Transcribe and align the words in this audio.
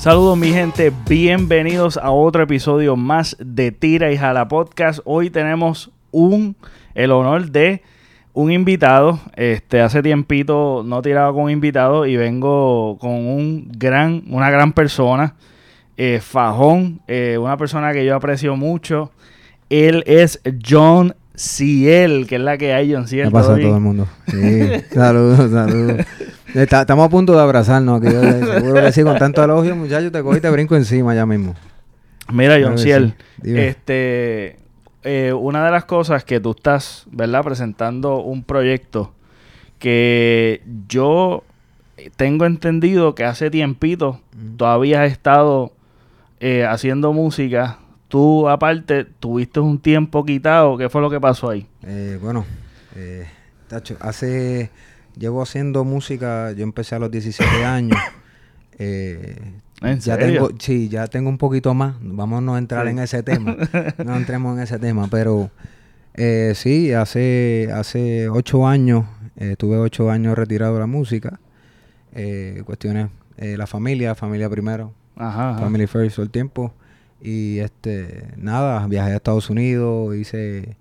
Saludos 0.00 0.38
mi 0.38 0.48
gente, 0.48 0.90
bienvenidos 1.06 1.98
a 1.98 2.10
otro 2.10 2.42
episodio 2.42 2.96
más 2.96 3.36
de 3.38 3.70
Tira 3.70 4.10
y 4.10 4.16
Jala 4.16 4.48
Podcast. 4.48 5.00
Hoy 5.04 5.28
tenemos 5.28 5.90
un 6.10 6.56
el 6.94 7.12
honor 7.12 7.50
de 7.50 7.82
un 8.32 8.50
invitado. 8.50 9.20
Este 9.36 9.82
hace 9.82 10.02
tiempito 10.02 10.82
no 10.86 11.02
tiraba 11.02 11.34
con 11.34 11.42
un 11.42 11.50
invitado 11.50 12.06
y 12.06 12.16
vengo 12.16 12.96
con 12.98 13.10
un 13.10 13.70
gran, 13.76 14.22
una 14.30 14.48
gran 14.48 14.72
persona, 14.72 15.34
eh, 15.98 16.20
Fajón, 16.22 17.02
eh, 17.06 17.36
una 17.36 17.58
persona 17.58 17.92
que 17.92 18.06
yo 18.06 18.16
aprecio 18.16 18.56
mucho. 18.56 19.12
Él 19.68 20.02
es 20.06 20.40
John 20.66 21.14
Ciel, 21.40 22.26
que 22.26 22.36
es 22.36 22.40
la 22.42 22.58
que 22.58 22.72
hay, 22.74 22.92
John 22.92 23.08
Ciel. 23.08 23.26
¿Qué 23.28 23.30
pasa 23.30 23.48
¿todo 23.48 23.56
a 23.56 23.60
todo 23.60 23.74
el 23.76 23.80
mundo? 23.82 24.06
Sí, 24.28 24.60
saludos, 24.92 25.50
saludos. 25.50 26.06
Está- 26.54 26.82
estamos 26.82 27.06
a 27.06 27.08
punto 27.08 27.32
de 27.34 27.40
abrazarnos 27.40 28.02
aquí. 28.02 28.12
yo 28.12 28.20
Seguro 28.60 28.74
que 28.82 28.92
sí, 28.92 29.02
con 29.02 29.16
tanto 29.18 29.42
elogio, 29.42 29.74
muchachos, 29.74 30.12
te 30.12 30.22
cojo 30.22 30.36
y 30.36 30.40
te 30.40 30.50
brinco 30.50 30.76
encima 30.76 31.14
ya 31.14 31.24
mismo. 31.24 31.54
Mira, 32.32 32.58
John 32.62 32.76
Ciel, 32.78 33.14
sí. 33.42 33.56
Este, 33.58 34.58
eh, 35.02 35.32
una 35.32 35.64
de 35.64 35.70
las 35.70 35.84
cosas 35.86 36.24
que 36.24 36.40
tú 36.40 36.50
estás, 36.50 37.06
¿verdad? 37.10 37.42
Presentando 37.42 38.18
un 38.22 38.44
proyecto 38.44 39.12
que 39.78 40.62
yo 40.88 41.42
tengo 42.16 42.44
entendido 42.46 43.14
que 43.14 43.24
hace 43.24 43.50
tiempito 43.50 44.20
Mm. 44.36 44.56
todavía 44.56 45.02
has 45.02 45.10
estado 45.12 45.72
eh, 46.40 46.64
haciendo 46.64 47.12
música. 47.12 47.78
Tú, 48.10 48.46
aparte, 48.48 49.04
tuviste 49.04 49.60
un 49.60 49.78
tiempo 49.78 50.24
quitado. 50.24 50.76
¿Qué 50.76 50.88
fue 50.90 51.00
lo 51.00 51.08
que 51.08 51.18
pasó 51.20 51.48
ahí? 51.48 51.66
Eh, 51.86 52.18
bueno, 52.20 52.44
eh, 52.96 53.26
tacho, 53.68 53.96
hace... 54.00 54.70
Llevo 55.16 55.42
haciendo 55.42 55.84
música, 55.84 56.52
yo 56.52 56.62
empecé 56.62 56.94
a 56.94 56.98
los 56.98 57.10
17 57.10 57.64
años. 57.64 57.98
Eh, 58.78 59.36
¿En 59.82 59.98
ya 60.00 60.16
serio? 60.16 60.46
tengo, 60.46 60.58
sí, 60.60 60.88
ya 60.88 61.06
tengo 61.08 61.28
un 61.30 61.38
poquito 61.38 61.72
más. 61.74 61.94
Vamos 62.00 62.38
a 62.38 62.40
no 62.40 62.58
entrar 62.58 62.84
Sí. 62.86 62.90
en 62.92 62.98
ese 62.98 63.22
tema. 63.22 63.56
No 64.04 64.16
entremos 64.16 64.56
en 64.56 64.62
ese 64.62 64.78
tema, 64.78 65.08
pero 65.10 65.50
eh, 66.14 66.52
sí, 66.54 66.92
hace, 66.92 67.68
hace 67.74 68.28
ocho 68.28 68.66
años, 68.66 69.04
eh, 69.36 69.56
tuve 69.58 69.78
ocho 69.78 70.10
años 70.10 70.36
retirado 70.36 70.74
de 70.74 70.80
la 70.80 70.86
música. 70.86 71.38
Eh, 72.12 72.62
cuestiones, 72.66 73.08
eh, 73.36 73.56
la 73.56 73.66
familia, 73.66 74.14
familia 74.14 74.48
primero, 74.50 74.92
Ajá. 75.16 75.50
ajá. 75.50 75.60
family 75.60 75.86
first 75.86 76.16
todo 76.16 76.24
el 76.24 76.30
tiempo. 76.30 76.72
Y 77.20 77.58
este, 77.58 78.24
nada, 78.36 78.86
viajé 78.86 79.12
a 79.12 79.16
Estados 79.16 79.50
Unidos, 79.50 80.14
hice 80.16 80.76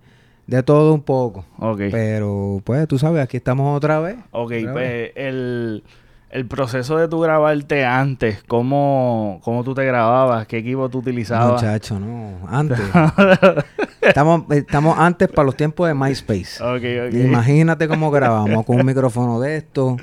de 0.47 0.63
todo 0.63 0.93
un 0.93 1.01
poco. 1.01 1.45
Ok. 1.57 1.81
Pero 1.91 2.61
pues 2.63 2.87
tú 2.87 2.97
sabes, 2.97 3.21
aquí 3.23 3.37
estamos 3.37 3.75
otra 3.75 3.99
vez. 3.99 4.17
Ok, 4.31 4.53
Otra 4.53 4.57
vez. 4.57 4.71
pues 4.73 5.11
el, 5.15 5.83
el 6.31 6.45
proceso 6.47 6.97
de 6.97 7.07
tú 7.07 7.19
grabarte 7.19 7.85
antes, 7.85 8.43
¿cómo, 8.47 9.41
cómo 9.43 9.63
tú 9.63 9.73
te 9.73 9.83
grababas? 9.85 10.47
¿Qué 10.47 10.57
equipo 10.59 10.89
tú 10.89 10.99
utilizabas? 10.99 11.61
Muchacho, 11.61 11.99
no, 11.99 12.39
antes. 12.47 12.79
estamos, 14.01 14.43
estamos 14.51 14.97
antes 14.97 15.27
para 15.27 15.45
los 15.45 15.55
tiempos 15.55 15.87
de 15.87 15.93
MySpace. 15.93 16.63
ok, 16.63 17.09
ok. 17.09 17.13
Imagínate 17.25 17.87
cómo 17.87 18.11
grabamos, 18.11 18.65
con 18.65 18.79
un 18.79 18.85
micrófono 18.85 19.39
de 19.39 19.57
esto, 19.57 19.97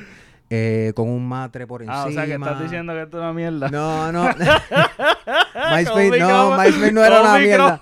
eh, 0.51 0.93
con 0.95 1.09
un 1.09 1.27
matre 1.29 1.67
por 1.67 1.83
encima. 1.83 2.03
Ah, 2.03 2.07
o 2.07 2.11
sea 2.13 2.25
que 2.27 2.35
estás 2.35 2.61
diciendo 2.63 2.93
que 2.93 3.03
esto 3.03 3.17
es 3.19 3.23
una 3.23 3.33
mierda. 3.33 3.69
No, 3.69 4.13
no. 4.13 4.25
MySpace, 5.75 6.19
no, 6.21 6.57
MySpace 6.57 6.93
no 6.93 7.05
era 7.05 7.21
una 7.21 7.39
mierda. 7.39 7.79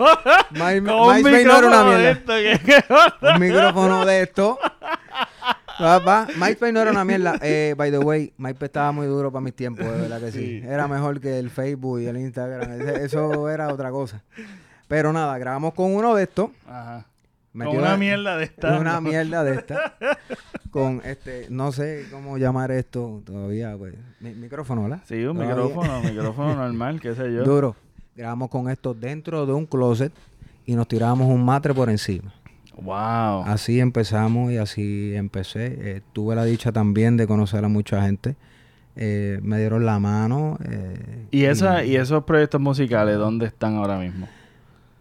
My- 0.50 0.80
MySpace 0.80 1.44
no 1.44 1.58
era 1.58 1.66
una 1.66 1.84
mierda. 1.84 2.10
esto, 2.10 2.32
¿qué- 2.32 2.60
qué- 2.64 2.84
Un 3.34 3.40
micrófono 3.40 4.04
de 4.06 4.22
esto. 4.22 4.58
Papá, 5.78 6.28
MySpace 6.36 6.72
no 6.72 6.80
era 6.80 6.90
una 6.92 7.04
mierda. 7.04 7.36
Eh, 7.42 7.74
by 7.76 7.90
the 7.90 7.98
way, 7.98 8.32
MySpace 8.38 8.66
estaba 8.66 8.92
muy 8.92 9.06
duro 9.06 9.32
para 9.32 9.42
mis 9.42 9.54
tiempos, 9.54 9.84
de 9.84 10.00
verdad 10.02 10.20
que 10.20 10.30
sí. 10.32 10.60
Sí. 10.60 10.66
Era 10.66 10.86
mejor 10.88 11.20
que 11.20 11.38
el 11.38 11.50
Facebook 11.50 12.00
y 12.00 12.06
el 12.06 12.16
Instagram. 12.16 12.80
Eso 13.02 13.48
era 13.50 13.68
otra 13.68 13.90
cosa. 13.90 14.22
Pero 14.86 15.12
nada, 15.12 15.36
grabamos 15.38 15.74
con 15.74 15.94
uno 15.94 16.14
de 16.14 16.22
estos. 16.24 16.50
Ajá. 16.68 17.04
Metió 17.54 17.70
Con 17.70 17.80
una 17.80 17.90
la- 17.92 17.96
mierda 17.96 18.36
de 18.36 18.44
esta. 18.44 18.78
Una 18.78 19.00
mierda 19.00 19.44
de 19.44 19.54
esta. 19.54 19.96
Con 20.70 21.00
este, 21.04 21.46
no 21.50 21.70
sé 21.70 22.04
cómo 22.10 22.36
llamar 22.36 22.72
esto 22.72 23.22
todavía, 23.24 23.76
pues. 23.78 23.94
Mi- 24.20 24.34
micrófono, 24.34 24.82
¿verdad? 24.82 25.02
Sí, 25.06 25.24
un 25.24 25.36
Todavía. 25.36 25.54
micrófono, 25.54 26.02
micrófono 26.04 26.54
normal, 26.56 27.00
qué 27.00 27.14
sé 27.14 27.32
yo. 27.32 27.44
Duro. 27.44 27.76
Grabamos 28.16 28.48
con 28.48 28.68
esto 28.70 28.92
dentro 28.94 29.44
de 29.46 29.52
un 29.52 29.66
closet 29.66 30.12
y 30.66 30.74
nos 30.76 30.86
tirábamos 30.88 31.28
un 31.28 31.44
matre 31.44 31.74
por 31.74 31.90
encima. 31.90 32.32
Wow. 32.76 33.44
Así 33.46 33.78
empezamos 33.80 34.50
y 34.52 34.56
así 34.58 35.14
empecé. 35.14 35.66
Eh, 35.80 36.00
tuve 36.12 36.34
la 36.36 36.44
dicha 36.44 36.70
también 36.72 37.16
de 37.16 37.26
conocer 37.28 37.64
a 37.64 37.68
mucha 37.68 38.02
gente. 38.02 38.34
Eh, 38.96 39.38
me 39.42 39.58
dieron 39.58 39.84
la 39.86 39.98
mano. 40.00 40.58
eh, 40.68 41.26
¿Y, 41.32 41.44
esa, 41.44 41.84
¿Y 41.84 41.94
esos 41.96 42.24
proyectos 42.24 42.60
musicales 42.60 43.16
dónde 43.16 43.46
están 43.46 43.76
ahora 43.76 43.98
mismo? 43.98 44.28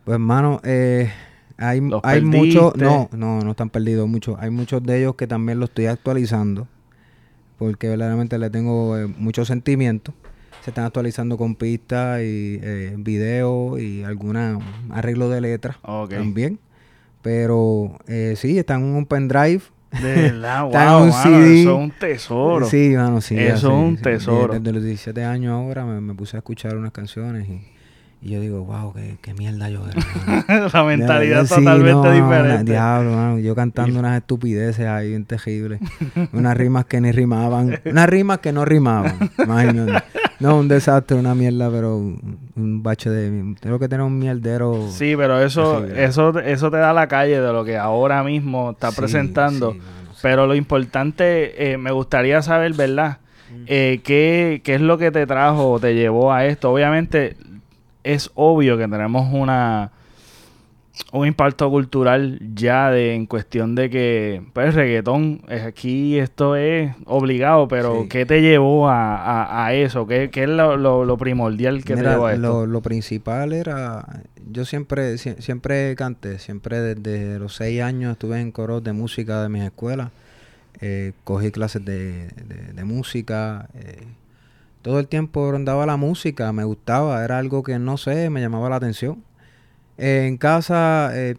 Pues, 0.06 0.14
hermano, 0.16 0.60
eh, 0.64 1.12
hay, 1.58 1.82
¿Los 1.82 2.02
hay 2.04 2.22
muchos. 2.22 2.76
No, 2.76 3.10
no, 3.14 3.40
no 3.42 3.52
están 3.52 3.70
perdidos 3.70 4.08
muchos. 4.08 4.38
Hay 4.40 4.50
muchos 4.50 4.84
de 4.84 5.00
ellos 5.00 5.16
que 5.16 5.28
también 5.28 5.60
los 5.60 5.70
estoy 5.70 5.86
actualizando. 5.88 6.68
Porque 7.58 7.88
verdaderamente 7.88 8.38
le 8.40 8.50
tengo 8.50 8.98
eh, 8.98 9.08
mucho 9.08 9.46
sentimiento. 9.46 10.14
Se 10.64 10.72
están 10.72 10.86
actualizando 10.86 11.38
con 11.38 11.56
pistas 11.56 12.22
y 12.22 12.60
eh, 12.62 12.96
videos 12.98 13.80
y 13.80 14.04
alguna 14.04 14.58
arreglo 14.90 15.30
de 15.30 15.42
letras 15.42 15.78
también. 16.18 16.60
Pero 17.22 17.98
eh, 18.08 18.34
sí, 18.38 18.58
están 18.58 18.82
en 18.82 18.96
un 18.96 19.06
pendrive. 19.06 19.62
De 20.02 20.16
verdad, 20.32 20.64
wow, 20.64 21.04
un 21.04 21.10
mano, 21.10 21.24
CD. 21.24 21.62
eso 21.62 21.70
es 21.72 21.78
un 21.78 21.92
tesoro. 21.92 22.66
Sí, 22.68 22.94
mano, 22.96 23.22
sí. 23.22 23.38
Eso 23.38 23.68
es 23.68 23.74
un 23.74 23.98
sí. 23.98 24.04
tesoro. 24.04 24.54
De- 24.54 24.60
Desde 24.60 24.74
los 24.74 24.84
17 24.84 25.24
años 25.24 25.54
ahora 25.54 25.86
me, 25.86 26.02
me 26.02 26.14
puse 26.16 26.36
a 26.38 26.40
escuchar 26.40 26.76
unas 26.76 26.92
canciones 26.92 27.48
y, 27.48 27.62
y 28.24 28.30
yo 28.30 28.40
digo, 28.40 28.64
wow, 28.64 28.94
qué, 28.94 29.18
qué 29.22 29.34
mierda 29.34 29.70
yo 29.70 29.82
era. 29.86 30.46
mano". 30.48 30.70
La 30.74 30.84
mentalidad 30.86 31.46
sí, 31.46 31.56
totalmente 31.56 31.92
no, 32.08 32.12
diferente. 32.12 32.72
diablo, 32.72 33.12
mano, 33.12 33.40
yo 33.40 33.54
cantando 33.54 34.00
unas 34.00 34.18
estupideces 34.18 34.86
ahí 34.88 35.10
bien 35.10 35.26
terribles. 35.26 35.82
unas 36.32 36.56
rimas 36.56 36.86
que 36.86 37.02
ni 37.02 37.12
rimaban. 37.12 37.80
Unas 37.86 38.08
rimas 38.10 38.40
que 38.40 38.54
no 38.54 38.64
rimaban. 38.64 39.30
Imagínate. 39.38 40.04
No, 40.40 40.58
un 40.58 40.68
desastre, 40.68 41.18
una 41.18 41.36
mierda, 41.36 41.70
pero 41.70 41.98
un, 41.98 42.38
un 42.56 42.82
bache 42.84 43.10
de... 43.10 43.56
Tengo 43.60 43.78
que 43.80 43.88
tener 43.88 44.06
un 44.06 44.18
mierdero... 44.18 44.88
Sí, 44.90 45.16
pero 45.18 45.40
eso, 45.42 45.80
Terrible. 45.82 46.04
eso, 46.04 46.40
eso 46.40 46.72
te 46.72 46.78
da 46.78 46.92
la 46.94 47.08
calle 47.08 47.40
de 47.40 47.54
lo 47.54 47.64
que 47.64 47.78
ahora 47.78 48.24
mismo 48.24 48.72
está 48.72 48.92
Sí, 48.92 48.98
presentando. 48.98 49.72
sí, 49.74 49.78
mano, 49.80 50.12
sí. 50.14 50.20
Pero 50.22 50.48
lo 50.48 50.56
importante, 50.56 51.72
eh, 51.72 51.78
me 51.78 51.92
gustaría 51.92 52.42
saber, 52.42 52.74
¿verdad? 52.74 53.18
Eh, 53.68 54.02
¿qué, 54.04 54.62
¿Qué 54.64 54.76
es 54.76 54.82
lo 54.82 54.98
que 54.98 55.12
te 55.12 55.26
trajo 55.28 55.72
o 55.74 55.80
te 55.80 55.94
llevó 55.94 56.34
a 56.34 56.46
esto? 56.46 56.72
Obviamente, 56.72 57.38
es 58.04 58.32
obvio 58.36 58.78
que 58.78 58.88
tenemos 58.88 59.34
una 59.34 59.92
un 61.12 61.26
impacto 61.26 61.72
cultural 61.72 62.40
ya 62.54 62.92
de 62.92 63.16
en 63.16 63.26
cuestión 63.26 63.74
de 63.74 63.90
que 63.90 64.44
pues 64.54 64.76
reggaetón 64.76 65.42
es 65.50 65.64
aquí 65.64 66.20
esto 66.20 66.56
es 66.56 66.94
obligado 67.06 67.68
pero 67.68 68.04
Sí. 68.04 68.10
¿qué 68.10 68.28
te 68.28 68.42
llevó 68.42 68.88
a, 68.90 69.16
a- 69.18 69.66
a 69.66 69.74
eso? 69.74 70.06
¿Qué, 70.06 70.30
qué 70.30 70.44
es 70.44 70.50
lo, 70.50 70.78
lo- 70.78 71.04
lo 71.04 71.18
primordial 71.18 71.84
que 71.84 71.96
te 71.96 72.04
llevó 72.04 72.28
a 72.28 72.34
esto? 72.34 72.42
Lo, 72.48 72.66
lo 72.68 72.82
principal 72.84 73.54
era, 73.54 74.06
yo 74.52 74.66
siempre, 74.66 75.16
sie- 75.18 75.40
siempre 75.42 75.96
canté, 75.96 76.38
siempre 76.38 76.80
desde 76.80 77.40
los 77.40 77.56
seis 77.56 77.82
años 77.82 78.12
estuve 78.12 78.40
en 78.40 78.52
coros 78.52 78.84
de 78.84 78.94
música 78.94 79.42
de 79.42 79.50
mis 79.50 79.64
escuelas, 79.64 80.12
eh, 80.80 81.14
cogí 81.24 81.50
clases 81.50 81.84
de, 81.84 82.28
de- 82.28 82.74
de 82.74 82.84
música, 82.84 83.68
eh, 83.74 84.04
todo 84.84 85.00
el 85.00 85.08
tiempo 85.08 85.50
rondaba 85.52 85.88
la 85.88 85.98
música, 85.98 86.52
me 86.54 86.64
gustaba, 86.64 87.24
era 87.26 87.40
algo 87.40 87.64
que 87.64 87.80
no 87.80 87.98
sé, 87.98 88.30
me 88.30 88.40
llamaba 88.42 88.70
la 88.70 88.76
atención. 88.76 89.24
Eh, 89.98 90.26
en 90.28 90.38
casa, 90.38 91.10
eh, 91.14 91.36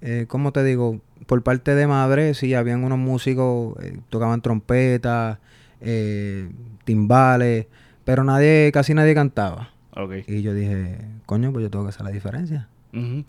eh, 0.00 0.24
¿cómo 0.28 0.52
te 0.52 0.64
digo? 0.64 1.00
Por 1.26 1.42
parte 1.42 1.74
de 1.74 1.86
madre, 1.86 2.32
sí, 2.32 2.54
habían 2.54 2.84
unos 2.84 2.98
músicos, 2.98 3.76
eh, 3.82 3.98
tocaban 4.08 4.40
trompetas, 4.40 5.38
eh, 5.82 6.48
timbales, 6.84 7.66
pero 8.04 8.24
nadie, 8.24 8.70
casi 8.72 8.94
nadie 8.94 9.14
cantaba. 9.14 9.70
Ok. 9.94 10.12
Y 10.26 10.42
yo 10.42 10.54
dije, 10.54 10.98
coño, 11.26 11.52
pues 11.52 11.64
yo 11.64 11.70
tengo 11.70 11.84
que 11.84 11.90
hacer 11.90 12.04
la 12.04 12.10
diferencia. 12.12 12.68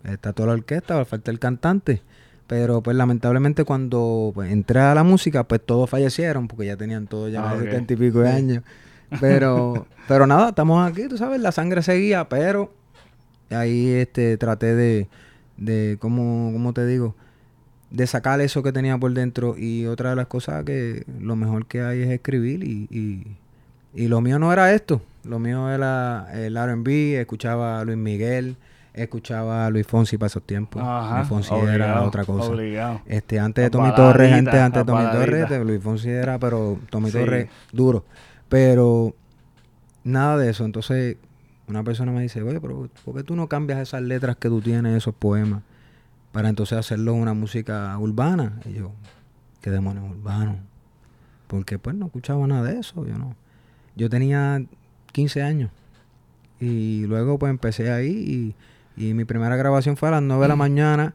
Está 0.04 0.32
toda 0.32 0.46
la 0.48 0.54
orquesta, 0.54 1.04
falta 1.04 1.30
el 1.30 1.38
cantante. 1.38 2.00
Pero 2.46 2.80
pues 2.82 2.96
lamentablemente 2.96 3.64
cuando 3.64 4.32
pues, 4.34 4.50
entré 4.50 4.80
a 4.80 4.94
la 4.94 5.04
música, 5.04 5.44
pues 5.44 5.60
todos 5.64 5.88
fallecieron, 5.88 6.48
porque 6.48 6.66
ya 6.66 6.76
tenían 6.76 7.06
todos 7.06 7.30
ya 7.30 7.40
Ah, 7.40 7.42
más 7.42 7.58
de 7.58 7.64
ok. 7.64 7.70
setenta 7.70 7.92
y 7.92 7.96
pico 7.96 8.20
de 8.20 8.28
años. 8.30 8.62
Pero, 9.18 9.86
pero 10.06 10.26
nada, 10.26 10.50
estamos 10.50 10.88
aquí, 10.88 11.08
tú 11.08 11.16
sabes, 11.16 11.40
la 11.40 11.52
sangre 11.52 11.82
seguía, 11.82 12.28
pero 12.28 12.72
ahí 13.50 13.88
este 13.88 14.36
traté 14.36 14.74
de, 14.74 15.08
de 15.56 15.96
¿cómo, 16.00 16.50
cómo 16.52 16.72
te 16.72 16.86
digo? 16.86 17.14
De 17.90 18.06
sacar 18.06 18.40
eso 18.40 18.62
que 18.62 18.72
tenía 18.72 18.96
por 18.98 19.12
dentro. 19.12 19.56
Y 19.58 19.86
otra 19.86 20.10
de 20.10 20.16
las 20.16 20.26
cosas 20.28 20.64
que 20.64 21.04
lo 21.18 21.34
mejor 21.34 21.66
que 21.66 21.82
hay 21.82 22.02
es 22.02 22.10
escribir. 22.10 22.62
Y, 22.62 22.86
y, 22.90 23.26
y 23.94 24.06
lo 24.08 24.20
mío 24.20 24.38
no 24.38 24.52
era 24.52 24.72
esto. 24.72 25.02
Lo 25.24 25.38
mío 25.40 25.68
era 25.70 26.28
el 26.32 26.56
R&B, 26.56 27.20
escuchaba 27.20 27.80
a 27.80 27.84
Luis 27.84 27.98
Miguel, 27.98 28.56
escuchaba 28.94 29.66
a 29.66 29.70
Luis 29.70 29.86
Fonsi 29.86 30.16
para 30.18 30.28
esos 30.28 30.44
tiempos. 30.44 30.80
Ajá, 30.84 31.16
Luis 31.18 31.28
Fonsi 31.28 31.54
era 31.68 32.02
otra 32.02 32.24
cosa. 32.24 32.50
Obligado. 32.52 33.00
Este, 33.06 33.40
antes 33.40 33.64
de 33.64 33.70
Tommy 33.70 33.92
Torres, 33.94 34.30
baladitas, 34.30 34.54
antes, 34.54 34.82
de 34.82 34.86
Tommy 34.92 35.10
Torres, 35.10 35.66
Luis 35.66 35.82
Fonsi 35.82 36.10
era, 36.10 36.38
pero 36.38 36.78
Tommy 36.90 37.10
Sí. 37.10 37.18
Torres, 37.18 37.48
duro. 37.72 38.04
Pero 38.50 39.14
nada 40.04 40.36
de 40.36 40.50
eso. 40.50 40.66
Entonces, 40.66 41.16
una 41.66 41.82
persona 41.82 42.12
me 42.12 42.20
dice, 42.20 42.42
oye, 42.42 42.60
pero 42.60 42.90
¿por 43.04 43.14
qué 43.14 43.22
tú 43.22 43.34
no 43.34 43.48
cambias 43.48 43.80
esas 43.80 44.02
letras 44.02 44.36
que 44.36 44.48
tú 44.48 44.60
tienes, 44.60 44.94
esos 44.94 45.14
poemas, 45.14 45.62
para 46.32 46.50
entonces 46.50 46.76
hacerlo 46.76 47.14
una 47.14 47.32
música 47.32 47.96
urbana? 47.98 48.60
Y 48.66 48.74
yo, 48.74 48.92
¿qué 49.62 49.70
demonios 49.70 50.04
urbano? 50.10 50.58
Porque 51.46 51.78
pues 51.78 51.96
no 51.96 52.06
escuchaba 52.06 52.46
nada 52.46 52.64
de 52.64 52.80
eso, 52.80 53.06
yo 53.06 53.16
no. 53.16 53.34
Yo 53.96 54.10
tenía 54.10 54.62
15 55.12 55.42
años 55.42 55.70
y 56.60 57.06
luego 57.06 57.38
pues 57.38 57.50
empecé 57.50 57.90
ahí 57.90 58.54
y, 58.96 59.02
y 59.02 59.14
mi 59.14 59.24
primera 59.24 59.56
grabación 59.56 59.96
fue 59.96 60.08
a 60.08 60.12
las 60.12 60.22
9 60.22 60.42
de 60.42 60.48
la 60.48 60.56
mañana 60.56 61.14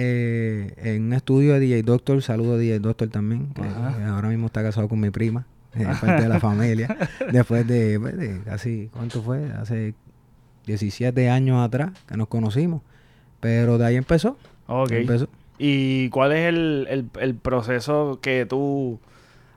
eh, 0.00 0.74
en 0.76 1.06
un 1.06 1.12
estudio 1.12 1.54
de 1.54 1.60
DJ 1.60 1.82
Doctor, 1.82 2.22
saludo 2.22 2.54
a 2.54 2.56
DJ 2.56 2.78
Doctor 2.78 3.08
también, 3.08 3.48
que 3.52 3.62
ahora 4.04 4.28
mismo 4.28 4.46
está 4.46 4.62
casado 4.62 4.88
con 4.88 5.00
mi 5.00 5.10
prima, 5.10 5.44
parte 6.00 6.22
de 6.22 6.28
la 6.28 6.40
familia, 6.40 6.96
después 7.32 7.66
de, 7.66 7.98
pues, 8.00 8.16
de, 8.16 8.40
casi, 8.44 8.88
¿cuánto 8.92 9.22
fue? 9.22 9.50
Hace 9.52 9.94
17 10.66 11.30
años 11.30 11.64
atrás 11.64 11.90
que 12.06 12.16
nos 12.16 12.28
conocimos, 12.28 12.82
pero 13.40 13.78
de 13.78 13.86
ahí 13.86 13.96
empezó. 13.96 14.36
Ok. 14.66 14.90
empezó. 14.92 15.28
¿Y 15.58 16.08
cuál 16.10 16.32
es 16.32 16.48
el, 16.48 16.86
el, 16.88 17.06
el 17.20 17.34
proceso 17.34 18.18
que 18.22 18.46
tú 18.46 19.00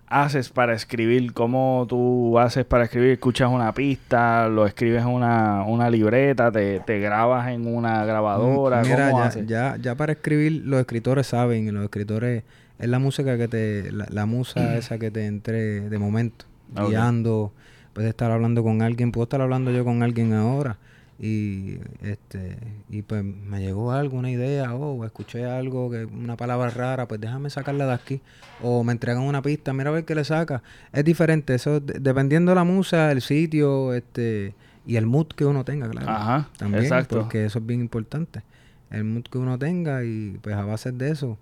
haces 0.07 0.50
para 0.50 0.73
escribir? 0.73 1.31
¿Cómo 1.33 1.85
tú 1.88 2.39
haces 2.39 2.65
para 2.65 2.85
escribir? 2.85 3.12
¿Escuchas 3.12 3.50
una 3.50 3.71
pista? 3.73 4.47
¿Lo 4.50 4.65
escribes 4.65 5.01
en 5.03 5.09
una, 5.09 5.63
una 5.63 5.89
libreta? 5.89 6.51
Te, 6.51 6.79
¿Te 6.79 7.00
grabas 7.00 7.50
en 7.50 7.68
una 7.68 8.03
grabadora? 8.06 8.81
Mm, 8.81 8.88
Mira, 8.88 9.09
¿Cómo 9.09 9.19
ya, 9.19 9.25
haces? 9.27 9.47
ya, 9.47 9.77
ya 9.79 9.95
para 9.95 10.13
escribir, 10.13 10.63
los 10.65 10.79
escritores 10.79 11.27
saben, 11.27 11.68
y 11.68 11.71
los 11.71 11.83
escritores 11.83 12.44
es 12.81 12.89
la 12.89 13.00
música 13.00 13.38
que 13.38 13.48
te, 13.48 13.92
la, 13.92 14.07
la 14.10 14.25
musa 14.25 14.78
esa 14.78 14.98
que 14.98 15.12
te 15.12 15.25
entre 15.28 15.89
de 15.89 15.98
momento, 16.00 16.45
Ok. 16.75 16.89
guiando, 16.89 17.54
puedes 17.94 18.10
estar 18.10 18.31
hablando 18.31 18.63
con 18.63 18.81
alguien, 18.81 19.12
puedo 19.12 19.24
estar 19.24 19.42
hablando 19.42 19.72
yo 19.72 19.86
con 19.86 20.04
alguien 20.04 20.33
ahora 20.33 20.78
y 21.19 21.75
este 22.01 22.57
y 22.89 23.04
pues 23.04 23.24
me 23.24 23.60
llegó 23.62 23.92
algo, 23.92 24.18
una 24.18 24.31
idea, 24.31 24.74
o 24.74 25.06
escuché 25.06 25.45
algo, 25.45 25.92
que 25.92 26.06
una 26.06 26.36
palabra 26.36 26.72
rara, 26.72 27.07
pues 27.07 27.22
déjame 27.22 27.51
sacarla 27.51 27.86
de 27.86 27.94
aquí, 27.94 28.22
o 28.63 28.83
me 28.83 28.92
entregan 28.94 29.22
una 29.22 29.42
pista, 29.44 29.72
mira 29.74 29.92
a 29.92 29.94
ver 29.94 30.04
qué 30.06 30.16
le 30.16 30.25
saca, 30.25 30.63
es 30.92 31.06
diferente, 31.06 31.54
eso 31.54 31.80
de- 31.80 32.00
dependiendo 32.00 32.51
de 32.51 32.56
la 32.56 32.63
musa, 32.63 33.12
el 33.12 33.22
sitio, 33.22 33.94
este 33.94 34.56
y 34.83 34.95
el 34.95 35.06
mood 35.06 35.28
que 35.28 35.45
uno 35.45 35.63
tenga, 35.63 35.88
claro. 35.89 36.10
Ajá, 36.10 36.50
También, 36.57 36.83
exacto. 36.86 37.19
porque 37.19 37.45
eso 37.45 37.60
es 37.60 37.66
bien 37.68 37.81
importante. 37.81 38.42
El 38.89 39.04
mood 39.04 39.24
que 39.31 39.38
uno 39.38 39.60
tenga 39.60 40.04
y 40.04 40.39
pues 40.42 40.56
a 40.56 40.63
base 40.66 40.92
de 40.92 41.12
eso, 41.12 41.38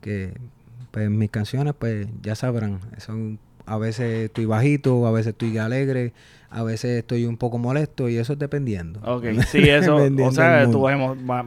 que 0.00 0.32
pues 0.90 1.10
mis 1.10 1.30
canciones 1.30 1.74
pues 1.78 2.06
ya 2.22 2.34
sabrán, 2.34 2.80
son 2.98 3.38
a 3.66 3.76
veces 3.76 4.24
estoy 4.26 4.46
bajito, 4.46 5.06
a 5.06 5.10
veces 5.12 5.28
estoy 5.32 5.58
alegre, 5.58 6.14
a 6.48 6.62
veces 6.62 7.00
estoy 7.00 7.26
un 7.26 7.36
poco 7.36 7.58
molesto 7.58 8.08
y 8.08 8.16
eso 8.16 8.32
es 8.32 8.38
dependiendo. 8.38 9.00
Ok, 9.04 9.24
sí, 9.48 9.68
eso, 9.68 9.96
o 9.96 10.32
sea, 10.32 10.64
tus 10.70 10.90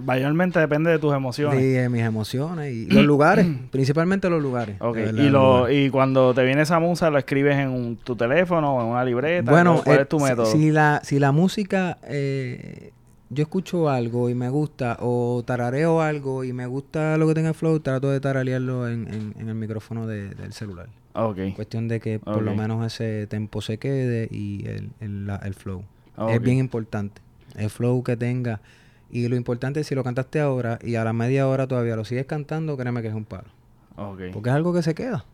mayormente 0.06 0.60
depende 0.60 0.92
de 0.92 1.00
tus 1.00 1.14
emociones. 1.16 1.60
Sí, 1.60 1.76
eh, 1.76 1.90
mis 1.90 2.04
emociones 2.04 2.72
y 2.72 2.86
los 2.86 3.04
lugares, 3.04 3.48
principalmente 3.72 4.30
los 4.30 4.40
lugares. 4.42 4.76
Ok, 4.80 4.96
de 4.98 5.02
verdad, 5.06 5.24
y, 5.24 5.30
lo, 5.32 5.58
lugares. 5.58 5.78
y 5.78 5.90
cuando 5.90 6.34
te 6.36 6.44
viene 6.44 6.62
esa 6.62 6.80
musa, 6.80 7.10
¿lo 7.10 7.18
escribes 7.18 7.58
en 7.58 7.70
un- 7.70 7.96
tu 7.98 8.16
teléfono 8.16 8.76
o 8.76 8.82
en 8.82 8.88
una 8.90 9.04
libreta? 9.04 9.50
Bueno, 9.50 9.82
¿cuál 9.84 9.98
eh, 9.98 10.02
es 10.04 10.10
tu 10.10 10.20
si- 10.20 10.24
método? 10.26 10.46
Si, 10.46 10.70
la, 10.72 11.02
si 11.04 11.18
la 11.18 11.32
música, 11.32 11.98
eh, 12.04 12.92
yo 13.34 13.42
escucho 13.44 13.90
algo 13.90 14.30
y 14.30 14.36
me 14.36 14.50
gusta, 14.50 14.98
o 15.00 15.42
tarareo 15.46 16.02
algo 16.02 16.44
y 16.44 16.52
me 16.54 16.66
gusta 16.68 17.18
lo 17.18 17.28
que 17.28 17.34
tenga 17.34 17.54
flow, 17.54 17.80
trato 17.80 18.12
de 18.12 18.20
tararearlo 18.20 18.88
en, 18.90 19.08
en- 19.12 19.34
en 19.40 19.48
el 19.50 19.56
micrófono 19.56 20.06
de- 20.06 20.30
del 20.36 20.54
celular. 20.54 20.90
Ok, 21.14 21.38
Cuestión 21.56 21.88
de 21.88 22.00
que 22.00 22.20
por 22.20 22.42
lo 22.44 22.52
menos 22.56 22.86
ese 22.86 23.28
tempo 23.28 23.62
se 23.62 23.78
quede 23.78 24.28
y 24.32 24.66
el, 24.68 24.92
el, 25.00 25.28
la- 25.28 25.38
el 25.38 25.54
flow. 25.54 25.84
ok. 26.18 26.30
Es 26.30 26.42
bien 26.42 26.58
importante. 26.58 27.22
El 27.56 27.70
flow 27.70 28.04
que 28.04 28.16
tenga. 28.16 28.62
Y 29.10 29.28
lo 29.28 29.36
importante 29.36 29.82
es 29.82 29.88
si 29.88 29.96
lo 29.96 30.04
cantaste 30.06 30.40
ahora 30.40 30.80
y 30.82 30.96
a 30.96 31.04
la 31.04 31.12
media 31.12 31.48
hora 31.48 31.68
todavía 31.68 31.96
lo 31.98 32.06
sigues 32.06 32.26
cantando, 32.26 32.78
créeme 32.78 33.02
que 33.02 33.10
es 33.10 33.14
un 33.14 33.26
palo. 33.26 33.50
Ok, 33.98 34.22
Porque 34.32 34.50
es 34.50 34.56
algo 34.56 34.74
que 34.74 34.82
se 34.84 34.94
queda. 34.96 35.26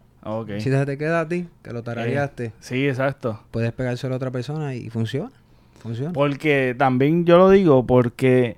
Si 0.60 0.70
se 0.72 0.86
te 0.86 0.98
queda 0.98 1.22
a 1.22 1.28
ti, 1.30 1.48
que 1.64 1.72
lo 1.72 1.84
tarareaste, 1.84 2.46
Eh, 2.46 2.52
sí, 2.60 2.88
exacto. 2.88 3.40
puedes 3.52 3.72
pegárselo 3.72 4.16
a 4.16 4.18
otra 4.18 4.32
persona 4.32 4.74
y, 4.76 4.88
y 4.88 4.90
funciona. 4.90 5.32
Funciona. 5.80 6.14
Porque 6.14 6.76
también 6.78 7.26
yo 7.26 7.38
lo 7.38 7.50
digo 7.50 7.86
porque 7.86 8.58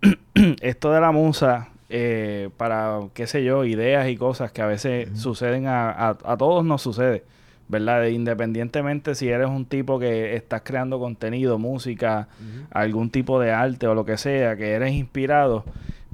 esto 0.60 0.92
de 0.92 1.00
la 1.00 1.12
musa, 1.12 1.68
eh, 1.88 2.50
para, 2.56 3.00
qué 3.14 3.26
sé 3.26 3.44
yo, 3.44 3.64
ideas 3.64 4.08
y 4.08 4.16
cosas 4.16 4.52
que 4.52 4.62
a 4.62 4.66
veces 4.66 5.18
suceden 5.18 5.66
a, 5.66 5.90
a, 5.90 6.08
a 6.24 6.36
todos 6.36 6.64
nos 6.64 6.82
sucede, 6.82 7.24
¿verdad? 7.68 8.04
Independientemente 8.06 9.14
si 9.14 9.28
eres 9.28 9.48
un 9.48 9.64
tipo 9.66 9.98
que 9.98 10.36
estás 10.36 10.62
creando 10.62 10.98
contenido, 10.98 11.58
música, 11.58 12.28
algún 12.70 13.10
tipo 13.10 13.40
de 13.40 13.52
arte 13.52 13.86
o 13.86 13.94
lo 13.94 14.04
que 14.04 14.16
sea, 14.16 14.56
que 14.56 14.70
eres 14.70 14.92
inspirado, 14.92 15.64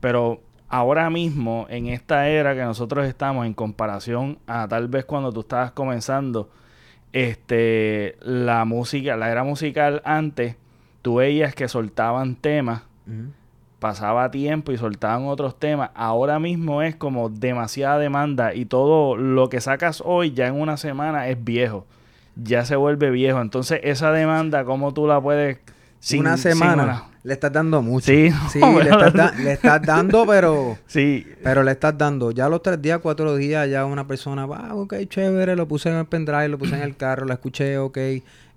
pero 0.00 0.40
ahora 0.68 1.10
mismo, 1.10 1.66
en 1.68 1.86
esta 1.86 2.28
era 2.28 2.54
que 2.54 2.62
nosotros 2.62 3.06
estamos 3.06 3.46
en 3.46 3.54
comparación 3.54 4.38
a 4.46 4.66
tal 4.68 4.88
vez 4.88 5.04
cuando 5.04 5.32
tú 5.32 5.40
estabas 5.40 5.72
comenzando, 5.72 6.48
este, 7.12 8.16
la 8.20 8.64
música, 8.64 9.16
la 9.16 9.30
era 9.30 9.44
musical 9.44 10.02
antes, 10.04 10.56
tú 11.02 11.16
veías 11.16 11.54
que 11.54 11.68
soltaban 11.68 12.36
temas, 12.36 12.82
pasaba 13.78 14.30
tiempo 14.30 14.72
y 14.72 14.78
soltaban 14.78 15.26
otros 15.26 15.58
temas. 15.58 15.90
Ahora 15.94 16.38
mismo 16.38 16.82
es 16.82 16.96
como 16.96 17.28
demasiada 17.28 17.98
demanda 17.98 18.54
y 18.54 18.64
todo 18.66 19.16
lo 19.16 19.48
que 19.48 19.60
sacas 19.60 20.02
hoy 20.04 20.32
ya 20.32 20.46
en 20.48 20.60
una 20.60 20.76
semana 20.76 21.28
es 21.28 21.42
viejo. 21.42 21.86
Ya 22.36 22.64
se 22.64 22.76
vuelve 22.76 23.10
viejo. 23.10 23.40
Entonces, 23.40 23.80
esa 23.82 24.12
demanda, 24.12 24.64
¿cómo 24.64 24.92
tú 24.92 25.06
la 25.06 25.20
puedes... 25.20 25.58
sin- 26.00 26.20
una 26.20 26.36
sin 26.36 26.52
semana. 26.52 26.82
una- 26.82 27.04
Le 27.26 27.32
estás 27.32 27.52
dando 27.52 27.82
mucho. 27.82 28.06
Sí, 28.06 28.30
Sí, 28.50 28.60
no, 28.60 28.78
le, 28.82 28.90
estás 28.90 29.12
da- 29.12 29.32
le 29.36 29.52
estás 29.52 29.82
dando, 29.82 30.24
pero... 30.26 30.78
Sí, 30.86 31.26
Pero 31.42 31.62
le 31.64 31.72
estás 31.72 31.98
dando, 31.98 32.30
ya 32.30 32.48
los 32.48 32.62
tres 32.62 32.80
días, 32.80 33.00
cuatro 33.02 33.34
días, 33.34 33.68
ya 33.68 33.84
una 33.84 34.06
persona 34.06 34.46
va, 34.46 34.68
ah, 34.68 34.74
ok, 34.76 34.94
chévere, 35.08 35.56
lo 35.56 35.66
puse 35.66 35.88
en 35.90 35.96
el 35.96 36.06
pendrive, 36.06 36.48
lo 36.48 36.56
puse 36.58 36.76
en 36.76 36.82
el 36.82 36.96
carro, 37.04 37.26
la 37.26 37.34
escuché, 37.34 37.78
ok. 37.78 37.98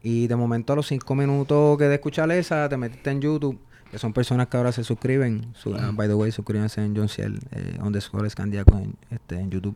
Y 0.04 0.28
de 0.28 0.36
momento 0.36 0.74
a 0.74 0.76
los 0.76 0.88
cinco 0.88 1.16
minutos 1.16 1.78
que 1.78 1.86
de 1.86 1.96
escuchar 1.96 2.32
esa, 2.32 2.70
te 2.70 2.78
metiste 2.78 3.10
en 3.10 3.22
YouTube, 3.22 3.58
que 3.92 3.98
son 3.98 4.14
personas 4.14 4.48
que 4.48 4.58
ahora 4.58 4.72
se 4.72 4.84
suscriben. 4.84 5.48
Su- 5.56 5.72
by 5.94 6.08
the 6.08 6.14
way, 6.14 6.32
suscríbanse 6.32 6.84
en 6.86 6.96
John 6.96 7.10
Ciel, 7.10 7.40
eh, 7.52 7.78
underscore 7.82 8.28
escandiaco 8.28 8.78
en, 8.78 8.94
este, 9.10 9.40
en 9.40 9.50
YouTube. 9.50 9.76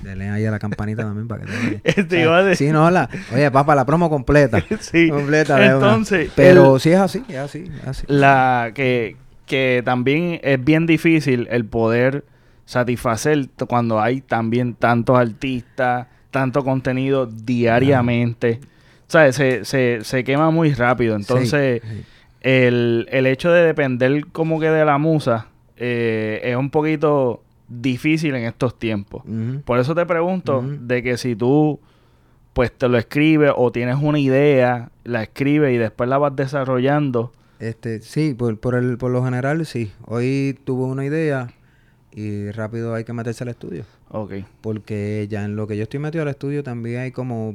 Denle 0.00 0.28
ahí 0.30 0.44
a 0.46 0.50
la 0.50 0.58
campanita 0.58 1.02
también 1.02 1.28
para 1.28 1.44
que 1.44 1.80
te... 1.92 2.04
Te 2.04 2.20
iba 2.22 2.54
Sí, 2.54 2.68
no, 2.70 2.90
la... 2.90 3.08
Oye, 3.34 3.50
papá, 3.50 3.74
la 3.74 3.84
promo 3.84 4.08
completa. 4.10 4.62
sí. 4.80 5.08
completa 5.10 5.56
una. 5.56 5.66
Entonces, 5.72 6.30
Pero 6.34 6.74
el- 6.76 6.80
sí 6.80 6.90
es 6.90 6.98
así, 6.98 7.22
es 7.28 7.36
así, 7.36 7.70
es 7.82 7.86
así. 7.88 8.04
la 8.08 8.72
que, 8.74 9.16
que 9.46 9.82
también 9.84 10.40
es 10.42 10.62
bien 10.64 10.86
difícil 10.86 11.46
el 11.50 11.64
poder 11.64 12.24
satisfacer 12.64 13.48
cuando 13.68 14.00
hay 14.00 14.20
también 14.20 14.74
tantos 14.74 15.18
artistas, 15.18 16.06
tanto 16.30 16.64
contenido 16.64 17.26
diariamente. 17.26 18.60
¿Sabes? 19.08 19.36
Se, 19.36 19.64
se, 19.64 19.98
se 20.02 20.24
quema 20.24 20.50
muy 20.50 20.72
rápido. 20.72 21.16
Entonces, 21.16 21.82
Sí, 21.82 21.88
sí. 21.96 22.04
el, 22.40 23.06
el 23.10 23.26
hecho 23.26 23.50
de 23.52 23.62
depender 23.66 24.26
como 24.32 24.58
que 24.58 24.70
de 24.70 24.84
la 24.86 24.96
musa 24.98 25.48
eh, 25.76 26.40
es 26.44 26.56
un 26.56 26.70
poquito 26.70 27.41
difícil 27.80 28.34
en 28.34 28.44
estos 28.44 28.78
tiempos. 28.78 29.22
Por 29.64 29.78
eso 29.78 29.94
te 29.94 30.04
pregunto 30.06 30.62
de 30.62 31.02
que 31.02 31.16
si 31.16 31.36
tú 31.36 31.80
pues 32.52 32.70
te 32.70 32.88
lo 32.88 32.98
escribes 32.98 33.52
o 33.56 33.72
tienes 33.72 33.96
una 34.00 34.18
idea, 34.18 34.90
la 35.04 35.22
escribes 35.22 35.74
y 35.74 35.78
después 35.78 36.08
la 36.08 36.18
vas 36.18 36.36
desarrollando. 36.36 37.32
Este, 37.58 38.00
sí, 38.00 38.34
por, 38.34 38.58
por, 38.58 38.74
el, 38.74 38.98
por 38.98 39.10
lo 39.10 39.24
general 39.24 39.64
sí. 39.64 39.92
Hoy 40.06 40.58
tuve 40.64 40.84
una 40.84 41.04
idea 41.04 41.52
y 42.10 42.50
rápido 42.50 42.94
hay 42.94 43.04
que 43.04 43.12
meterse 43.12 43.44
al 43.44 43.50
estudio. 43.50 43.84
Ok. 44.10 44.34
Porque 44.60 45.26
ya 45.30 45.44
en 45.44 45.56
lo 45.56 45.66
que 45.66 45.76
yo 45.76 45.84
estoy 45.84 46.00
metido 46.00 46.22
al 46.22 46.28
estudio 46.28 46.62
también 46.62 47.00
hay 47.00 47.12
como 47.12 47.54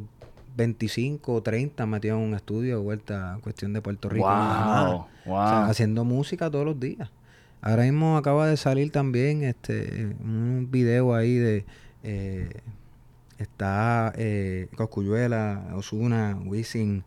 25 0.55 1.33
o 1.33 1.41
30 1.43 1.86
metidos 1.86 2.19
en 2.19 2.25
un 2.25 2.33
estudio, 2.33 2.81
vuelta 2.81 3.38
cuestión 3.43 3.74
de 3.74 3.81
Puerto 3.81 4.09
Rico. 4.09 4.25
Wow, 4.27 5.05
wow. 5.25 5.36
O 5.36 5.47
sea, 5.47 5.65
haciendo 5.67 6.03
música 6.03 6.50
todos 6.50 6.65
los 6.65 6.79
días. 6.79 7.09
Ahora 7.61 7.83
mismo 7.83 8.17
acaba 8.17 8.47
de 8.47 8.55
salir 8.57 8.91
también 8.91 9.43
este 9.43 10.15
un 10.23 10.67
video 10.71 11.15
ahí 11.15 11.35
de 11.35 11.65
eh, 12.03 12.49
está 13.37 14.13
eh, 14.15 14.67
Coscuyuela, 14.75 15.67
Osuna, 15.75 16.37
Wisin, 16.45 17.03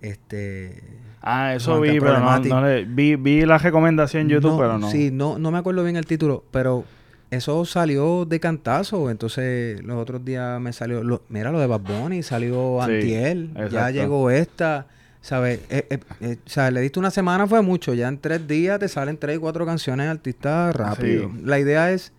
este 0.00 0.82
ah, 1.22 1.54
eso 1.54 1.80
vi, 1.80 2.00
pero 2.00 2.18
no, 2.20 2.38
no 2.48 2.62
le- 2.66 2.84
vi, 2.84 3.16
vi 3.16 3.42
la 3.46 3.58
recomendación 3.58 4.22
en 4.22 4.28
YouTube, 4.30 4.58
pero 4.58 4.78
no. 4.78 4.90
Sí, 4.90 5.10
no, 5.12 5.38
no 5.38 5.50
me 5.50 5.58
acuerdo 5.58 5.84
bien 5.84 5.96
el 5.96 6.06
título, 6.06 6.44
pero 6.50 6.84
eso 7.30 7.64
salió 7.64 8.24
de 8.24 8.40
cantazo. 8.40 9.10
Entonces, 9.10 9.82
los 9.82 9.96
otros 9.96 10.24
días 10.24 10.60
me 10.60 10.72
salió. 10.72 11.02
Lo, 11.04 11.22
mira, 11.28 11.50
lo 11.52 11.60
de 11.60 11.66
Bad 11.66 11.80
Bunny 11.80 12.22
salió 12.22 12.78
Sí, 12.86 12.90
Antiel. 12.92 13.50
Ya 13.70 13.90
llegó 13.90 14.30
esta. 14.30 14.86
¿Sabes? 15.22 15.60
Eh, 15.70 15.86
eh, 15.88 16.00
eh, 16.20 16.36
o 16.44 16.48
sea, 16.50 16.70
le 16.70 16.80
diste 16.80 16.98
una 16.98 17.10
semana, 17.10 17.46
fue 17.46 17.62
mucho. 17.62 17.94
Ya 17.94 18.08
en 18.08 18.18
tres 18.18 18.46
días 18.46 18.78
te 18.80 18.88
salen 18.88 19.16
tres 19.16 19.36
y 19.36 19.38
cuatro 19.38 19.64
canciones 19.64 20.08
artistas 20.08 20.74
rápido. 20.76 21.30
Sí. 21.30 21.40
La 21.44 21.58
idea 21.58 21.92
es 21.92 22.12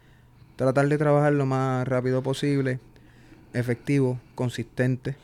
tratar 0.55 0.88
de 0.88 0.98
trabajar 0.98 1.33
lo 1.33 1.45
más 1.45 1.88
rápido 1.88 2.24
posible, 2.24 2.79
efectivo, 3.53 4.19
consistente. 4.36 5.17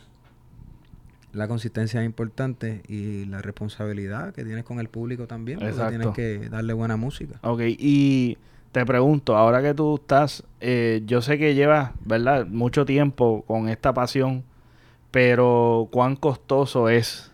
la 1.32 1.48
consistencia 1.48 2.02
es 2.02 2.06
importante 2.06 2.82
y 2.88 3.26
la 3.26 3.42
responsabilidad 3.42 4.34
que 4.34 4.44
tienes 4.44 4.64
con 4.64 4.80
el 4.80 4.90
público 4.90 5.28
también, 5.28 5.60
porque 5.60 5.74
tienes 5.90 6.10
que 6.10 6.50
darle 6.50 6.74
buena 6.74 6.98
música. 6.98 7.40
Ok, 7.44 7.62
y 7.66 8.38
te 8.72 8.86
pregunto, 8.86 9.38
ahora 9.38 9.62
que 9.62 9.74
tú 9.74 9.96
estás, 9.96 10.44
eh, 10.60 11.02
yo 11.06 11.22
sé 11.22 11.38
que 11.38 11.54
llevas, 11.56 11.92
¿verdad?, 12.04 12.48
mucho 12.48 12.86
tiempo 12.86 13.44
con 13.48 13.70
esta 13.70 13.94
pasión, 13.94 14.44
pero 15.12 15.88
¿cuán 15.92 16.16
costoso 16.16 16.90
es 16.90 17.29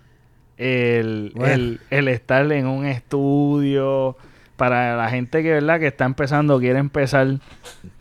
el, 0.57 1.33
el, 1.43 1.79
el 1.89 2.07
estar 2.07 2.51
en 2.51 2.67
un 2.67 2.85
estudio? 2.85 4.17
Para 4.55 4.95
la 4.95 5.09
gente 5.09 5.43
que, 5.43 5.51
¿verdad?, 5.51 5.81
que 5.81 5.87
está 5.87 6.05
empezando, 6.05 6.59
quiere 6.59 6.79
empezar, 6.79 7.27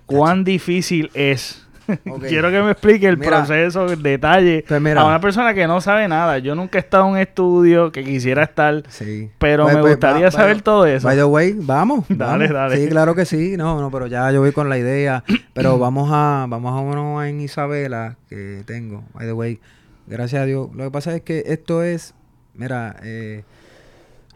¿cuán 0.07 0.45
difícil 0.45 1.11
es 1.15 1.65
Quiero 2.29 2.51
que 2.51 2.63
me 2.63 2.73
explique 2.73 3.07
el 3.07 3.19
proceso, 3.19 3.87
el 3.87 4.03
detalle. 4.03 4.65
Pues 4.67 4.97
a 4.97 5.05
una 5.05 5.21
persona 5.21 5.55
que 5.55 5.67
no 5.67 5.81
sabe 5.81 6.09
nada. 6.09 6.39
Yo 6.39 6.55
nunca 6.55 6.79
he 6.79 6.81
estado 6.81 7.05
en 7.07 7.13
un 7.13 7.19
estudio 7.19 7.93
que 7.93 8.05
quisiera 8.05 8.45
estar. 8.45 8.83
Sí. 8.89 9.31
Pero 9.39 9.65
pues, 9.65 9.77
me 9.77 9.81
pues, 9.83 9.93
gustaría 9.95 10.31
saber 10.31 10.63
todo 10.63 10.87
eso. 10.87 11.07
By 11.07 11.17
the 11.17 11.25
way, 11.25 11.55
vamos. 11.57 12.05
dale, 12.09 12.49
dale. 12.49 12.77
Sí, 12.77 12.89
claro 12.89 13.15
que 13.15 13.25
sí. 13.25 13.57
No, 13.57 13.81
no, 13.81 13.91
pero 13.91 14.07
ya 14.07 14.31
yo 14.33 14.41
voy 14.41 14.53
con 14.53 14.69
la 14.69 14.79
idea. 14.79 15.25
pero 15.55 15.79
vamos 15.79 16.11
a, 16.13 16.47
vamos 16.49 16.73
a 16.73 16.81
uno 16.81 17.23
en 17.25 17.41
Isabela 17.41 18.17
que 18.29 18.63
tengo. 18.67 19.05
By 19.15 19.27
the 19.27 19.33
way, 19.33 19.61
gracias 20.07 20.43
a 20.43 20.47
Dios. 20.47 20.69
Lo 20.75 20.85
que 20.85 20.91
pasa 20.91 21.15
es 21.15 21.23
que 21.23 21.45
esto 21.47 21.83
es, 21.83 22.15
mira, 22.55 22.97
eh, 23.03 23.45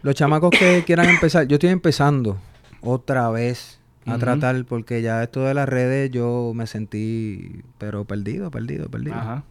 los 0.03 0.15
chamacos 0.15 0.51
que 0.51 0.83
quieran 0.87 1.09
empezar, 1.09 1.47
yo 1.47 1.57
estoy 1.57 1.71
empezando 1.71 2.39
otra 2.81 3.31
vez 3.31 3.79
a 4.07 4.19
tratar, 4.19 4.65
porque 4.65 5.03
ya 5.03 5.23
esto 5.23 5.43
de 5.43 5.55
las 5.55 5.69
redes 5.69 6.11
yo 6.11 6.53
me 6.55 6.67
sentí, 6.67 7.63
pero 7.77 8.05
perdido, 8.05 8.51
perdido, 8.51 8.89
perdido. 8.89 9.17
Ajá. 9.17 9.45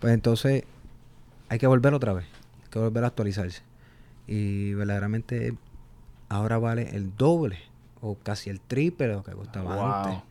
Pues 0.00 0.14
entonces 0.14 0.64
hay 1.48 1.58
que 1.58 1.66
volver 1.66 1.92
otra 1.94 2.12
vez, 2.12 2.24
hay 2.62 2.70
que 2.70 2.78
volver 2.78 3.04
a 3.04 3.08
actualizarse. 3.08 3.62
Y 4.26 4.74
verdaderamente 4.74 5.54
ahora 6.28 6.58
vale 6.58 6.96
el 6.96 7.16
doble 7.16 7.58
o 8.00 8.16
casi 8.16 8.50
el 8.50 8.60
triple 8.60 9.08
de 9.08 9.14
lo 9.14 9.22
que 9.22 9.32
costaba 9.32 10.04
antes. 10.04 10.22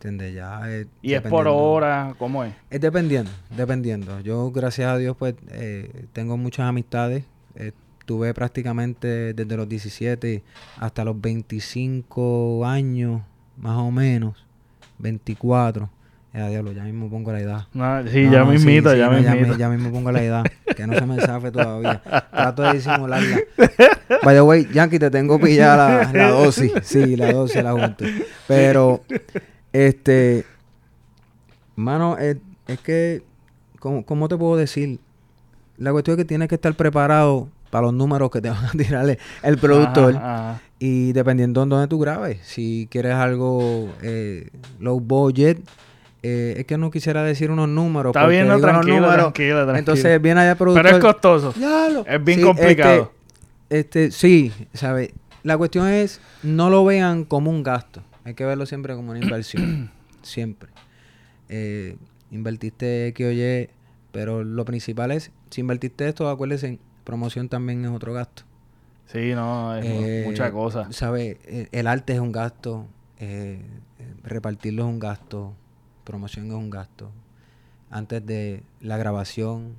¿Entiendes? 0.00 0.34
Ya 0.34 0.70
es 0.70 0.86
¿Y 1.02 1.12
es 1.12 1.20
por 1.20 1.46
hora? 1.46 2.14
¿Cómo 2.16 2.42
es? 2.42 2.54
Es 2.70 2.80
dependiendo, 2.80 3.30
dependiendo. 3.54 4.18
Yo, 4.20 4.50
gracias 4.50 4.90
a 4.90 4.96
Dios, 4.96 5.14
pues 5.18 5.34
eh, 5.50 6.06
tengo 6.14 6.38
muchas 6.38 6.66
amistades. 6.66 7.24
Eh, 7.54 7.72
Tuve 8.06 8.32
prácticamente 8.34 9.34
desde 9.34 9.56
los 9.56 9.68
17 9.68 10.42
hasta 10.78 11.04
los 11.04 11.20
25 11.20 12.66
años, 12.66 13.20
más 13.56 13.76
o 13.76 13.90
menos, 13.92 14.46
24. 14.98 15.88
Ya, 16.32 16.48
diablo, 16.48 16.72
ya 16.72 16.82
mismo 16.82 17.08
pongo 17.10 17.30
la 17.30 17.40
edad. 17.40 17.66
sí, 18.10 18.28
ya 18.30 18.44
me 18.44 18.56
invito, 18.56 18.94
ya, 18.96 19.10
me 19.10 19.22
ya, 19.22 19.56
ya, 19.56 19.68
mismo 19.68 19.92
pongo 19.92 20.10
la 20.10 20.22
edad. 20.22 20.44
Que 20.76 20.86
no 20.86 20.94
se 20.94 21.06
me 21.06 21.20
sabe 21.20 21.52
todavía. 21.52 22.02
Trato 22.32 22.62
de 22.62 22.72
disimularla. 22.72 23.38
By 24.24 24.34
the 24.34 24.40
way, 24.40 24.66
Yankee, 24.72 24.98
te 24.98 25.10
tengo 25.10 25.38
pillada 25.38 26.06
la, 26.06 26.12
la 26.12 26.30
dosis. 26.30 26.72
Sí, 26.82 27.14
la 27.16 27.30
dosis 27.30 27.62
la 27.62 27.72
junto. 27.72 28.04
Pero, 28.48 29.04
este... 29.72 30.44
Mano, 31.76 32.18
es, 32.18 32.36
es 32.66 32.78
que... 32.80 33.22
¿cómo, 33.78 34.04
¿Cómo 34.04 34.28
te 34.28 34.36
puedo 34.36 34.56
decir? 34.56 35.00
La 35.76 35.90
cuestión 35.92 36.14
es 36.14 36.24
que 36.24 36.24
tienes 36.26 36.48
que 36.48 36.54
estar 36.54 36.74
preparado 36.74 37.48
para 37.70 37.86
los 37.86 37.94
números 37.94 38.30
que 38.30 38.40
te 38.40 38.50
van 38.50 38.64
a 38.64 38.70
tirarle 38.76 39.18
el 39.42 39.58
productor. 39.58 40.20
Y 40.78 41.12
dependiendo 41.12 41.64
de 41.64 41.68
dónde 41.68 41.88
tú 41.88 41.98
grabes, 41.98 42.38
si 42.42 42.86
quieres 42.90 43.14
algo 43.14 43.88
eh, 44.02 44.48
low 44.78 45.00
budget, 45.00 45.58
eh, 46.22 46.54
es 46.58 46.66
que 46.66 46.76
no 46.76 46.90
quisiera 46.90 47.22
decir 47.22 47.50
unos 47.50 47.68
números. 47.68 48.14
Está 48.14 48.26
bien, 48.26 48.46
tranquilo, 48.60 49.10
tranquilo, 49.12 49.76
Entonces 49.76 50.20
viene 50.20 50.40
allá 50.40 50.52
el 50.52 50.56
productor. 50.56 50.84
Pero 50.84 50.96
es 50.96 51.02
costoso. 51.02 51.54
es 52.06 52.24
bien 52.24 52.42
complicado. 52.42 53.12
Este, 53.68 54.06
este, 54.06 54.10
sí, 54.10 54.52
¿sabes? 54.74 55.10
La 55.42 55.56
cuestión 55.56 55.88
es, 55.88 56.20
no 56.42 56.68
lo 56.68 56.84
vean 56.84 57.24
como 57.24 57.50
un 57.50 57.62
gasto. 57.62 58.02
Hay 58.24 58.34
que 58.34 58.44
verlo 58.44 58.66
siempre 58.66 58.94
como 58.94 59.10
una 59.10 59.20
inversión. 59.22 59.90
siempre. 60.22 60.70
Eh, 61.48 61.96
invertiste 62.30 63.08
X 63.08 63.26
o 63.26 63.32
Y, 63.32 63.70
pero 64.12 64.44
lo 64.44 64.64
principal 64.64 65.10
es, 65.10 65.32
si 65.50 65.60
invertiste 65.60 66.08
esto, 66.08 66.28
acuérdense, 66.28 66.78
promoción 67.04 67.48
también 67.48 67.84
es 67.84 67.90
otro 67.90 68.12
gasto. 68.12 68.44
Sí, 69.06 69.34
no, 69.34 69.74
es 69.76 69.84
eh, 69.84 70.22
mucha 70.24 70.52
cosa. 70.52 70.92
¿Sabes? 70.92 71.38
El, 71.72 71.86
arte 71.88 72.12
es 72.12 72.20
un 72.20 72.30
gasto, 72.30 72.86
eh, 73.18 73.60
repartirlo 74.22 74.84
es 74.84 74.88
un 74.88 75.00
gasto, 75.00 75.54
promoción 76.04 76.46
es 76.46 76.52
un 76.52 76.70
gasto. 76.70 77.10
Antes 77.90 78.24
de 78.24 78.62
la 78.80 78.96
grabación, 78.96 79.74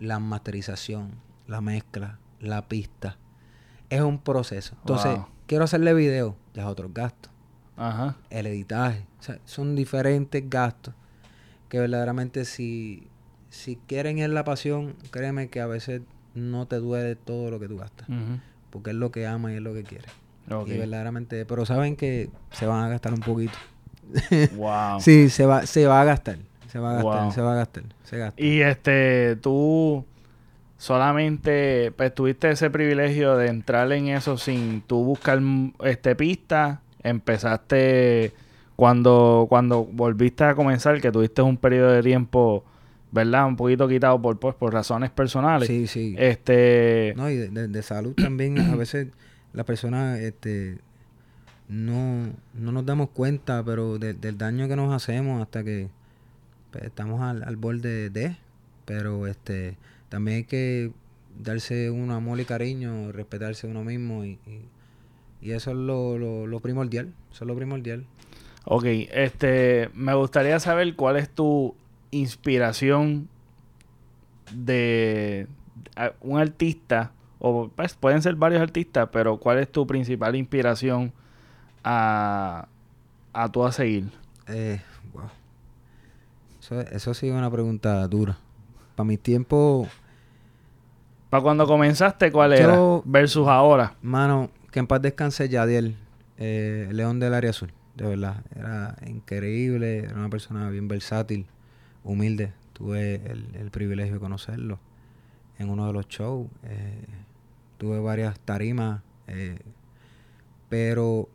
la 0.00 0.18
masterización, 0.18 1.12
la 1.46 1.60
mezcla, 1.60 2.18
la 2.40 2.66
pista. 2.66 3.18
Es 3.88 4.00
un 4.00 4.18
proceso. 4.18 4.74
Entonces, 4.80 5.16
quiero 5.46 5.62
hacerle 5.62 5.94
video, 5.94 6.34
ya 6.54 6.62
es 6.62 6.68
otro 6.68 6.90
gasto. 6.92 7.28
Ajá. 7.76 8.16
El 8.30 8.46
editaje. 8.46 9.04
O 9.20 9.22
sea, 9.22 9.38
son 9.44 9.76
diferentes 9.76 10.48
gastos 10.48 10.94
que 11.68 11.80
verdaderamente 11.80 12.44
si, 12.44 13.08
si 13.50 13.76
quieren 13.86 14.18
ir 14.18 14.30
la 14.30 14.44
pasión, 14.44 14.94
créeme 15.10 15.48
que 15.48 15.60
a 15.60 15.66
veces 15.66 16.02
no 16.34 16.66
te 16.66 16.76
duele 16.76 17.16
todo 17.16 17.50
lo 17.50 17.58
que 17.58 17.68
tú 17.68 17.78
gastas. 17.78 18.08
Porque 18.70 18.90
es 18.90 18.96
lo 18.96 19.10
que 19.10 19.26
ama 19.26 19.52
y 19.52 19.56
es 19.56 19.62
lo 19.62 19.74
que 19.74 19.82
quiere. 19.82 20.06
Y 20.66 20.78
verdaderamente, 20.78 21.44
pero 21.44 21.66
saben 21.66 21.96
que 21.96 22.30
se 22.52 22.66
van 22.66 22.84
a 22.84 22.88
gastar 22.88 23.12
un 23.12 23.20
poquito. 23.20 23.58
wow. 24.56 25.00
sí, 25.00 25.28
se 25.28 25.46
va, 25.46 25.66
se 25.66 25.86
va 25.86 26.00
a 26.00 26.04
gastar. 26.04 26.38
Se 26.68 26.78
va 26.78 26.92
a 26.92 27.02
gastar, 27.02 27.32
se 27.32 27.40
va 27.40 27.52
a 27.52 27.56
gastar. 27.56 27.84
Se 28.04 28.18
gasta. 28.18 28.42
Y 28.42 28.60
este, 28.60 29.36
tú 29.36 30.04
solamente 30.78 31.92
pues 31.96 32.14
tuviste 32.14 32.50
ese 32.50 32.70
privilegio 32.70 33.36
de 33.36 33.48
entrar 33.48 33.90
en 33.92 34.08
eso 34.08 34.36
sin 34.36 34.82
tú 34.82 35.02
buscar 35.02 35.40
este 35.84 36.14
pista. 36.14 36.82
Empezaste 37.08 38.32
cuando, 38.76 39.46
cuando 39.48 39.84
volviste 39.84 40.44
a 40.44 40.54
comenzar, 40.54 41.00
que 41.00 41.10
tuviste 41.10 41.42
un 41.42 41.56
periodo 41.56 41.92
de 41.92 42.02
tiempo 42.02 42.64
¿verdad? 43.12 43.46
Un 43.46 43.56
poquito 43.56 43.88
quitado 43.88 44.20
por, 44.20 44.38
pues, 44.38 44.54
por 44.54 44.72
razones 44.72 45.10
personales. 45.10 45.68
Sí, 45.68 45.86
sí. 45.86 46.14
Este... 46.18 47.14
No, 47.16 47.30
y 47.30 47.36
de, 47.36 47.82
salud 47.82 48.14
también, 48.14 48.58
a 48.58 48.76
veces 48.76 49.08
las 49.52 49.64
personas, 49.64 50.18
este, 50.20 50.78
no, 51.68 52.26
no 52.54 52.72
nos 52.72 52.84
damos 52.84 53.10
cuenta, 53.10 53.64
pero 53.64 53.98
del 53.98 54.38
daño 54.38 54.68
que 54.68 54.76
nos 54.76 54.92
hacemos 54.92 55.40
hasta 55.40 55.64
que 55.64 55.88
pues, 56.72 56.84
estamos 56.84 57.22
al, 57.22 57.42
al, 57.42 57.56
borde 57.56 58.10
de, 58.10 58.36
pero 58.84 59.26
este, 59.26 59.76
también 60.08 60.38
hay 60.38 60.44
que 60.44 60.92
darse 61.42 61.90
un 61.90 62.10
amor 62.10 62.38
y 62.40 62.44
cariño, 62.44 63.12
respetarse 63.12 63.66
uno 63.66 63.82
mismo 63.82 64.24
y, 64.24 64.38
y, 64.46 64.68
eso 65.50 65.70
es 65.70 65.76
lo, 65.76 66.18
lo, 66.18 66.46
lo 66.46 66.60
primordial, 66.60 67.12
eso 67.32 67.44
es 67.44 67.48
lo 67.48 67.54
primordial. 67.54 68.04
Ok, 68.64 68.84
este, 68.86 69.90
me 69.94 70.14
gustaría 70.14 70.58
saber 70.58 70.96
cuál 70.96 71.16
es 71.16 71.30
tu 71.30 71.74
inspiración 72.10 73.28
de 74.52 75.46
un 76.20 76.38
artista, 76.38 77.12
o 77.38 77.68
pues, 77.68 77.94
pueden 77.94 78.22
ser 78.22 78.34
varios 78.34 78.62
artistas, 78.62 79.08
pero 79.12 79.36
¿cuál 79.36 79.58
es 79.58 79.70
tu 79.70 79.86
principal 79.86 80.34
inspiración 80.34 81.12
a, 81.84 82.68
a 83.32 83.52
tú 83.52 83.64
a 83.64 83.72
seguir? 83.72 84.10
Eh, 84.48 84.80
wow. 85.12 85.24
Eso, 86.60 86.80
eso 86.80 87.14
sí 87.14 87.28
es 87.28 87.34
una 87.34 87.50
pregunta 87.50 88.06
dura. 88.08 88.36
Para 88.96 89.06
mi 89.06 89.16
tiempo... 89.16 89.86
Para 91.30 91.42
cuando 91.42 91.66
comenzaste, 91.66 92.32
¿cuál 92.32 92.52
era? 92.52 92.78
Versus 93.04 93.46
ahora. 93.46 93.94
Mano, 94.00 94.50
que 94.76 94.80
en 94.80 94.86
paz 94.86 95.00
descanse 95.00 95.48
Yadiel, 95.48 95.96
eh, 96.36 96.90
León 96.92 97.18
del 97.18 97.32
Área 97.32 97.48
Azul. 97.48 97.72
De 97.94 98.04
verdad, 98.04 98.44
era 98.54 98.94
increíble, 99.06 100.00
era 100.00 100.16
una 100.16 100.28
persona 100.28 100.68
bien 100.68 100.86
versátil 100.86 101.46
humilde. 102.04 102.52
Tuve 102.74 103.22
el, 103.24 103.70
privilegio 103.70 104.12
de 104.12 104.20
conocerlo 104.20 104.78
en 105.58 105.70
uno 105.70 105.86
de 105.86 105.94
los 105.94 106.06
shows. 106.08 106.48
Eh, 106.64 107.06
tuve 107.78 108.00
varias 108.00 108.38
tarimas, 108.38 109.00
eh, 109.28 109.60
pero 110.68 111.30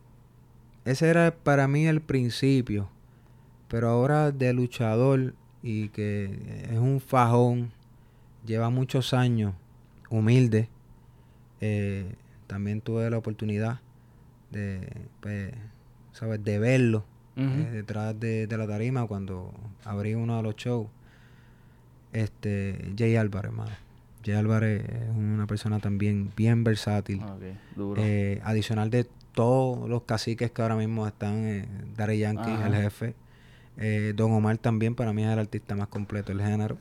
ese 0.86 1.10
era 1.10 1.34
para 1.34 1.68
mí 1.68 1.88
el 1.88 2.00
principio. 2.02 2.92
Pero 3.70 3.90
ahora 3.90 4.32
de 4.32 4.54
luchador 4.54 5.34
y 5.64 5.90
que 5.90 6.68
es 6.70 6.78
un 6.78 7.02
fajón, 7.02 7.72
lleva 8.46 8.70
muchos 8.70 9.16
años, 9.16 9.56
humilde. 10.12 10.70
Eh, 11.60 12.14
también 12.52 12.82
tuve 12.82 13.10
la 13.10 13.18
oportunidad 13.18 13.80
de, 14.52 14.86
pues, 15.22 15.54
¿sabes? 16.12 16.44
de 16.44 16.60
verlo 16.60 17.06
eh, 17.38 17.70
detrás 17.72 18.20
de, 18.20 18.46
la 18.50 18.68
tarima 18.68 19.08
cuando 19.08 19.54
abrí 19.86 20.16
uno 20.16 20.36
de 20.36 20.44
los 20.44 20.58
shows. 20.58 20.88
Este, 22.12 22.94
Jay 22.98 23.16
Álvarez, 23.16 23.52
hermano. 23.52 23.72
Jay 24.26 24.36
Álvarez 24.36 24.84
es 24.84 25.16
una 25.16 25.48
persona 25.48 25.80
también 25.80 26.30
bien 26.36 26.66
versátil. 26.66 27.22
Eh, 27.96 28.42
adicional 28.44 28.90
de 28.90 29.08
todos 29.34 29.90
los 29.90 30.02
caciques 30.04 30.52
que 30.52 30.62
ahora 30.62 30.76
mismo 30.76 31.08
están, 31.08 31.46
eh, 31.46 31.66
Daddy 31.96 32.20
Yankee, 32.20 32.52
el 32.66 32.76
jefe. 32.76 33.16
Eh, 33.78 34.12
Don 34.14 34.34
Omar 34.34 34.58
también 34.58 34.94
para 34.94 35.14
mí 35.14 35.24
es 35.24 35.30
el 35.30 35.40
artista 35.40 35.74
más 35.74 35.88
completo 35.88 36.34
del 36.34 36.46
género. 36.46 36.78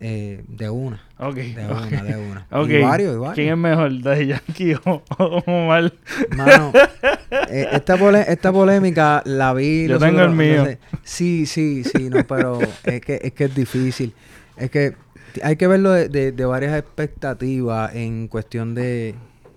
Eh, 0.00 0.44
de 0.46 0.70
una. 0.70 1.00
Ok. 1.18 1.34
De 1.34 1.66
una, 1.66 2.02
de 2.02 2.16
una. 2.16 2.46
Y 2.52 2.82
varios, 2.82 3.14
y 3.16 3.18
varios. 3.18 3.34
¿Quién 3.34 3.48
es 3.48 3.56
mejor, 3.58 4.00
Daddy 4.02 4.26
Yankee 4.28 4.74
o, 4.84 5.02
o 5.18 5.42
Omar? 5.46 5.92
Mano, 6.36 6.72
eh, 7.50 7.66
esta, 7.72 7.96
pole- 7.96 8.24
esta 8.28 8.52
polémica 8.52 9.22
la 9.24 9.52
vi. 9.54 9.88
Yo 9.88 9.98
tengo 9.98 10.18
otros- 10.20 10.30
el 10.30 10.36
mío. 10.36 10.58
no 10.58 10.64
sé. 10.66 10.78
Sí, 11.02 11.46
sí, 11.46 11.82
sí, 11.82 12.10
no, 12.10 12.24
pero 12.28 12.60
es 12.84 13.00
que, 13.00 13.20
es 13.22 13.32
que 13.32 13.44
es 13.46 13.54
difícil. 13.56 14.14
Es 14.56 14.70
que 14.70 14.94
hay 15.42 15.56
que 15.56 15.66
verlo 15.66 15.90
de, 15.90 16.08
de- 16.08 16.30
de 16.32 16.44
varias 16.44 16.78
expectativas 16.78 17.92
en 17.94 18.28
cuestión 18.28 18.74
de 18.76 19.16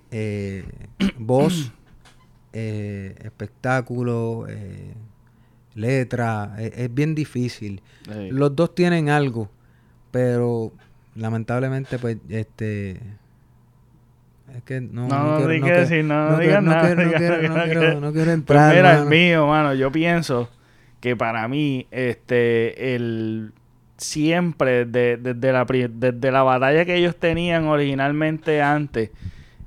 eh, 0.09 0.65
voz, 1.19 1.71
espectáculo, 2.53 4.47
letra. 5.75 6.55
Es, 6.59 6.71
es 6.77 6.93
bien 6.93 7.15
difícil. 7.15 7.81
Los 8.29 8.55
dos 8.55 8.73
tienen 8.75 9.09
algo, 9.09 9.49
pero 10.11 10.71
lamentablemente, 11.15 11.97
pues, 11.99 12.17
este. 12.29 12.99
Es 14.55 14.63
que 14.65 14.81
no, 14.81 15.07
No, 15.07 15.39
no, 15.39 15.47
quiero- 15.61 15.79
decir, 15.79 16.03
no, 16.03 16.31
no 16.31 16.37
quiero- 16.37 16.41
digas 16.43 16.63
nada, 16.63 16.95
quiero- 16.95 17.05
no 17.05 17.63
quiero- 17.63 18.01
no 18.01 18.11
quiero 18.11 18.25
Pues 18.25 18.27
entrar. 18.35 18.75
mira, 18.75 18.99
el 18.99 19.05
mío, 19.05 19.47
mano, 19.47 19.73
yo 19.73 19.91
pienso 19.93 20.49
que 20.99 21.15
para 21.15 21.47
mí, 21.47 21.87
este, 21.89 22.95
el 22.95 23.53
siempre, 23.95 24.85
de- 24.85 25.15
desde, 25.17 25.53
la, 25.53 25.65
desde 25.65 26.31
la 26.31 26.43
batalla 26.43 26.83
que 26.85 26.95
ellos 26.95 27.15
tenían 27.15 27.65
originalmente 27.67 28.61
antes, 28.61 29.11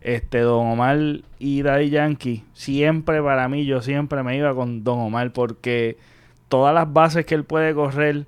este, 0.03 0.41
Don 0.41 0.67
Omar 0.67 0.99
y 1.39 1.63
Daddy 1.63 1.89
Yankee, 1.89 2.45
siempre 2.53 3.23
para 3.23 3.49
mí, 3.49 3.65
yo 3.65 3.81
siempre 3.81 4.23
me 4.23 4.37
iba 4.37 4.55
con 4.55 4.85
Don 4.85 4.99
Omar 5.01 5.33
porque 5.33 5.97
todas 6.49 6.75
las 6.75 6.93
bases 6.93 7.25
que 7.25 7.35
él 7.35 7.45
puede 7.45 7.73
correr, 7.75 8.27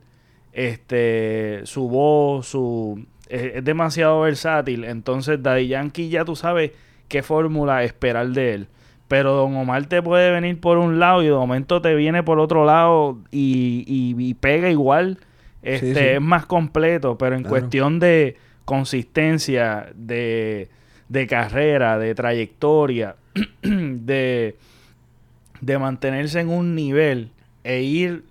este, 0.57 1.61
su 1.65 1.87
voz, 1.89 2.47
su 2.49 3.05
es, 3.29 3.57
es 3.57 3.65
demasiado 3.65 4.21
versátil. 4.23 4.85
Entonces, 4.85 5.43
Daddy 5.43 5.69
Yankee 5.69 6.09
ya 6.09 6.25
tú 6.25 6.35
sabes 6.35 6.73
qué 7.09 7.23
fórmula 7.23 7.85
esperar 7.85 8.29
de 8.29 8.55
él. 8.55 8.67
Pero 9.07 9.35
Don 9.35 9.55
Omar 9.55 9.87
te 9.87 10.03
puede 10.03 10.31
venir 10.33 10.59
por 10.61 10.79
un 10.79 10.99
lado 10.99 11.23
y 11.23 11.27
de 11.27 11.33
momento 11.33 11.81
te 11.83 11.95
viene 11.95 12.23
por 12.23 12.41
otro 12.41 12.65
lado 12.65 13.19
y, 13.31 13.85
y- 13.87 14.17
y 14.31 14.35
pega 14.35 14.71
igual. 14.71 15.19
Este 15.63 15.95
sí. 15.95 16.01
es 16.17 16.21
más 16.21 16.47
completo, 16.47 17.17
pero 17.19 17.37
en 17.37 17.43
Claro. 17.43 17.51
cuestión 17.51 17.99
de 18.01 18.37
consistencia, 18.65 19.89
de, 19.95 20.69
de 21.09 21.27
carrera, 21.27 21.99
de 21.99 22.15
trayectoria, 22.15 23.17
de, 23.63 24.57
de 25.61 25.79
mantenerse 25.79 26.41
en 26.41 26.49
un 26.49 26.75
nivel 26.75 27.31
e 27.63 27.83
ir 27.83 28.25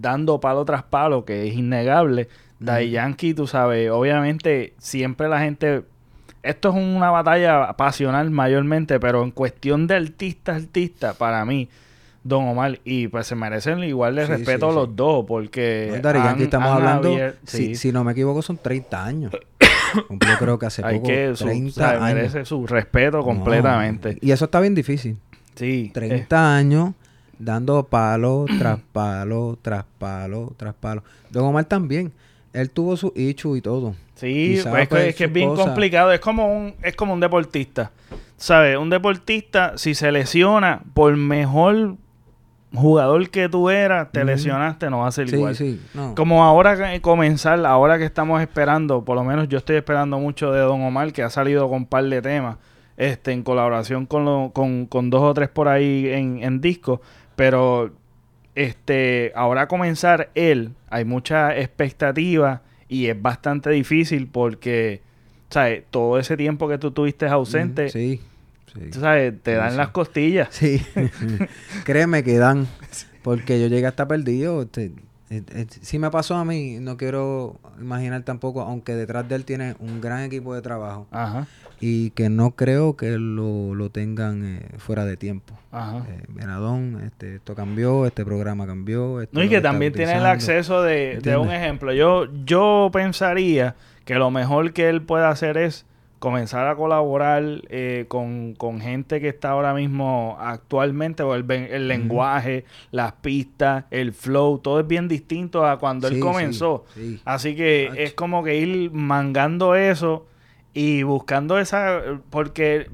dando 0.00 0.40
palo 0.40 0.64
tras 0.64 0.82
palo, 0.82 1.24
que 1.24 1.46
es 1.48 1.54
innegable. 1.54 2.28
Ujú. 2.60 2.92
Yankee, 2.92 3.34
tú 3.34 3.46
sabes, 3.46 3.90
obviamente 3.90 4.74
siempre 4.78 5.28
la 5.28 5.40
gente... 5.40 5.82
Esto 6.42 6.70
es 6.70 6.74
una 6.74 7.10
batalla 7.10 7.72
pasional 7.74 8.30
mayormente, 8.30 8.98
pero 8.98 9.22
en 9.22 9.30
cuestión 9.30 9.86
de 9.86 9.94
artista 9.94 10.56
artista, 10.56 11.14
para 11.14 11.44
mí, 11.44 11.68
Don 12.24 12.48
Omar, 12.48 12.80
y 12.84 13.06
pues 13.08 13.28
se 13.28 13.36
merecen 13.36 13.82
igual 13.84 14.16
de 14.16 14.26
Sí, 14.26 14.32
respeto 14.32 14.70
sí, 14.70 14.74
los 14.74 14.86
sí. 14.88 14.92
dos, 14.96 15.24
porque... 15.26 16.00
No, 16.02 16.08
han- 16.08 16.16
Yankee 16.24 16.42
estamos 16.44 16.70
hablando, 16.70 17.16
si, 17.44 17.76
si 17.76 17.92
no 17.92 18.02
me 18.02 18.10
equivoco, 18.12 18.42
son 18.42 18.58
30 18.58 19.04
años. 19.04 19.32
Cumplió 20.08 20.36
creo 20.38 20.58
que 20.58 20.66
hace 20.66 20.82
Hay 20.84 20.96
poco 20.96 21.08
que... 21.08 21.36
Su, 21.36 21.44
30 21.44 21.72
sabe, 21.80 21.96
años. 21.98 22.14
merece 22.14 22.44
su 22.44 22.66
respeto 22.66 23.18
No, 23.18 23.24
completamente. 23.24 24.18
Y 24.20 24.30
eso 24.32 24.46
está 24.46 24.58
bien 24.60 24.74
difícil. 24.74 25.18
Sí. 25.54 25.90
30 25.94 26.56
años 26.56 26.90
dando 27.44 27.84
palo 27.84 28.46
tras 28.58 28.78
palo, 28.92 29.58
tras 29.62 29.84
palo, 29.98 30.52
tras 30.56 30.74
palo. 30.74 31.02
Don 31.30 31.44
Omar 31.44 31.64
también. 31.64 32.12
Él 32.52 32.68
tuvo 32.70 32.96
su 32.96 33.12
ichu 33.16 33.56
y 33.56 33.62
todo. 33.62 33.94
Sí, 34.14 34.56
Quizá, 34.56 34.70
pues, 34.70 34.82
es 34.82 34.88
que- 34.88 34.94
pues, 34.94 35.06
es 35.08 35.14
que 35.16 35.24
es 35.24 35.30
su 35.30 35.34
bien 35.34 35.48
cosa. 35.50 35.62
complicado. 35.64 36.12
Es 36.12 36.20
como 36.20 36.54
un, 36.54 36.74
es 36.82 36.94
como 36.94 37.14
un 37.14 37.20
deportista. 37.20 37.90
¿Sabes? 38.36 38.76
Un 38.76 38.90
deportista, 38.90 39.78
si 39.78 39.94
se 39.94 40.10
lesiona, 40.12 40.82
por 40.94 41.16
mejor 41.16 41.94
jugador 42.74 43.28
que 43.30 43.48
tú 43.48 43.68
eras, 43.70 44.10
te 44.12 44.24
lesionaste, 44.24 44.88
no 44.90 45.00
va 45.00 45.08
a 45.08 45.12
ser 45.12 45.28
Sí, 45.28 45.36
igual. 45.36 45.54
sí. 45.54 45.80
No. 45.94 46.14
Como 46.14 46.42
ahora 46.42 46.76
que 46.76 47.00
comenzar, 47.00 47.64
ahora 47.66 47.98
que 47.98 48.04
estamos 48.04 48.40
esperando, 48.40 49.04
por 49.04 49.14
lo 49.16 49.24
menos 49.24 49.48
yo 49.48 49.58
estoy 49.58 49.76
esperando 49.76 50.18
mucho 50.18 50.50
de 50.52 50.60
Don 50.60 50.80
Omar, 50.82 51.12
que 51.12 51.22
ha 51.22 51.30
salido 51.30 51.68
con 51.68 51.78
un 51.78 51.86
par 51.86 52.04
de 52.04 52.22
temas, 52.22 52.56
este, 52.96 53.32
en 53.32 53.42
colaboración 53.42 54.06
con, 54.06 54.24
lo- 54.24 54.50
con, 54.54 54.86
con 54.86 55.10
dos 55.10 55.22
o 55.22 55.34
tres 55.34 55.48
por 55.50 55.68
ahí 55.68 56.08
en, 56.08 56.42
en 56.42 56.60
disco, 56.60 57.02
pero 57.42 57.90
este, 58.54 59.32
ahora 59.34 59.66
comenzar 59.66 60.30
él, 60.36 60.74
hay 60.88 61.04
mucha 61.04 61.58
expectativa 61.58 62.62
y 62.88 63.06
es 63.08 63.20
bastante 63.20 63.70
difícil 63.70 64.28
porque, 64.28 65.00
¿sabes? 65.50 65.82
Todo 65.90 66.20
ese 66.20 66.36
tiempo 66.36 66.68
que 66.68 66.78
tú 66.78 66.92
tuviste 66.92 67.26
ausente, 67.26 67.88
Sí. 67.88 68.20
sí. 68.72 68.90
tú 68.92 69.00
¿sabes? 69.00 69.34
Te 69.42 69.54
dan 69.54 69.72
sí. 69.72 69.76
las 69.76 69.88
costillas. 69.88 70.48
Sí, 70.52 70.80
créeme 71.84 72.22
que 72.22 72.38
dan, 72.38 72.68
porque 73.24 73.60
yo 73.60 73.66
llegué 73.66 73.88
hasta 73.88 74.06
perdido. 74.06 74.62
este, 74.62 74.92
eh, 75.32 75.42
eh, 75.54 75.66
si 75.80 75.98
me 75.98 76.10
pasó 76.10 76.34
a 76.34 76.44
mí, 76.44 76.76
no 76.78 76.98
quiero 76.98 77.58
imaginar 77.80 78.22
tampoco, 78.22 78.60
aunque 78.60 78.94
detrás 78.94 79.26
de 79.26 79.34
él 79.36 79.46
tiene 79.46 79.76
un 79.78 80.02
gran 80.02 80.20
equipo 80.24 80.54
de 80.54 80.60
trabajo 80.60 81.06
Ajá, 81.10 81.46
y 81.80 82.10
que 82.10 82.28
no 82.28 82.50
creo 82.50 82.96
que 82.96 83.12
lo, 83.12 83.74
lo 83.74 83.90
tengan 83.90 84.44
eh, 84.44 84.68
fuera 84.76 85.06
de 85.06 85.16
tiempo. 85.16 85.54
ajá. 85.70 86.04
Eh, 86.06 87.06
este, 87.06 87.36
esto 87.36 87.54
cambió, 87.54 88.04
este 88.04 88.26
programa 88.26 88.66
cambió. 88.66 89.22
esto 89.22 89.38
No, 89.38 89.42
y 89.42 89.48
que 89.48 89.62
también 89.62 89.94
tiene 89.94 90.12
el 90.12 90.26
acceso 90.26 90.82
de, 90.82 91.18
de 91.22 91.38
un 91.38 91.50
ejemplo. 91.50 91.94
Yo, 91.94 92.26
yo 92.44 92.90
pensaría 92.92 93.74
que 94.04 94.16
lo 94.16 94.30
mejor 94.30 94.74
que 94.74 94.90
él 94.90 95.00
puede 95.00 95.24
hacer 95.24 95.56
es 95.56 95.86
comenzar 96.22 96.68
a 96.68 96.76
colaborar 96.76 97.42
eh, 97.68 98.04
con, 98.06 98.54
con 98.54 98.80
gente 98.80 99.20
que 99.20 99.26
está 99.28 99.50
ahora 99.50 99.74
mismo 99.74 100.36
actualmente, 100.38 101.24
o 101.24 101.34
el, 101.34 101.88
lenguaje, 101.88 102.64
las 102.92 103.14
pistas, 103.14 103.86
el 103.90 104.12
flow, 104.12 104.58
todo 104.58 104.78
es 104.78 104.86
bien 104.86 105.08
distinto 105.08 105.66
a 105.66 105.80
cuando 105.80 106.06
Sí, 106.06 106.14
él 106.14 106.20
sí, 106.20 106.24
comenzó. 106.24 106.84
sí. 106.94 107.20
Así 107.24 107.56
que 107.56 107.88
Ach. 107.90 107.98
es 107.98 108.12
como 108.14 108.44
que 108.44 108.56
ir 108.56 108.92
mangando 108.92 109.74
eso 109.74 110.24
y 110.72 111.02
buscando 111.02 111.58
esa, 111.58 112.00
porque 112.30 112.88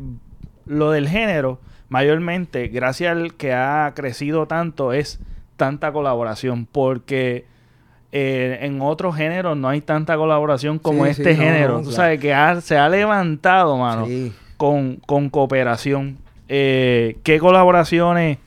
lo 0.64 0.90
del 0.90 1.06
género, 1.06 1.60
mayormente, 1.90 2.68
gracias 2.68 3.12
al 3.14 3.34
que 3.34 3.52
ha 3.52 3.92
crecido 3.94 4.46
tanto, 4.46 4.94
es 4.94 5.20
tanta 5.58 5.92
colaboración, 5.92 6.64
porque 6.64 7.44
eh, 8.12 8.58
en 8.62 8.80
otros 8.80 9.16
géneros 9.16 9.56
no 9.56 9.68
hay 9.68 9.80
tanta 9.80 10.16
colaboración 10.16 10.78
como 10.78 11.04
Sí, 11.04 11.10
este 11.10 11.34
sí, 11.34 11.40
género. 11.40 11.74
no, 11.74 11.78
Tú 11.78 11.82
claro. 11.90 11.96
sabes 11.96 12.20
que 12.20 12.32
ha- 12.34 12.60
se 12.60 12.76
ha 12.78 12.88
levantado, 12.88 13.76
mano, 13.76 14.06
Sí. 14.06 14.32
con, 14.56 14.96
con 15.06 15.28
cooperación. 15.30 16.16
Eh, 16.48 17.18
¿Qué 17.22 17.38
colaboraciones 17.38 18.38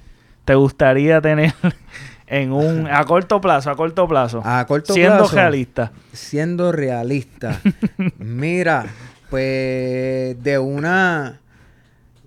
te 0.46 0.56
gustaría 0.56 1.22
tener 1.22 1.54
en 2.28 2.52
un 2.52 2.88
a 2.88 3.04
corto 3.06 3.40
plazo, 3.40 3.70
a 3.70 3.76
corto 3.76 4.08
plazo? 4.08 4.42
A 4.44 4.66
corto 4.66 4.94
siendo 4.94 5.18
plazo, 5.20 5.36
realista. 5.36 5.92
Siendo 6.12 6.72
realista. 6.72 7.60
Mira, 8.18 8.86
pues 9.30 10.42
de 10.44 10.58
una 10.60 11.38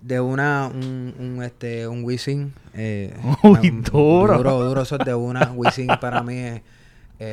de 0.00 0.20
una 0.20 0.66
un, 0.72 1.14
un, 1.18 1.42
este 1.42 1.88
un 1.88 2.04
Wisin 2.04 2.52
eh, 2.74 3.14
Uy, 3.42 3.70
un- 3.70 3.82
duro. 3.82 4.36
duro 4.36 4.60
duro 4.62 4.82
eso 4.82 4.96
es 4.98 5.04
de 5.04 5.14
una 5.14 5.50
Wisin 5.54 5.88
para 6.00 6.22
mí 6.22 6.38
es, 6.38 6.62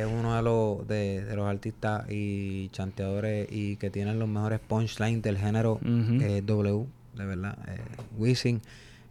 es 0.00 0.06
uno 0.06 0.36
de 0.36 0.42
los 0.42 0.86
de, 0.88 1.24
de 1.24 1.36
los 1.36 1.46
artistas 1.46 2.10
y 2.10 2.68
chanteadores 2.70 3.48
y 3.50 3.76
que 3.76 3.90
tienen 3.90 4.18
los 4.18 4.28
mejores 4.28 4.60
punchlines 4.60 5.22
del 5.22 5.38
género 5.38 5.80
eh, 5.84 6.42
W 6.44 6.86
de 7.14 7.26
verdad 7.26 7.58
eh, 7.68 7.80
Wisin 8.16 8.60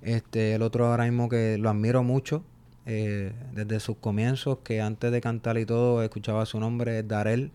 este 0.01 0.55
el 0.55 0.61
otro 0.61 0.87
ahora 0.87 1.05
mismo 1.05 1.29
que 1.29 1.57
lo 1.57 1.69
admiro 1.69 2.03
mucho 2.03 2.43
eh, 2.85 3.31
desde 3.53 3.79
sus 3.79 3.97
comienzos 3.97 4.59
que 4.63 4.81
antes 4.81 5.11
de 5.11 5.21
cantar 5.21 5.57
y 5.57 5.65
todo 5.65 6.01
escuchaba 6.01 6.45
su 6.45 6.59
nombre 6.59 6.99
es 6.99 7.07
Darel. 7.07 7.51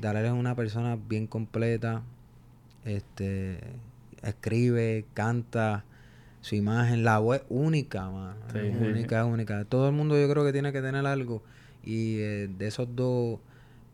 Darel 0.00 0.26
es 0.26 0.32
una 0.32 0.54
persona 0.54 0.96
bien 1.08 1.26
completa. 1.26 2.02
Este 2.84 3.58
escribe, 4.22 5.04
canta, 5.12 5.84
su 6.40 6.54
imagen, 6.54 7.04
la 7.04 7.18
voz 7.18 7.36
es 7.36 7.42
única, 7.50 8.08
mano. 8.08 8.34
Sí, 8.52 8.58
es 8.58 8.78
sí, 8.78 8.84
única, 8.84 9.24
única. 9.26 9.64
Todo 9.66 9.88
el 9.88 9.94
mundo 9.94 10.18
yo 10.18 10.28
creo 10.30 10.44
que 10.44 10.52
tiene 10.52 10.72
que 10.72 10.80
tener 10.80 11.04
algo. 11.06 11.42
Y 11.88 12.18
eh, 12.20 12.48
de 12.58 12.66
esos 12.66 12.94
dos, 12.94 13.38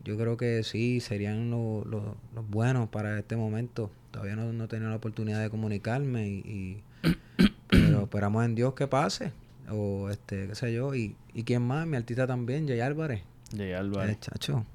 yo 0.03 0.17
creo 0.17 0.35
que 0.35 0.63
sí, 0.63 0.99
serían 0.99 1.49
lo- 1.49 1.85
lo- 1.85 2.17
los 2.35 2.49
buenos 2.49 2.89
para 2.89 3.17
este 3.17 3.37
momento. 3.37 3.89
Todavía 4.11 4.35
no, 4.35 4.51
no 4.51 4.65
he 4.65 4.67
tenido 4.67 4.89
la 4.89 4.97
oportunidad 4.97 5.41
de 5.41 5.49
comunicarme 5.49 6.27
y, 6.27 6.33
y- 6.39 6.83
pero 7.69 8.03
esperamos 8.03 8.43
en 8.43 8.53
Dios 8.55 8.73
que 8.73 8.87
pase. 8.87 9.31
O 9.71 10.09
este, 10.09 10.47
qué 10.47 10.55
sé 10.55 10.73
yo. 10.73 10.93
Y, 10.93 11.15
y 11.33 11.43
quién 11.43 11.61
más, 11.61 11.87
mi 11.87 11.95
artista 11.95 12.27
también, 12.27 12.67
Jay 12.67 12.81
Álvarez. 12.81 13.21
Jay 13.55 13.71
Álvarez. 13.71 14.15
Eh, 14.15 14.19
chacho. 14.19 14.65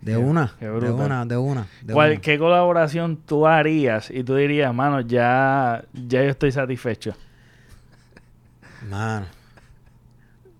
De 0.00 0.16
una, 0.16 0.54
de 0.60 0.70
una, 0.70 1.26
de 1.26 1.36
una, 1.36 1.66
de 1.82 1.92
¿Cuál- 1.92 2.12
una. 2.12 2.20
¿Qué 2.20 2.38
colaboración 2.38 3.16
tú 3.18 3.46
harías 3.46 4.10
y 4.10 4.24
tú 4.24 4.36
dirías, 4.36 4.72
mano, 4.72 5.00
ya, 5.02 5.84
ya 5.92 6.22
yo 6.22 6.30
estoy 6.30 6.50
satisfecho? 6.52 7.14
Mano. 8.88 9.26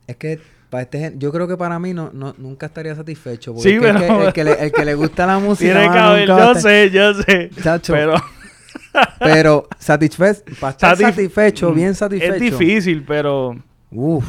Es 0.06 0.16
que 0.16 0.40
para 0.70 0.82
este 0.82 1.14
yo 1.16 1.32
creo 1.32 1.48
que 1.48 1.56
para 1.56 1.78
mí 1.78 1.94
no, 1.94 2.10
no 2.12 2.34
nunca 2.38 2.66
estaría 2.66 2.94
satisfecho. 2.94 3.54
Porque 3.54 3.68
Sí, 3.68 3.74
es 3.76 3.80
que- 3.80 3.92
pero- 3.92 3.98
es 3.98 4.08
que 4.08 4.26
el, 4.26 4.32
que 4.32 4.44
le, 4.44 4.64
el 4.66 4.72
que 4.72 4.84
le 4.84 4.94
gusta 4.94 5.26
la 5.26 5.38
música. 5.38 5.72
Tiene 5.72 5.92
que 5.92 5.98
haber, 5.98 6.28
yo 6.28 6.36
estar- 6.38 6.60
sé, 6.60 6.90
yo 6.90 7.14
sé. 7.14 7.50
Chacho, 7.62 7.92
Pero 7.92 8.14
Pero 9.20 9.68
satisfecho, 9.78 10.42
para 10.60 10.70
estar 10.72 10.96
Satisf- 10.96 11.10
satisfecho, 11.14 11.72
bien 11.72 11.94
satisfecho. 11.94 12.34
es 12.34 12.40
difícil, 12.40 13.04
pero 13.04 13.56
Uf, 13.90 14.24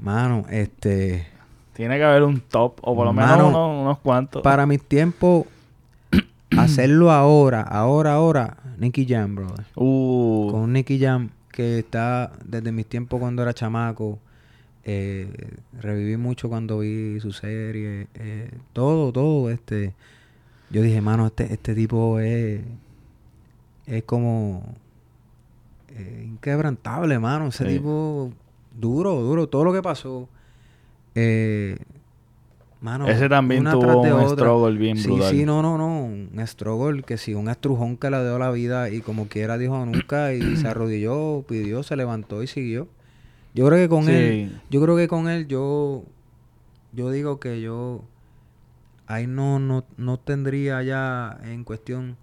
mano, 0.00 0.44
este. 0.50 1.26
tiene 1.74 1.96
que 1.98 2.04
haber 2.04 2.22
un 2.22 2.40
top, 2.40 2.78
o 2.82 2.94
por 2.96 3.06
lo 3.06 3.12
menos 3.12 3.30
Mano, 3.30 3.48
unos, 3.48 3.82
unos 3.82 3.98
cuantos. 3.98 4.42
Para 4.42 4.66
mis 4.66 4.82
tiempos, 4.82 5.46
hacerlo 6.56 7.10
ahora, 7.12 7.62
ahora, 7.62 8.14
ahora, 8.14 8.56
Nicky 8.78 9.06
Jam, 9.06 9.34
brother. 9.34 9.66
Uh, 9.74 10.48
Con 10.50 10.72
Nicky 10.72 10.98
Jam, 10.98 11.30
que 11.52 11.78
está 11.80 12.32
desde 12.44 12.72
mis 12.72 12.86
tiempos 12.86 13.20
cuando 13.20 13.42
era 13.42 13.52
chamaco. 13.54 14.18
Eh, 14.90 15.30
reviví 15.80 16.16
mucho 16.16 16.48
cuando 16.48 16.78
vi 16.78 17.20
su 17.20 17.32
serie. 17.32 18.06
eh, 18.14 18.50
todo, 18.72 19.12
todo. 19.12 19.50
este 19.50 19.94
Yo 20.70 20.80
dije, 20.82 21.00
mano, 21.02 21.26
este, 21.26 21.52
este 21.52 21.74
tipo 21.74 22.18
es. 22.20 22.60
Es 23.86 24.02
como. 24.04 24.62
eh, 25.90 26.24
inquebrantable, 26.26 27.18
mano. 27.18 27.48
Ese 27.48 27.64
Sí. 27.68 27.76
tipo. 27.76 28.32
Duro, 28.74 29.20
duro. 29.20 29.46
Todo 29.48 29.64
lo 29.64 29.72
que 29.72 29.82
pasó. 29.82 30.28
Eh, 31.14 31.76
mano, 32.80 33.08
ese 33.08 33.28
también 33.28 33.62
una 33.62 33.72
tuvo 33.72 34.00
un 34.02 34.12
otra. 34.12 34.28
struggle 34.36 34.78
bien 34.78 34.96
Sí, 34.96 35.08
brutal. 35.08 35.30
sí, 35.30 35.44
no, 35.44 35.62
no, 35.62 35.76
no. 35.76 36.04
Un 36.04 36.30
struggle 36.46 37.02
que 37.02 37.18
sí, 37.18 37.34
un 37.34 37.48
estrujón 37.48 37.96
que 37.96 38.08
le 38.10 38.22
dio 38.22 38.38
la 38.38 38.50
vida 38.52 38.88
y 38.90 39.00
como 39.00 39.26
quiera 39.28 39.58
dijo 39.58 39.84
nunca 39.84 40.32
y 40.32 40.56
se 40.56 40.68
arrodilló, 40.68 41.44
pidió, 41.48 41.82
se 41.82 41.96
levantó 41.96 42.42
y 42.42 42.46
siguió. 42.46 42.86
Yo 43.58 43.66
creo 43.66 43.78
que 43.78 43.88
con 43.88 44.04
Sí. 44.04 44.12
él, 44.12 44.60
yo 44.70 44.80
creo 44.80 44.96
que 44.96 45.08
con 45.08 45.28
él 45.28 45.48
yo, 45.48 46.04
yo 46.92 47.10
digo 47.10 47.40
que 47.40 47.60
yo 47.60 48.04
ahí 49.08 49.26
no, 49.26 49.58
no, 49.58 49.84
no 49.96 50.16
tendría 50.16 50.80
ya 50.84 51.36
en 51.42 51.64
cuestión 51.64 52.16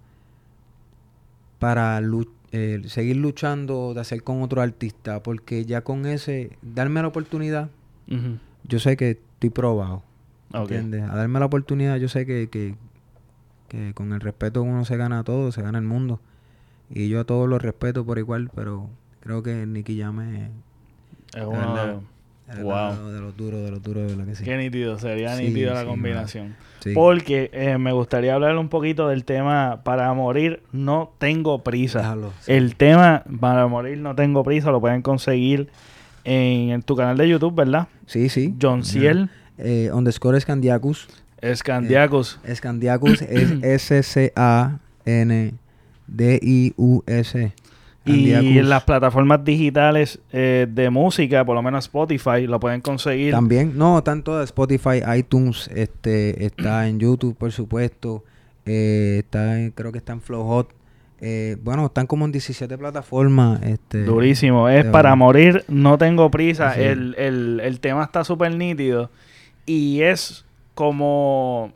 para 1.59 2.01
eh, 2.53 2.81
seguir 2.87 3.17
luchando 3.17 3.93
de 3.93 3.99
hacer 3.99 4.23
con 4.23 4.41
otro 4.43 4.61
artista 4.61 5.21
porque 5.23 5.65
ya 5.65 5.81
con 5.81 6.05
ese, 6.05 6.51
darme 6.61 7.01
la 7.01 7.09
oportunidad, 7.09 7.69
yo 8.63 8.79
sé 8.79 8.95
que 8.95 9.11
estoy 9.11 9.49
probado. 9.49 10.03
Ok. 10.53 10.71
¿Entiendes? 10.71 11.03
A 11.03 11.15
darme 11.17 11.39
la 11.39 11.47
oportunidad, 11.47 11.97
yo 11.97 12.07
sé 12.07 12.25
que, 12.25 12.47
que, 12.49 12.75
que 13.67 13.93
con 13.93 14.13
el 14.13 14.21
respeto 14.21 14.63
uno 14.63 14.85
se 14.85 14.95
gana 14.95 15.23
todo, 15.25 15.51
se 15.51 15.61
gana 15.61 15.79
el 15.79 15.83
mundo. 15.85 16.21
Y 16.89 17.09
yo 17.09 17.19
a 17.19 17.23
todos 17.25 17.49
los 17.49 17.61
respeto 17.61 18.05
por 18.05 18.19
igual, 18.19 18.49
pero 18.55 18.89
creo 19.19 19.43
que 19.43 19.65
Nicky 19.65 19.99
Jam 19.99 20.21
es 20.21 20.49
Es 21.35 21.43
uno 21.45 21.75
de... 21.75 21.99
Wow. 22.61 23.09
de 23.11 23.19
los 23.21 23.35
duros, 23.35 23.63
de 23.63 23.71
los 23.71 23.81
duros, 23.81 24.03
de 24.03 24.15
verdad 24.15 24.25
que 24.27 24.35
sí. 24.35 24.43
Qué 24.43 24.55
nítido, 24.55 24.99
sería 24.99 25.35
Sí, 25.35 25.45
nítido 25.47 25.73
la 25.73 25.81
sí, 25.81 25.87
combinación. 25.87 26.55
Sí. 26.81 26.91
Porque 26.93 27.49
eh, 27.53 27.79
me 27.79 27.91
gustaría 27.91 28.35
hablar 28.35 28.55
un 28.57 28.69
poquito 28.69 29.07
del 29.07 29.25
tema 29.25 29.81
Para 29.83 30.13
morir 30.13 30.61
no 30.71 31.11
tengo 31.17 31.63
prisa. 31.63 31.99
Déjalo, 31.99 32.31
sí. 32.41 32.51
El 32.53 32.75
tema 32.75 33.23
Para 33.39 33.65
morir 33.65 33.97
no 33.97 34.13
tengo 34.13 34.43
prisa 34.43 34.69
lo 34.69 34.79
pueden 34.79 35.01
conseguir 35.01 35.69
en, 36.23 36.69
en 36.69 36.81
tu 36.83 36.95
canal 36.95 37.17
de 37.17 37.27
YouTube, 37.27 37.55
¿verdad? 37.55 37.87
Sí, 38.05 38.29
sí. 38.29 38.53
John 38.61 38.83
Ciel, 38.83 39.29
Eh, 39.57 39.89
underscore 39.91 40.39
Scandiacus. 40.39 41.07
Scandiacus. 41.55 42.39
Scandiacus 42.53 43.21
es 43.23 43.51
S-C-A-N-D-I-U-S. 46.25 47.53
Y 48.05 48.31
en 48.59 48.69
las 48.69 48.83
plataformas 48.83 49.43
digitales 49.43 50.19
eh, 50.31 50.67
de 50.69 50.89
música, 50.89 51.43
por 51.43 51.55
lo 51.55 51.61
menos 51.63 51.85
Spotify, 51.85 52.45
lo 52.47 52.59
pueden 52.59 52.81
conseguir. 52.81 53.31
También, 53.31 53.77
no, 53.77 53.97
están 53.97 54.21
todas, 54.23 54.45
Spotify, 54.45 55.01
iTunes, 55.17 55.69
este, 55.73 56.45
está 56.45 56.87
en 56.87 56.99
YouTube, 56.99 57.35
por 57.35 57.51
supuesto, 57.51 58.23
eh, 58.65 59.17
está 59.19 59.59
en- 59.59 59.71
creo 59.71 59.91
que 59.91 59.97
está 59.97 60.13
en 60.13 60.21
Flow 60.21 60.43
Hot, 60.43 60.69
eh, 61.21 61.57
bueno, 61.63 61.85
están 61.87 62.05
como 62.07 62.25
en 62.25 62.31
17 62.31 62.77
plataformas, 62.77 63.61
este, 63.63 64.03
Durísimo. 64.03 64.69
Es 64.69 64.83
para 64.85 65.09
verdad. 65.09 65.17
morir, 65.17 65.65
no 65.67 65.97
tengo 65.97 66.29
prisa. 66.29 66.73
Sí. 66.75 66.81
El, 66.81 67.15
el- 67.17 67.61
el 67.63 67.79
tema 67.79 68.03
está 68.03 68.23
súper 68.23 68.53
nítido. 68.55 69.09
Y 69.65 70.01
es 70.01 70.45
como, 70.75 71.71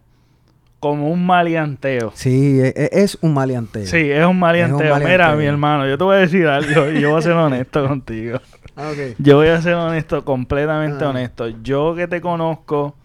como 0.80 1.10
un 1.10 1.26
maleanteo. 1.26 2.12
Sí, 2.16 2.60
e- 2.62 2.74
e- 2.76 2.90
es, 3.04 3.18
un 3.22 3.34
maleanteo. 3.34 3.86
Sí, 3.86 3.98
es 4.12 4.26
un 4.26 4.40
maleanteo. 4.40 4.80
Mira, 4.80 5.00
maleanteo. 5.00 5.38
mi 5.38 5.46
hermano, 5.46 5.88
yo 5.88 5.98
te 5.98 6.04
voy 6.04 6.16
a 6.16 6.20
decir 6.20 6.48
algo 6.48 6.90
y 6.90 7.02
yo 7.02 7.10
voy 7.12 7.20
a 7.20 7.22
ser 7.22 7.34
honesto 7.34 7.86
contigo. 7.88 8.40
Ah, 8.76 8.90
ok. 8.94 9.16
Yo 9.18 9.38
voy 9.38 9.48
a 9.50 9.62
ser 9.62 9.74
honesto, 9.76 10.24
completamente 10.24 11.04
Ah. 11.04 11.10
honesto. 11.10 11.50
Yo 11.64 11.96
que 11.96 12.08
te 12.08 12.22
conozco 12.22 12.96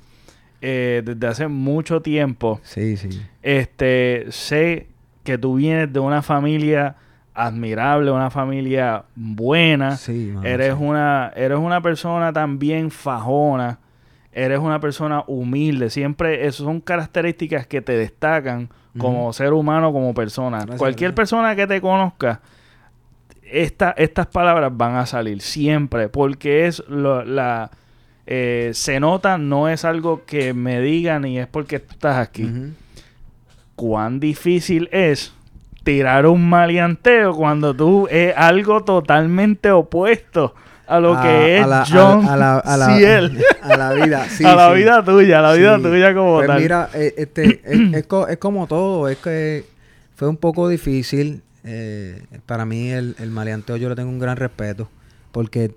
eh, 0.60 1.02
desde 1.04 1.26
hace 1.26 1.48
mucho 1.48 2.00
tiempo, 2.00 2.58
Sí, 2.62 2.96
sí. 2.96 3.20
este, 3.42 4.26
sé 4.30 4.86
que 5.22 5.36
tú 5.36 5.56
vienes 5.56 5.92
de 5.92 6.00
una 6.00 6.22
familia 6.22 6.96
admirable, 7.34 8.10
una 8.10 8.30
familia 8.30 9.04
buena. 9.14 9.96
Sí, 9.96 10.30
mano, 10.32 10.46
eres 10.46 10.74
sí. 10.74 10.82
una, 10.82 11.32
eres 11.34 11.58
una 11.58 11.80
persona 11.82 12.32
también 12.32 12.90
fajona. 12.90 13.78
Eres 14.34 14.58
una 14.58 14.80
persona 14.80 15.22
humilde. 15.26 15.90
Siempre 15.90 16.42
esas 16.46 16.64
son 16.64 16.80
características 16.80 17.66
que 17.66 17.80
te 17.80 17.96
destacan 17.96 18.68
como 18.98 19.32
ser 19.32 19.52
humano, 19.52 19.92
como 19.92 20.12
persona. 20.14 20.58
Gracias, 20.58 20.78
Cualquier 20.78 21.10
gracias. 21.12 21.16
persona 21.16 21.56
que 21.56 21.66
te 21.66 21.80
conozca, 21.80 22.40
esta, 23.42 23.90
estas 23.92 24.26
palabras 24.26 24.70
van 24.76 24.96
a 24.96 25.06
salir 25.06 25.40
siempre. 25.40 26.08
Porque 26.08 26.66
es 26.66 26.82
lo- 26.88 27.24
la. 27.24 27.70
eh, 28.26 28.70
se 28.72 29.00
nota, 29.00 29.36
no 29.38 29.68
es 29.68 29.84
algo 29.84 30.24
que 30.24 30.54
me 30.54 30.80
digan 30.80 31.22
ni 31.22 31.38
es 31.38 31.46
porque 31.46 31.76
estás 31.76 32.16
aquí 32.16 32.50
cuán 33.76 34.20
difícil 34.20 34.88
es 34.92 35.34
tirar 35.82 36.26
un 36.26 36.48
maleanteo 36.48 37.34
cuando 37.34 37.74
tú 37.74 38.06
es 38.10 38.34
algo 38.36 38.82
totalmente 38.84 39.70
opuesto 39.70 40.54
a 40.86 41.00
lo 41.00 41.14
A- 41.16 41.22
que 41.22 41.58
es 41.58 41.64
a 41.64 41.66
la- 41.66 41.84
John 41.90 42.26
a 42.28 42.36
la, 42.36 42.58
a 42.58 42.76
la- 42.76 42.96
Ciel. 42.96 43.42
a 43.62 43.76
la 43.76 43.92
vida, 43.92 44.24
sí, 44.28 44.44
a 44.44 44.54
la 44.54 44.68
sí. 44.70 44.74
vida 44.76 45.04
tuya, 45.04 45.38
a 45.38 45.42
la 45.42 45.52
vida 45.54 45.76
Sí. 45.76 45.82
tuya 45.82 46.14
como 46.14 46.34
Pues 46.36 46.46
tal. 46.46 46.60
mira, 46.60 46.88
eh, 46.94 47.14
este, 47.16 47.60
es, 47.64 47.80
es 47.94 48.06
es 48.28 48.38
como 48.38 48.66
todo, 48.66 49.08
es 49.08 49.18
que 49.18 49.64
fue 50.16 50.28
un 50.28 50.36
poco 50.36 50.68
difícil. 50.68 51.42
eh, 51.64 52.22
para 52.46 52.66
mí 52.66 52.90
el, 52.90 53.16
el 53.18 53.30
maleanteo 53.30 53.76
yo 53.76 53.88
le 53.88 53.94
tengo 53.94 54.10
un 54.10 54.18
gran 54.18 54.36
respeto 54.36 54.88
porque 55.32 55.74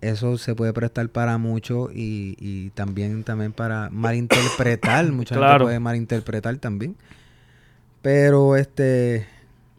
eso 0.00 0.36
se 0.36 0.56
puede 0.56 0.72
prestar 0.72 1.08
para 1.10 1.38
mucho 1.38 1.88
y, 1.94 2.34
y 2.40 2.70
también, 2.70 3.22
también 3.22 3.52
para 3.52 3.88
malinterpretar. 3.92 5.04
Mucha 5.12 5.36
gente 5.36 5.46
Claro. 5.46 5.66
puede 5.66 5.78
malinterpretar 5.78 6.56
también. 6.56 6.96
Pero 8.02 8.56
este... 8.56 9.26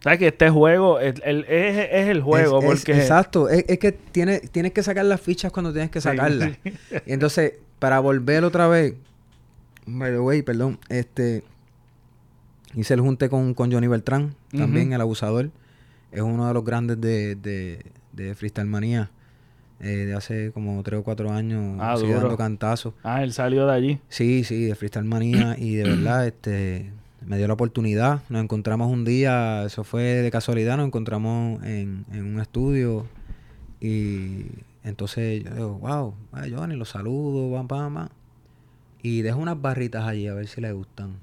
¿Sabes 0.03 0.19
que 0.19 0.27
este 0.27 0.49
juego 0.49 0.99
el- 0.99 1.21
el- 1.23 1.45
es, 1.47 1.87
es 1.91 2.07
el 2.09 2.21
juego? 2.21 2.59
es- 2.59 2.63
es- 2.65 2.69
porque 2.69 2.99
exacto, 3.01 3.47
es, 3.49 3.63
es 3.67 3.79
que 3.79 3.91
tiene, 3.93 4.39
tienes 4.39 4.73
que 4.73 4.83
sacar 4.83 5.05
las 5.05 5.21
fichas 5.21 5.51
cuando 5.51 5.71
tienes 5.71 5.89
que 5.91 6.01
Sí. 6.01 6.09
sacarlas. 6.09 6.57
Y 7.07 7.13
entonces, 7.13 7.53
para 7.79 7.99
volver 7.99 8.43
otra 8.43 8.67
vez, 8.67 8.95
by 9.85 10.11
the 10.11 10.19
way, 10.19 10.41
perdón, 10.41 10.77
este 10.89 11.43
hice 12.75 12.93
el 12.95 13.01
junte 13.01 13.29
con, 13.29 13.53
con 13.53 13.71
Johnny 13.71 13.87
Beltrán, 13.87 14.35
también 14.55 14.93
el 14.93 15.01
abusador. 15.01 15.51
Es 16.11 16.21
uno 16.21 16.47
de 16.47 16.53
los 16.53 16.63
grandes 16.65 16.99
de, 17.01 17.35
de, 17.35 17.85
de 18.11 18.35
Freestyle 18.35 18.67
Manía. 18.67 19.09
eh, 19.79 20.05
de 20.05 20.13
hace 20.15 20.51
como 20.53 20.81
tres 20.83 20.99
o 20.99 21.03
cuatro 21.03 21.31
años 21.31 21.77
Ah, 21.81 21.95
dando 21.99 22.37
cantazos. 22.37 22.93
Ah, 23.03 23.21
él 23.23 23.33
salió 23.33 23.65
de 23.67 23.73
allí. 23.73 23.99
Sí, 24.09 24.43
sí, 24.45 24.65
de 24.65 24.75
Freestyle 24.75 25.05
Manía 25.05 25.55
y 25.57 25.75
de 25.75 25.83
verdad 25.89 26.25
este 26.27 26.91
me 27.25 27.37
dio 27.37 27.47
la 27.47 27.53
oportunidad. 27.53 28.21
Nos 28.29 28.43
encontramos 28.43 28.91
un 28.91 29.05
día, 29.05 29.63
eso 29.65 29.83
fue 29.83 30.03
de 30.03 30.31
casualidad, 30.31 30.77
nos 30.77 30.87
encontramos 30.87 31.63
en, 31.63 32.05
en 32.11 32.25
un 32.25 32.39
estudio 32.39 33.05
y 33.79 34.45
entonces 34.83 35.43
yo 35.43 35.53
digo, 35.53 35.73
wow, 35.79 36.13
ay, 36.31 36.53
Johnny, 36.53 36.75
los 36.75 36.89
saludo, 36.89 37.53
pam, 37.55 37.67
pam, 37.67 37.93
pam. 37.93 38.09
Y 39.01 39.21
dejo 39.21 39.39
unas 39.39 39.61
barritas 39.61 40.05
allí 40.05 40.27
a 40.27 40.33
ver 40.33 40.47
si 40.47 40.61
le 40.61 40.71
gustan. 40.71 41.17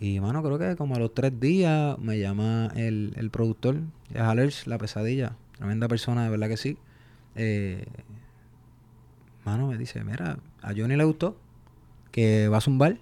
Y 0.00 0.20
mano, 0.20 0.42
creo 0.42 0.58
que 0.58 0.76
como 0.76 0.96
a 0.96 0.98
los 0.98 1.14
tres 1.14 1.38
días 1.40 1.98
me 1.98 2.18
llama 2.18 2.70
el, 2.76 3.14
el 3.16 3.30
productor, 3.30 3.76
es 4.12 4.20
Alerch, 4.20 4.66
la 4.66 4.76
pesadilla, 4.76 5.36
tremenda 5.56 5.88
persona, 5.88 6.24
de 6.24 6.30
verdad 6.30 6.48
que 6.48 6.56
sí. 6.56 6.76
Eh, 7.36 7.86
mano, 9.44 9.68
me 9.68 9.78
dice, 9.78 10.04
mira, 10.04 10.38
a 10.60 10.72
Johnny 10.76 10.96
le 10.96 11.04
gustó, 11.04 11.36
que 12.10 12.48
va 12.48 12.58
a 12.58 12.60
zumbar. 12.60 12.98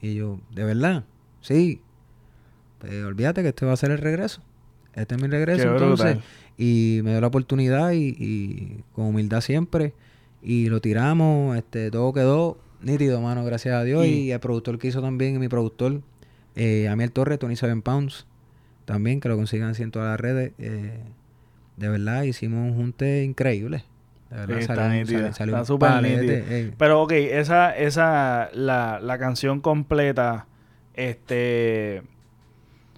Y 0.00 0.14
yo, 0.14 0.38
¿de 0.54 0.64
verdad? 0.64 1.04
Sí. 1.40 1.80
Pues 2.78 3.04
olvídate 3.04 3.42
que 3.42 3.48
este 3.48 3.64
va 3.66 3.72
a 3.72 3.76
ser 3.76 3.90
el 3.90 3.98
regreso. 3.98 4.42
Este 4.94 5.14
es 5.14 5.22
mi 5.22 5.28
regreso 5.28 5.62
Qué 5.64 5.68
entonces. 5.68 6.14
brutal. 6.14 6.22
Y 6.58 7.00
me 7.04 7.10
dio 7.12 7.20
la 7.20 7.26
oportunidad 7.26 7.92
y, 7.92 8.16
y 8.18 8.84
con 8.92 9.06
humildad 9.06 9.40
siempre. 9.40 9.94
Y 10.42 10.68
lo 10.68 10.80
tiramos, 10.80 11.56
este, 11.56 11.90
todo 11.90 12.12
quedó 12.12 12.58
nítido, 12.82 13.20
mano, 13.20 13.44
gracias 13.44 13.74
a 13.74 13.82
Dios. 13.84 14.06
Y- 14.06 14.26
Y, 14.26 14.30
el 14.32 14.40
productor 14.40 14.78
que 14.78 14.88
hizo 14.88 15.00
también, 15.02 15.38
mi 15.40 15.48
productor, 15.48 16.02
eh, 16.54 16.88
Amiel 16.88 17.12
Torres, 17.12 17.38
Tony 17.38 17.56
Seven 17.56 17.82
Pounds, 17.82 18.26
también, 18.84 19.20
que 19.20 19.28
lo 19.28 19.36
consigan 19.36 19.70
así 19.70 19.82
en 19.82 19.90
todas 19.90 20.08
las 20.10 20.20
redes. 20.20 20.52
eh, 20.58 21.00
de 21.76 21.88
verdad, 21.90 22.22
hicimos 22.22 22.70
un 22.70 22.74
junte 22.76 23.22
increíble. 23.24 23.84
De 24.30 24.36
verdad, 24.36 24.54
Sí, 24.56 24.60
está 24.60 24.74
salió, 24.74 24.86
un- 24.86 24.92
nítida, 24.98 25.18
salió- 25.18 25.32
salió 25.34 25.54
está 25.54 25.60
un 25.60 25.66
súper 25.66 26.02
nítida. 26.02 26.74
Pero 26.78 27.02
ok, 27.02 27.12
esa, 27.12 27.76
esa, 27.76 28.50
la, 28.52 28.98
la 29.00 29.18
canción 29.18 29.60
completa, 29.60 30.46
este, 30.94 32.02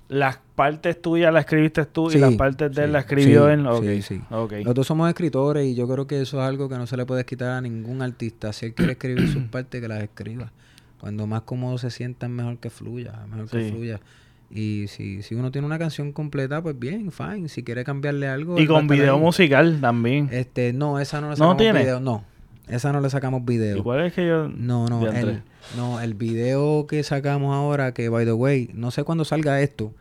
las 0.08 0.38
partes 0.54 1.00
tuyas 1.02 1.32
las 1.32 1.44
escribiste 1.44 1.84
tú 1.84 2.10
y 2.10 2.18
las 2.18 2.32
partes 2.34 2.74
de 2.74 2.82
él 2.84 2.88
sí, 2.88 2.92
las 2.92 3.04
escribió 3.04 3.46
sí, 3.46 3.52
él. 3.52 3.66
Ok, 3.66 3.82
sí, 3.84 4.02
sí. 4.02 4.20
ok. 4.30 4.52
Los 4.64 4.74
dos 4.74 4.86
somos 4.86 5.08
escritores 5.08 5.66
y 5.66 5.74
yo 5.74 5.86
creo 5.86 6.06
que 6.06 6.20
eso 6.22 6.40
es 6.40 6.48
algo 6.48 6.68
que 6.68 6.76
no 6.76 6.86
se 6.86 6.96
le 6.96 7.04
puede 7.04 7.24
quitar 7.26 7.50
a 7.50 7.60
ningún 7.60 8.00
artista. 8.00 8.52
Si 8.54 8.66
él 8.66 8.74
quiere 8.74 8.92
escribir 8.92 9.28
sus 9.28 9.42
partes, 9.50 9.80
que 9.80 9.88
las 9.88 10.02
escriba. 10.02 10.50
Cuando 10.98 11.26
más 11.26 11.42
cómodo 11.42 11.78
se 11.78 11.90
sientan, 11.90 12.32
mejor 12.32 12.56
que 12.58 12.70
fluya, 12.70 13.12
mejor 13.28 13.48
que 13.50 13.70
fluya. 13.70 14.00
Y 14.50 14.86
si, 14.88 15.22
si 15.22 15.34
uno 15.34 15.50
tiene 15.50 15.66
una 15.66 15.78
canción 15.78 16.12
completa, 16.12 16.62
pues 16.62 16.78
bien, 16.78 17.12
fine. 17.12 17.48
Si 17.48 17.62
quiere 17.62 17.84
cambiarle 17.84 18.28
algo... 18.28 18.58
Y 18.58 18.66
con 18.66 18.88
video 18.88 19.16
ahí. 19.16 19.20
musical 19.20 19.78
también. 19.80 20.28
Este, 20.32 20.72
no, 20.72 20.98
esa 20.98 21.20
no 21.20 21.28
¿No 21.28 21.36
sacamos 21.36 21.56
tiene? 21.58 21.80
video. 21.80 22.00
No, 22.00 22.24
esa 22.66 22.90
no 22.92 23.00
le 23.00 23.10
sacamos 23.10 23.44
video. 23.44 23.76
¿Y 23.76 23.82
cuál 23.82 24.06
es 24.06 24.14
que 24.14 24.26
yo...? 24.26 24.48
No, 24.48 24.86
no, 24.88 25.06
el, 25.06 25.42
no, 25.76 26.00
el 26.00 26.14
video 26.14 26.86
que 26.86 27.02
sacamos 27.02 27.54
ahora, 27.54 27.92
que 27.92 28.08
by 28.08 28.24
the 28.24 28.32
way, 28.32 28.70
no 28.72 28.90
sé 28.90 29.04
cuándo 29.04 29.26
salga 29.26 29.60
esto, 29.60 29.92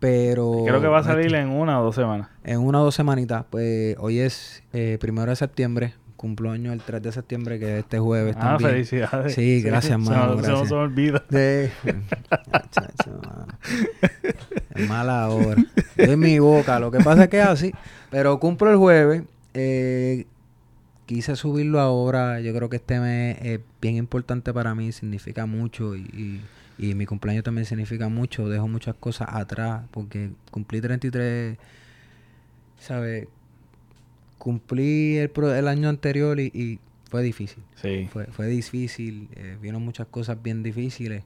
pero... 0.00 0.64
Creo 0.66 0.82
que 0.82 0.86
va 0.86 0.98
a 0.98 1.02
salir 1.02 1.26
este, 1.26 1.38
en 1.40 1.48
una 1.48 1.80
o 1.80 1.84
dos 1.84 1.94
semanas. 1.94 2.28
en 2.44 2.60
una 2.60 2.82
o 2.82 2.84
dos 2.84 2.94
semanitas. 2.94 3.44
Pues 3.48 3.96
hoy 3.98 4.18
es 4.18 4.62
eh, 4.74 4.98
primero 5.00 5.30
de 5.30 5.36
septiembre, 5.36 5.94
cumplo 6.24 6.50
año 6.50 6.72
el 6.72 6.80
3 6.80 7.02
de 7.02 7.12
septiembre, 7.12 7.58
que 7.58 7.74
es 7.74 7.80
este 7.84 7.98
jueves 7.98 8.34
Ah, 8.38 8.56
también. 8.56 8.70
felicidades. 8.70 9.34
Sí, 9.34 9.60
gracias, 9.60 9.98
me- 9.98 10.08
mano, 10.08 10.36
Se, 10.40 10.46
gracias. 10.46 10.68
se 10.68 10.74
me 10.74 10.80
olvida. 10.80 11.22
Sí. 11.30 11.90
Es 14.74 14.88
mala 14.88 15.28
hora. 15.28 15.62
En 15.96 16.18
mi 16.18 16.38
boca. 16.38 16.78
Lo 16.80 16.90
que 16.90 16.98
pasa 16.98 17.24
es 17.24 17.28
que 17.28 17.40
es 17.40 17.46
así. 17.46 17.72
Pero 18.10 18.38
cumplo 18.40 18.70
el 18.70 18.76
jueves. 18.76 19.22
Eh, 19.54 20.26
quise 21.06 21.36
subirlo 21.36 21.80
ahora. 21.80 22.40
Yo 22.40 22.54
creo 22.54 22.68
que 22.68 22.76
este 22.76 22.98
mes 23.00 23.38
es 23.42 23.60
bien 23.80 23.96
importante 23.96 24.52
para 24.52 24.74
mí. 24.74 24.92
Significa 24.92 25.46
mucho. 25.46 25.94
Y, 25.94 26.40
y, 26.78 26.90
y 26.90 26.94
mi 26.94 27.06
cumpleaños 27.06 27.44
también 27.44 27.66
significa 27.66 28.08
mucho. 28.08 28.48
Dejo 28.48 28.66
muchas 28.66 28.94
cosas 28.96 29.28
atrás. 29.30 29.82
Porque 29.90 30.30
cumplí 30.50 30.80
33. 30.80 31.56
¿Sabes? 32.78 33.28
Cumplí 34.44 35.16
el, 35.16 35.30
pro- 35.30 35.54
el 35.54 35.68
año 35.68 35.88
anterior 35.88 36.38
y, 36.38 36.50
y 36.52 36.78
fue 37.10 37.22
difícil. 37.22 37.62
Sí. 37.76 38.08
Fue, 38.12 38.26
fue 38.26 38.46
difícil, 38.46 39.28
eh, 39.36 39.56
vieron 39.60 39.82
muchas 39.82 40.06
cosas 40.08 40.42
bien 40.42 40.62
difíciles 40.62 41.22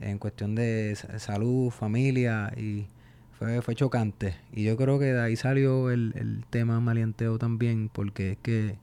en 0.00 0.16
cuestión 0.16 0.54
de 0.54 0.94
sa- 0.96 1.18
salud, 1.18 1.68
familia 1.70 2.50
y 2.56 2.86
fue, 3.38 3.60
fue 3.60 3.74
chocante. 3.74 4.36
Y 4.54 4.64
yo 4.64 4.74
creo 4.78 4.98
que 4.98 5.12
de 5.12 5.20
ahí 5.20 5.36
salió 5.36 5.90
el, 5.90 6.14
el 6.16 6.44
tema 6.48 6.80
malianteo 6.80 7.36
también 7.38 7.90
porque 7.92 8.32
es 8.32 8.38
que 8.42 8.76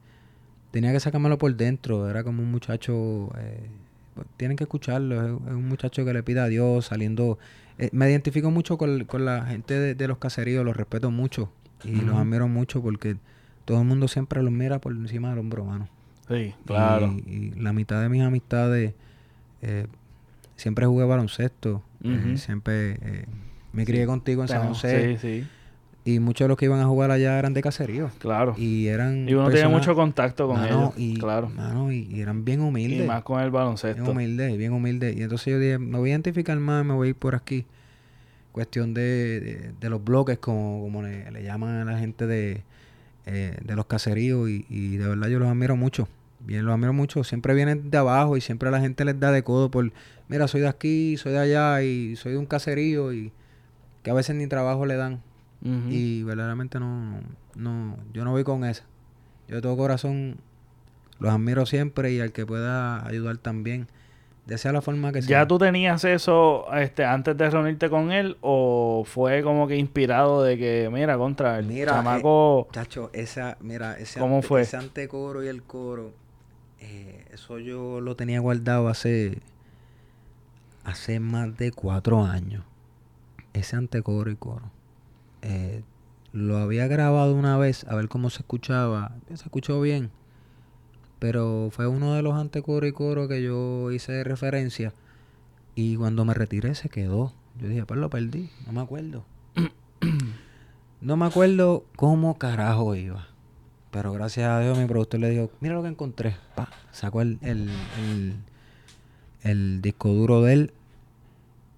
tenía 0.69 0.91
que 0.91 0.99
sacármelo 0.99 1.39
por 1.39 1.55
dentro, 1.55 2.07
era 2.09 2.23
como 2.23 2.43
un 2.43 2.51
muchacho, 2.51 3.31
eh, 3.39 3.67
pues, 4.13 4.27
tienen 4.37 4.55
que 4.55 4.65
escucharlo, 4.65 5.23
es, 5.25 5.31
un 5.51 5.67
muchacho 5.67 6.05
que 6.05 6.13
le 6.13 6.21
pide 6.21 6.41
a 6.41 6.45
Dios 6.47 6.85
saliendo. 6.85 7.39
eh, 7.79 7.89
me 7.91 8.07
identifico 8.07 8.51
mucho 8.51 8.77
con, 8.77 9.05
con 9.05 9.25
la 9.25 9.45
gente 9.47 9.73
de, 9.79 9.95
de 9.95 10.07
los 10.07 10.19
caseríos, 10.19 10.63
los 10.63 10.77
respeto 10.77 11.09
mucho 11.09 11.51
y 11.83 12.01
los 12.01 12.15
admiro 12.15 12.47
mucho 12.47 12.81
porque 12.83 13.17
todo 13.65 13.79
el 13.81 13.87
mundo 13.87 14.07
siempre 14.07 14.41
los 14.43 14.51
mira 14.51 14.79
por 14.79 14.91
encima 14.93 15.29
del 15.29 15.39
hombro, 15.39 15.65
mano. 15.65 15.87
Sí, 16.29 16.53
claro. 16.65 17.13
Y, 17.25 17.31
y 17.31 17.51
la 17.59 17.73
mitad 17.73 18.01
de 18.01 18.09
mis 18.09 18.21
amistades 18.21 18.93
eh, 19.61 19.87
siempre 20.55 20.85
jugué 20.85 21.05
baloncesto. 21.05 21.83
eh, 22.03 22.35
siempre 22.37 22.97
eh, 23.01 23.25
me 23.73 23.85
crié 23.85 24.05
contigo 24.05 24.41
en 24.41 24.47
San 24.47 24.67
José. 24.69 25.17
Sí, 25.17 25.41
sí. 25.41 25.47
Y 26.05 26.19
muchos 26.19 26.45
de 26.45 26.49
los 26.49 26.57
que 26.57 26.65
iban 26.65 26.81
a 26.81 26.85
jugar 26.85 27.11
allá 27.11 27.39
eran 27.39 27.53
de 27.53 27.61
caserío. 27.61 28.09
Claro. 28.19 28.55
Y, 28.57 28.65
Y 28.83 28.87
eran. 28.87 29.19
uno 29.19 29.25
tiene 29.25 29.43
personas- 29.51 29.71
mucho 29.71 29.95
contacto 29.95 30.47
con 30.47 30.57
Mano, 30.57 30.67
ellos. 30.75 30.93
y, 30.97 31.17
claro. 31.17 31.47
mano, 31.49 31.91
y, 31.93 31.99
y 32.11 32.19
eran 32.19 32.43
bien 32.43 32.59
Y 32.59 32.63
humildes. 32.63 33.07
más 33.07 33.23
con 33.23 33.37
el 33.39 33.45
Bien 33.45 33.53
baloncesto. 33.53 34.11
humildes, 34.11 34.57
bien 34.57 34.73
humildes. 34.73 35.15
Y 35.15 35.23
entonces 35.23 35.47
yo 35.53 35.59
dije, 35.59 35.77
me 35.79 35.97
voy 35.97 36.09
a 36.09 36.11
identificar 36.13 36.59
más, 36.59 36.83
me 36.85 36.93
voy 36.93 37.07
a 37.07 37.09
ir 37.11 37.15
por 37.15 37.35
aquí. 37.35 37.65
Cuestión 38.51 38.93
de, 38.93 39.39
de, 39.39 39.71
de 39.79 39.89
los 39.89 40.03
bloques, 40.03 40.37
como, 40.39 40.81
como 40.81 41.01
le, 41.03 41.31
le 41.31 41.41
llaman 41.43 41.87
a 41.87 41.91
la 41.93 41.97
gente 41.99 42.27
de, 42.27 42.63
eh, 43.25 43.57
de 43.63 43.75
los 43.75 43.85
caseríos. 43.85 44.49
Y, 44.49 44.65
y 44.69 44.97
de 44.97 45.07
verdad 45.07 45.27
yo 45.27 45.39
los 45.39 45.49
admiro 45.49 45.75
mucho. 45.75 46.07
Bien, 46.39 46.65
los 46.65 46.73
admiro 46.73 46.93
mucho. 46.93 47.23
Siempre 47.23 47.53
vienen 47.53 47.89
de 47.89 47.97
abajo 47.97 48.35
y 48.37 48.41
siempre 48.41 48.69
la 48.69 48.79
gente 48.79 49.05
les 49.05 49.19
da 49.19 49.31
de 49.31 49.43
codo 49.43 49.71
por, 49.71 49.91
mira, 50.27 50.47
soy 50.47 50.61
de 50.61 50.67
aquí, 50.67 51.15
soy 51.17 51.31
de 51.31 51.39
allá 51.39 51.81
y 51.81 52.15
soy 52.15 52.33
de 52.33 52.37
un 52.37 52.45
caserío 52.45 53.13
y 53.13 53.31
que 54.03 54.11
a 54.11 54.13
veces 54.13 54.35
ni 54.35 54.47
trabajo 54.47 54.85
le 54.85 54.95
dan. 54.95 55.21
Y 55.89 56.23
verdaderamente 56.23 56.77
no, 56.77 57.21
no, 57.55 57.97
yo 58.13 58.25
no 58.25 58.31
voy 58.31 58.43
con 58.43 58.65
esa. 58.65 58.83
Yo 59.47 59.55
de 59.55 59.61
todo 59.61 59.77
corazón 59.77 60.35
los 61.19 61.31
admiro 61.31 61.65
siempre 61.65 62.11
y 62.11 62.19
al 62.19 62.33
que 62.33 62.45
pueda 62.45 63.07
ayudar 63.07 63.37
también, 63.37 63.87
de 64.45 64.57
sea 64.57 64.71
la 64.73 64.81
forma 64.81 65.11
que 65.13 65.21
sea. 65.21 65.41
¿Ya 65.41 65.47
tú 65.47 65.57
tenías 65.57 66.03
eso 66.03 66.65
este, 66.73 67.05
antes 67.05 67.37
de 67.37 67.49
reunirte 67.49 67.89
con 67.89 68.11
él 68.11 68.37
o 68.41 69.03
fue 69.05 69.41
como 69.41 69.67
que 69.67 69.77
inspirado 69.77 70.43
de 70.43 70.57
que, 70.57 70.89
mira, 70.91 71.17
contra 71.17 71.59
el 71.59 71.65
Mira, 71.67 71.93
chamaco... 71.93 72.67
Chacho, 72.71 73.09
esa, 73.13 73.57
mira, 73.61 73.97
ese, 73.97 74.19
¿Cómo 74.19 74.35
ante- 74.37 74.47
fue? 74.47 74.61
ese 74.63 74.75
antecoro 74.77 75.43
y 75.43 75.47
el 75.47 75.63
coro, 75.63 76.11
eh, 76.81 77.25
eso 77.31 77.57
yo 77.59 78.01
lo 78.01 78.15
tenía 78.17 78.41
guardado 78.41 78.89
hace, 78.89 79.37
hace 80.83 81.19
más 81.19 81.55
de 81.57 81.71
cuatro 81.71 82.23
años. 82.25 82.63
Ese 83.53 83.75
antecoro 83.75 84.29
y 84.31 84.35
coro. 84.35 84.71
Eh, 85.41 85.83
lo 86.33 86.57
había 86.57 86.87
grabado 86.87 87.35
una 87.35 87.57
vez 87.57 87.85
a 87.87 87.95
ver 87.95 88.07
cómo 88.09 88.29
se 88.29 88.39
escuchaba. 88.39 89.11
Se 89.27 89.35
escuchó 89.35 89.79
bien. 89.79 90.09
Pero 91.23 91.69
fue 91.71 91.87
uno 91.87 92.15
de 92.15 92.21
los 92.21 92.35
antecoro 92.35 92.85
y 92.85 92.91
coro 92.91 93.29
que 93.29 93.41
yo 93.41 93.91
hice 93.93 94.11
de 94.11 94.25
referencia. 94.25 94.91
Y 95.73 95.95
cuando 95.95 96.25
me 96.25 96.33
retiré 96.33 96.75
se 96.75 96.89
quedó. 96.89 97.31
Yo 97.61 97.69
dije, 97.69 97.85
pues 97.85 97.97
lo 97.97 98.09
perdí. 98.09 98.49
No 98.67 98.73
me 98.73 98.81
acuerdo. 98.81 99.23
No 100.99 101.15
me 101.15 101.25
acuerdo 101.25 101.85
cómo 101.95 102.37
carajo 102.37 102.93
iba. 102.95 103.27
Pero 103.91 104.11
gracias 104.11 104.49
a 104.49 104.59
Dios 104.59 104.77
mi 104.77 104.85
productor 104.85 105.21
le 105.21 105.29
dijo, 105.29 105.49
mira 105.61 105.75
lo 105.75 105.83
que 105.83 105.87
encontré. 105.87 106.35
Pa, 106.55 106.69
sacó 106.91 107.21
el, 107.21 107.39
el, 107.41 107.69
el, 108.01 108.35
el 109.43 109.81
disco 109.81 110.09
duro 110.09 110.41
de 110.41 110.53
él 110.53 110.73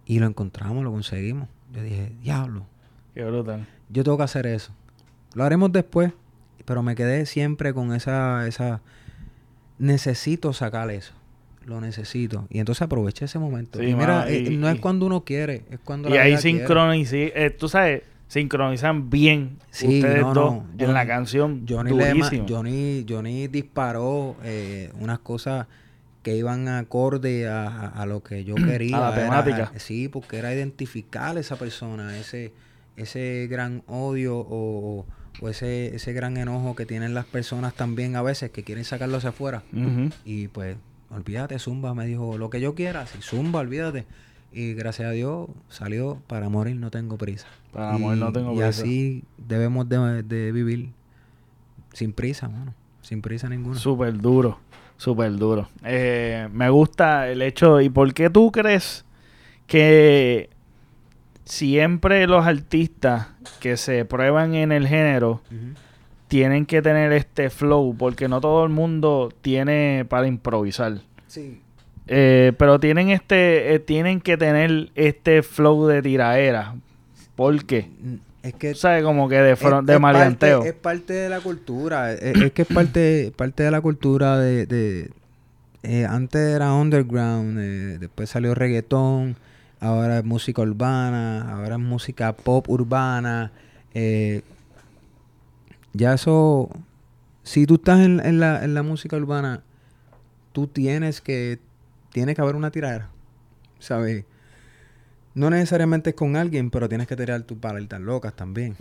y 0.08 0.18
lo 0.18 0.26
encontramos, 0.26 0.84
lo 0.84 0.92
conseguimos. 0.92 1.50
Yo 1.72 1.84
dije, 1.84 2.14
diablo, 2.24 2.66
Qué 3.14 3.24
brutal. 3.26 3.68
yo 3.90 4.04
tengo 4.04 4.18
que 4.18 4.24
hacer 4.24 4.48
eso. 4.48 4.74
Lo 5.36 5.44
haremos 5.44 5.72
después, 5.72 6.14
pero 6.66 6.82
me 6.82 6.96
quedé 6.96 7.28
siempre 7.28 7.76
con 7.76 7.94
esa, 7.94 8.48
esa, 8.48 8.82
necesito 9.80 10.54
sacar 10.54 10.90
eso. 10.92 11.14
Lo 11.66 11.82
necesito. 11.82 12.46
Y 12.50 12.60
entonces 12.60 12.84
aproveché 12.84 13.26
ese 13.26 13.40
momento. 13.40 13.80
Sí, 13.80 13.86
y 13.86 13.96
mira, 13.96 14.20
mano, 14.20 14.28
eh, 14.28 14.50
no 14.52 14.70
es 14.70 14.80
cuando 14.80 15.06
uno 15.08 15.24
quiere, 15.24 15.64
es 15.72 15.80
cuando 15.84 16.10
Y 16.10 16.14
la 16.14 16.22
ahí 16.22 16.38
sincronicé, 16.38 17.34
eh, 17.36 17.50
tú 17.50 17.68
sabes, 17.70 18.04
sincronizan 18.28 19.10
bien 19.10 19.58
Sí, 19.72 19.98
ustedes 20.00 20.22
no, 20.22 20.34
dos 20.34 20.54
no, 20.54 20.66
en 20.78 20.94
la 20.94 21.08
canción. 21.08 21.66
Johnny, 21.68 21.92
Lema-. 21.92 22.30
Johnny, 22.48 23.06
Johnny 23.10 23.48
disparó 23.48 24.36
eh, 24.44 24.92
unas 25.00 25.20
cosas 25.20 25.66
que 26.22 26.36
iban 26.36 26.68
acorde 26.68 27.48
a, 27.48 27.68
a- 27.68 27.88
a 27.90 28.06
lo 28.06 28.22
que 28.22 28.44
yo 28.44 28.54
quería. 28.56 28.98
A 28.98 29.10
la 29.10 29.16
Era- 29.16 29.24
temática. 29.44 29.72
sí, 29.78 30.08
porque 30.08 30.38
era 30.38 30.54
identificar 30.54 31.36
a 31.36 31.40
esa 31.40 31.56
persona, 31.56 32.16
ese, 32.18 32.52
ese 32.96 33.48
gran 33.50 33.82
odio 33.88 34.38
o, 34.38 35.00
o 35.00 35.06
ese, 35.44 35.96
ese 35.96 36.14
gran 36.14 36.38
enojo 36.38 36.76
que 36.76 36.86
tienen 36.86 37.14
las 37.14 37.26
personas 37.26 37.74
también 37.74 38.16
a 38.16 38.22
veces 38.22 38.52
que 38.52 38.64
quieren 38.64 38.86
sacarlo 38.86 39.18
hacia 39.18 39.30
afuera. 39.30 39.64
Y 40.24 40.48
pues, 40.48 40.78
olvídate, 41.10 41.60
Zumba 41.60 41.94
me 41.94 42.06
dijo 42.06 42.38
lo 42.38 42.50
que 42.50 42.62
yo 42.62 42.76
quiera, 42.76 43.06
sí, 43.08 43.20
Zumba, 43.22 43.60
olvídate. 43.60 44.06
Y 44.52 44.74
gracias 44.74 45.10
a 45.10 45.12
Dios 45.12 45.50
salió 45.70 46.22
para 46.28 46.48
morir, 46.48 46.78
no 46.78 46.90
tengo 46.90 47.18
prisa. 47.18 47.48
Para 47.74 47.98
y, 47.98 48.00
morir 48.00 48.20
no 48.20 48.32
tengo 48.32 48.54
y 48.54 48.56
prisa. 48.56 48.70
así 48.70 49.24
debemos 49.38 49.88
de, 49.90 50.24
de 50.24 50.52
vivir 50.52 50.90
sin 51.94 52.14
prisa, 52.14 52.48
mano. 52.48 52.74
Sin 53.02 53.22
prisa 53.22 53.50
ninguna. 53.50 53.78
Súper 53.78 54.18
duro, 54.18 54.60
súper 54.98 55.36
duro. 55.36 55.70
Eh, 55.84 56.48
me 56.52 56.70
gusta 56.70 57.30
el 57.30 57.42
hecho, 57.42 57.82
¿y 57.82 57.90
por 57.90 58.14
qué 58.14 58.30
tú 58.30 58.52
crees 58.52 59.06
que 59.68 60.50
siempre 61.46 62.28
los 62.28 62.46
artistas 62.46 63.28
que 63.60 63.78
se 63.78 64.04
prueban 64.06 64.56
en 64.56 64.72
el 64.72 64.88
género 64.88 65.42
tienen 66.28 66.66
que 66.66 66.82
tener 66.82 67.12
este 67.14 67.50
flow? 67.50 67.96
Porque 67.98 68.28
no 68.28 68.42
todo 68.42 68.64
el 68.64 68.72
mundo 68.72 69.32
tiene 69.42 70.06
para 70.10 70.28
improvisar. 70.28 71.00
Sí. 71.28 71.62
Eh, 72.08 72.54
pero 72.58 72.80
tienen 72.80 73.10
este, 73.10 73.74
eh, 73.74 73.80
tienen 73.80 74.22
que 74.22 74.38
tener 74.38 74.90
este 74.96 75.42
flow 75.44 75.88
de 75.88 76.02
tiraera. 76.02 76.76
¿Por 77.36 77.66
qué? 77.66 77.90
Es 78.44 78.54
que 78.54 78.76
¿Sabes? 78.76 79.04
Como 79.04 79.28
que 79.28 79.38
de, 79.42 79.54
es- 79.54 79.60
de 79.60 79.94
es 79.96 80.00
maleanteo. 80.00 80.60
Parte, 80.60 80.70
es 80.70 80.76
parte 80.76 81.14
de 81.14 81.30
la 81.30 81.40
cultura. 81.42 82.12
Es, 82.14 82.22
es 82.22 82.52
que 82.52 82.62
es 82.62 82.68
parte, 82.68 83.34
parte 83.36 83.64
de 83.64 83.72
la 83.72 83.82
cultura 83.82 84.38
de... 84.38 84.66
de- 84.66 85.10
eh, 85.88 86.06
antes 86.10 86.42
era 86.56 86.74
underground, 86.74 87.60
eh, 87.60 87.98
después 88.00 88.28
salió 88.30 88.56
reggaetón, 88.56 89.36
ahora 89.80 90.20
es 90.20 90.24
música 90.26 90.62
urbana, 90.62 91.52
ahora 91.54 91.76
es 91.76 91.82
música 91.82 92.34
pop 92.34 92.70
urbana. 92.70 93.52
eh, 93.94 94.42
ya 95.94 96.14
eso 96.14 96.70
si 97.44 97.66
tú 97.68 97.76
estás 97.76 98.00
en, 98.02 98.20
en 98.26 98.40
la, 98.40 98.66
en 98.66 98.74
la 98.74 98.84
música 98.84 99.16
urbana, 99.16 99.62
tú 100.52 100.68
tienes 100.68 101.22
que, 101.22 101.60
tiene 102.12 102.34
que 102.36 102.42
haber 102.42 102.56
una 102.56 102.72
tiradera, 102.72 103.10
¿sabes? 103.80 104.26
No 105.36 105.50
necesariamente 105.50 106.10
es 106.10 106.16
con 106.16 106.36
alguien, 106.38 106.72
pero 106.72 106.90
tienes 106.90 107.08
que 107.08 107.16
tirar 107.16 107.42
tus 107.44 107.58
paletas 107.58 108.02
locas 108.02 108.34
también. 108.34 108.76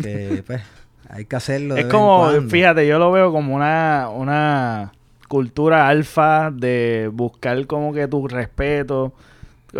Que, 0.00 0.44
pues, 0.46 0.62
hay 1.08 1.24
que 1.24 1.36
hacerlo. 1.36 1.74
de 1.74 1.80
Es 1.80 1.86
vez 1.86 1.94
en 1.94 1.98
como, 1.98 2.16
cuando. 2.18 2.50
fíjate, 2.50 2.86
yo 2.86 2.98
lo 2.98 3.10
veo 3.10 3.32
como 3.32 3.54
una, 3.54 4.08
una 4.14 4.92
cultura 5.28 5.88
alfa 5.88 6.50
de 6.50 7.10
buscar 7.12 7.66
como 7.66 7.92
que 7.92 8.06
tu 8.06 8.28
respeto. 8.28 9.12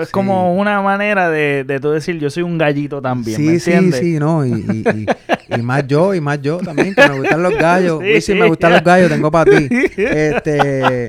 Es 0.01 0.09
Sí. 0.09 0.13
como 0.13 0.55
una 0.57 0.81
manera 0.83 1.31
de, 1.31 1.65
de 1.65 1.81
tú 1.81 1.91
decir, 1.91 2.19
yo 2.19 2.29
soy 2.31 2.43
un 2.43 2.59
gallito 2.59 3.01
también, 3.01 3.41
¿me 3.45 3.53
Sí, 3.53 3.61
sí, 3.61 3.73
entiendes? 3.73 4.01
sí, 4.01 4.19
no, 4.19 4.45
y, 4.45 4.51
y, 4.53 4.85
y- 5.51 5.55
y 5.57 5.63
más 5.63 5.87
yo, 5.87 6.15
y 6.15 6.21
más 6.21 6.41
yo 6.43 6.59
también, 6.59 6.95
que 6.95 7.09
me 7.09 7.19
gustan 7.19 7.43
los 7.43 7.55
gallos. 7.55 8.01
Sí. 8.03 8.13
Uy, 8.15 8.21
sí, 8.21 8.35
me 8.35 8.49
gustan 8.49 8.73
los 8.73 8.83
gallos, 8.83 9.09
tengo 9.11 9.31
para 9.31 9.51
ti. 9.51 9.69
Este, 9.97 11.09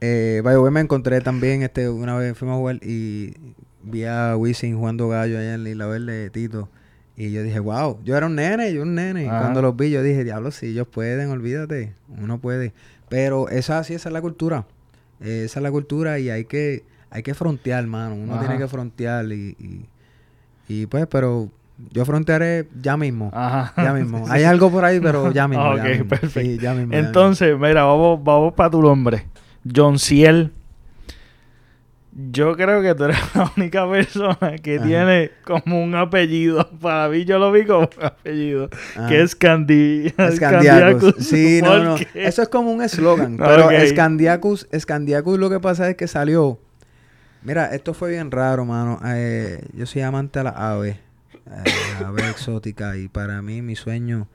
eh, 0.00 0.40
by 0.42 0.56
me 0.70 0.80
encontré 0.80 1.20
también, 1.20 1.62
este, 1.62 1.88
una 1.88 2.16
vez 2.16 2.36
fuimos 2.36 2.54
a 2.54 2.58
jugar 2.58 2.76
y 2.82 3.34
vi 3.82 4.04
a 4.04 4.36
Wisin 4.36 4.76
jugando 4.76 5.08
gallo 5.08 5.38
allá 5.38 5.54
en 5.54 5.64
la 5.64 5.70
Isla 5.70 5.86
Verde 5.86 6.12
de 6.12 6.30
Tito. 6.30 6.68
Y 7.16 7.30
yo 7.30 7.42
dije, 7.42 7.60
wow, 7.60 7.98
yo 8.04 8.16
era 8.16 8.26
un 8.26 8.36
nene, 8.36 8.72
yo 8.72 8.82
un 8.82 8.94
nene. 8.94 9.24
Y 9.24 9.28
cuando 9.28 9.60
los 9.60 9.76
vi, 9.76 9.90
yo 9.90 10.02
dije, 10.02 10.24
diablo, 10.24 10.50
sí, 10.50 10.68
ellos 10.68 10.88
pueden, 10.88 11.28
olvídate, 11.30 11.92
uno 12.08 12.38
puede. 12.40 12.72
Pero 13.08 13.48
esa 13.50 13.84
sí, 13.84 13.94
esa 13.94 14.08
es 14.08 14.12
la 14.14 14.22
cultura. 14.22 14.64
Eh, 15.20 15.42
esa 15.44 15.58
es 15.60 15.62
la 15.62 15.70
cultura 15.70 16.18
y 16.18 16.30
hay 16.30 16.46
que, 16.46 16.84
hay 17.12 17.22
que 17.22 17.34
frontear, 17.34 17.86
mano. 17.86 18.14
Uno 18.16 18.34
Ajá. 18.34 18.42
tiene 18.46 18.58
que 18.58 18.66
frontear 18.68 19.26
y, 19.26 19.54
y, 19.58 19.86
y, 20.68 20.86
pues, 20.86 21.06
pero 21.06 21.50
yo 21.90 22.04
frontearé 22.04 22.68
ya 22.80 22.96
mismo. 22.96 23.30
Ajá. 23.34 23.72
Ya 23.76 23.92
mismo. 23.92 24.24
Hay 24.30 24.44
algo 24.44 24.70
por 24.70 24.84
ahí, 24.84 24.98
pero 24.98 25.30
ya 25.32 25.46
mismo. 25.46 25.76
ya 25.76 25.82
Ok, 25.82 25.88
mismo. 25.90 26.08
perfecto. 26.08 26.40
Sí, 26.40 26.58
ya 26.58 26.74
mismo, 26.74 26.92
ya 26.92 26.98
Entonces, 26.98 27.56
mira, 27.58 27.84
vamos, 27.84 28.22
vamos 28.24 28.54
para 28.54 28.70
tu 28.70 28.80
nombre. 28.82 29.26
John 29.76 29.98
Ciel. 29.98 30.52
Yo 32.30 32.56
creo 32.56 32.82
que 32.82 32.94
tú 32.94 33.04
eres 33.04 33.16
la 33.34 33.50
única 33.56 33.88
persona 33.90 34.56
que 34.62 34.76
Ajá. 34.76 34.86
tiene 34.86 35.30
como 35.44 35.82
un 35.82 35.94
apellido. 35.94 36.68
Para 36.80 37.08
mí, 37.08 37.24
yo 37.24 37.38
lo 37.38 37.50
vi 37.52 37.64
como 37.64 37.88
un 37.98 38.04
apellido. 38.04 38.68
Ajá. 38.96 39.08
Que 39.08 39.22
es 39.22 39.34
Candi 39.34 40.12
Escandiacus. 40.18 40.36
Scandiacus. 40.36 41.14
Sí, 41.26 41.60
no, 41.62 41.68
¿Por 41.70 41.80
no. 41.82 41.96
Eso 42.14 42.42
es 42.42 42.48
como 42.50 42.70
un 42.70 42.82
eslogan. 42.82 43.38
Pero 43.38 43.66
Ok. 43.66 43.72
Escandiacus, 43.72 44.68
Escandiacus 44.72 45.38
lo 45.38 45.48
que 45.48 45.58
pasa 45.60 45.88
es 45.88 45.96
que 45.96 46.06
salió. 46.06 46.58
Mira, 47.44 47.74
esto 47.74 47.92
fue 47.94 48.10
bien 48.10 48.30
raro, 48.30 48.64
mano. 48.64 49.00
Eh, 49.04 49.66
yo 49.74 49.86
soy 49.86 50.02
amante 50.02 50.38
a 50.38 50.44
las 50.44 50.56
aves. 50.56 50.96
eh, 51.46 52.04
ave 52.04 52.22
exótica. 52.30 52.96
Y 52.96 53.08
para 53.08 53.42
mí, 53.42 53.62
mi 53.62 53.74
sueño 53.76 54.28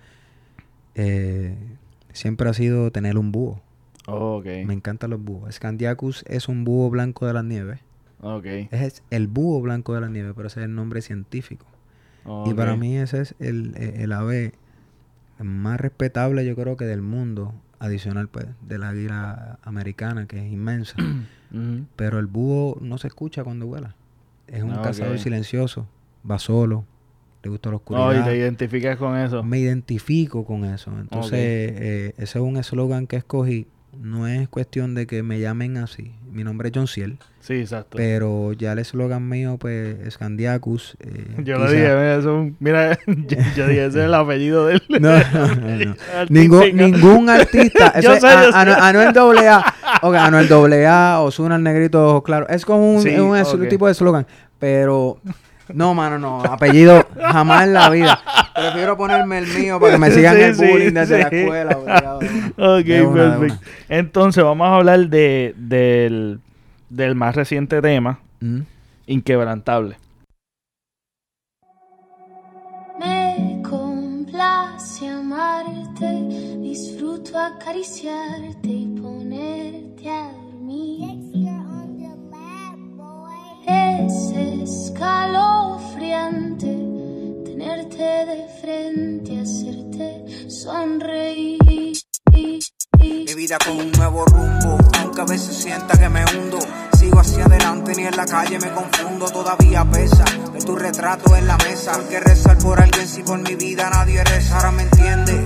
eh, 0.96 1.56
siempre 2.12 2.50
ha 2.50 2.54
sido 2.54 2.92
tener 2.92 3.18
un 3.18 3.32
búho. 3.32 3.62
Ok. 4.08 4.46
Me 4.66 4.74
encantan 4.74 5.10
los 5.12 5.22
búhos. 5.22 5.54
Scandiacus 5.56 6.24
es 6.28 6.48
un 6.48 6.64
búho 6.64 6.90
blanco 6.90 7.28
de 7.28 7.34
las 7.34 7.44
nieves. 7.44 7.80
Ok. 8.22 8.46
Es 8.72 9.04
el 9.10 9.28
búho 9.28 9.62
blanco 9.62 9.94
de 9.94 10.02
las 10.02 10.10
nieves, 10.10 10.34
pero 10.36 10.48
ese 10.48 10.62
es 10.62 10.66
el 10.66 10.76
nombre 10.76 11.02
científico. 11.02 11.66
Y 12.50 12.54
para 12.54 12.76
mí 12.76 12.98
ese 12.98 13.22
es 13.22 13.36
el, 13.40 13.74
el- 13.78 14.02
el 14.02 14.12
ave 14.12 14.54
más 15.40 15.80
respetable, 15.80 16.46
yo 16.46 16.56
creo 16.56 16.76
que 16.76 16.84
del 16.86 17.02
mundo, 17.02 17.54
adicional 17.80 18.28
pues 18.28 18.48
de 18.62 18.78
la 18.78 18.90
águila 18.90 19.60
americana, 19.64 20.26
que 20.28 20.46
es 20.46 20.52
inmensa. 20.52 20.96
Pero 21.96 22.20
el 22.20 22.28
búho 22.28 22.78
no 22.82 22.98
se 22.98 23.08
escucha 23.08 23.44
cuando 23.44 23.66
vuela. 23.68 23.96
Es 24.48 24.64
un 24.64 24.72
Ah, 24.72 24.82
cazador 24.82 25.16
ok. 25.16 25.22
silencioso, 25.22 25.88
va 26.30 26.40
solo, 26.40 26.86
le 27.44 27.50
gusta 27.50 27.70
la 27.70 27.76
Oh, 27.76 27.80
y 27.80 27.82
oscuridad. 27.82 28.26
te 28.26 28.38
identificas 28.38 28.98
con 28.98 29.16
eso. 29.18 29.44
Me 29.44 29.60
identifico 29.60 30.46
con 30.46 30.66
eso. 30.66 30.92
Entonces, 31.00 31.40
eh, 31.40 32.14
ese 32.18 32.40
es 32.40 32.44
un 32.44 32.58
eslogan 32.58 33.08
que 33.08 33.16
escogí. 33.18 33.68
No 34.02 34.28
es 34.28 34.48
cuestión 34.50 34.94
de 34.96 35.08
que 35.08 35.24
me 35.24 35.40
llamen 35.40 35.78
así. 35.78 36.12
Mi 36.32 36.44
nombre 36.44 36.70
es 36.70 36.74
John 36.76 36.88
Ciel. 36.88 37.18
Sí, 37.40 37.56
exacto. 37.56 37.98
Pero 37.98 38.54
ya 38.54 38.74
el 38.74 38.80
eslogan 38.80 39.28
mío, 39.28 39.58
pues, 39.60 39.98
es 40.06 40.18
Candiacus. 40.18 40.96
eh, 41.00 41.42
Yo 41.44 41.58
lo 41.58 41.66
dije, 41.70 41.84
mira, 41.84 42.16
eso 42.18 42.20
es 42.20 42.36
un- 42.36 42.58
mira, 42.60 43.00
yo, 43.08 43.38
yo 43.56 43.68
dije, 43.68 43.86
ese 43.86 44.00
es 44.00 44.06
el 44.06 44.14
apellido 44.14 44.68
de 44.68 44.76
él. 44.76 44.84
No, 45.00 45.18
no, 45.18 45.56
no, 45.56 45.86
no. 45.86 45.96
Ningún, 46.30 46.76
ningún 46.76 47.30
artista. 47.30 48.00
Yo 48.02 48.16
sé, 48.18 48.28
a- 48.28 48.44
yo 48.46 48.52
sé. 48.52 48.58
Anu- 48.58 48.78
Anuel 48.80 49.14
doble 49.14 49.48
A. 49.48 49.74
Ok, 50.02 50.16
Anuel 50.16 50.48
doble 50.48 50.86
A, 50.86 51.20
Ozuna 51.22 51.56
el 51.56 51.64
negrito, 51.64 52.06
ojos 52.08 52.24
claros. 52.24 52.50
Es 52.52 52.66
como 52.66 52.96
un, 52.96 53.02
Sí, 53.02 53.10
un 53.18 53.36
es- 53.38 53.48
ok. 53.54 53.68
tipo 53.68 53.86
de 53.88 53.94
eslogan. 53.94 54.28
Pero, 54.60 55.20
no, 55.74 55.94
mano, 55.94 56.18
no. 56.20 56.42
Apellido 56.44 57.06
jamás 57.22 57.64
en 57.66 57.74
la 57.74 57.90
vida. 57.90 58.20
Prefiero 58.56 58.98
ponerme 58.98 59.38
el 59.40 59.48
mío 59.48 59.80
para 59.80 59.94
que 59.94 59.98
me 60.00 60.12
sigan 60.12 60.36
Sí, 60.36 60.42
el 60.42 60.56
sí, 60.56 60.66
bullying 60.68 60.94
desde 60.94 61.18
la 61.20 61.28
escuela. 61.28 61.78
obligado. 61.78 62.20
Ok, 62.58 63.14
perfecto. 63.14 63.66
Entonces, 63.90 64.44
vamos 64.44 64.68
a 64.68 64.76
hablar 64.76 65.08
de, 65.10 65.54
del, 65.58 66.40
del 66.90 67.16
más 67.16 67.36
reciente 67.36 67.82
tema, 67.82 68.20
Mm. 68.40 68.62
Inquebrantable. 69.08 69.98
Me 73.00 73.62
complace 73.68 75.08
amarte, 75.08 76.12
disfruto 76.62 77.38
acariciarte 77.40 78.68
y 78.68 78.86
ponerte 79.02 80.10
a 80.10 80.32
Es 83.68 84.32
escalofriante 84.64 86.74
tenerte 87.46 88.26
de 88.26 88.48
frente, 88.62 89.42
hacerte 89.42 90.26
sonreír. 90.50 91.58
Mi 92.32 93.34
vida 93.36 93.58
con 93.66 93.78
un 93.78 93.92
nuevo 93.92 94.24
rumbo, 94.26 94.78
aunque 95.00 95.22
a 95.22 95.26
veces 95.26 95.58
sienta 95.58 95.98
que 95.98 96.08
me 96.08 96.24
hundo. 96.24 96.60
Sigo 96.98 97.20
hacia 97.20 97.44
adelante, 97.46 97.94
ni 97.96 98.06
en 98.06 98.16
la 98.16 98.26
calle 98.26 98.58
me 98.58 98.72
confundo. 98.72 99.30
Todavía 99.30 99.84
pesa 99.86 100.24
tu 100.66 100.76
retrato 100.76 101.36
en 101.36 101.48
la 101.48 101.58
mesa. 101.58 101.92
Porque 101.94 102.20
rezar 102.20 102.58
por 102.58 102.82
alguien 102.82 103.08
si 103.08 103.22
por 103.24 103.40
mi 103.40 103.56
vida 103.56 103.90
nadie 103.90 104.24
reza. 104.24 104.56
Ahora 104.56 104.72
me 104.72 104.84
entiende, 104.84 105.44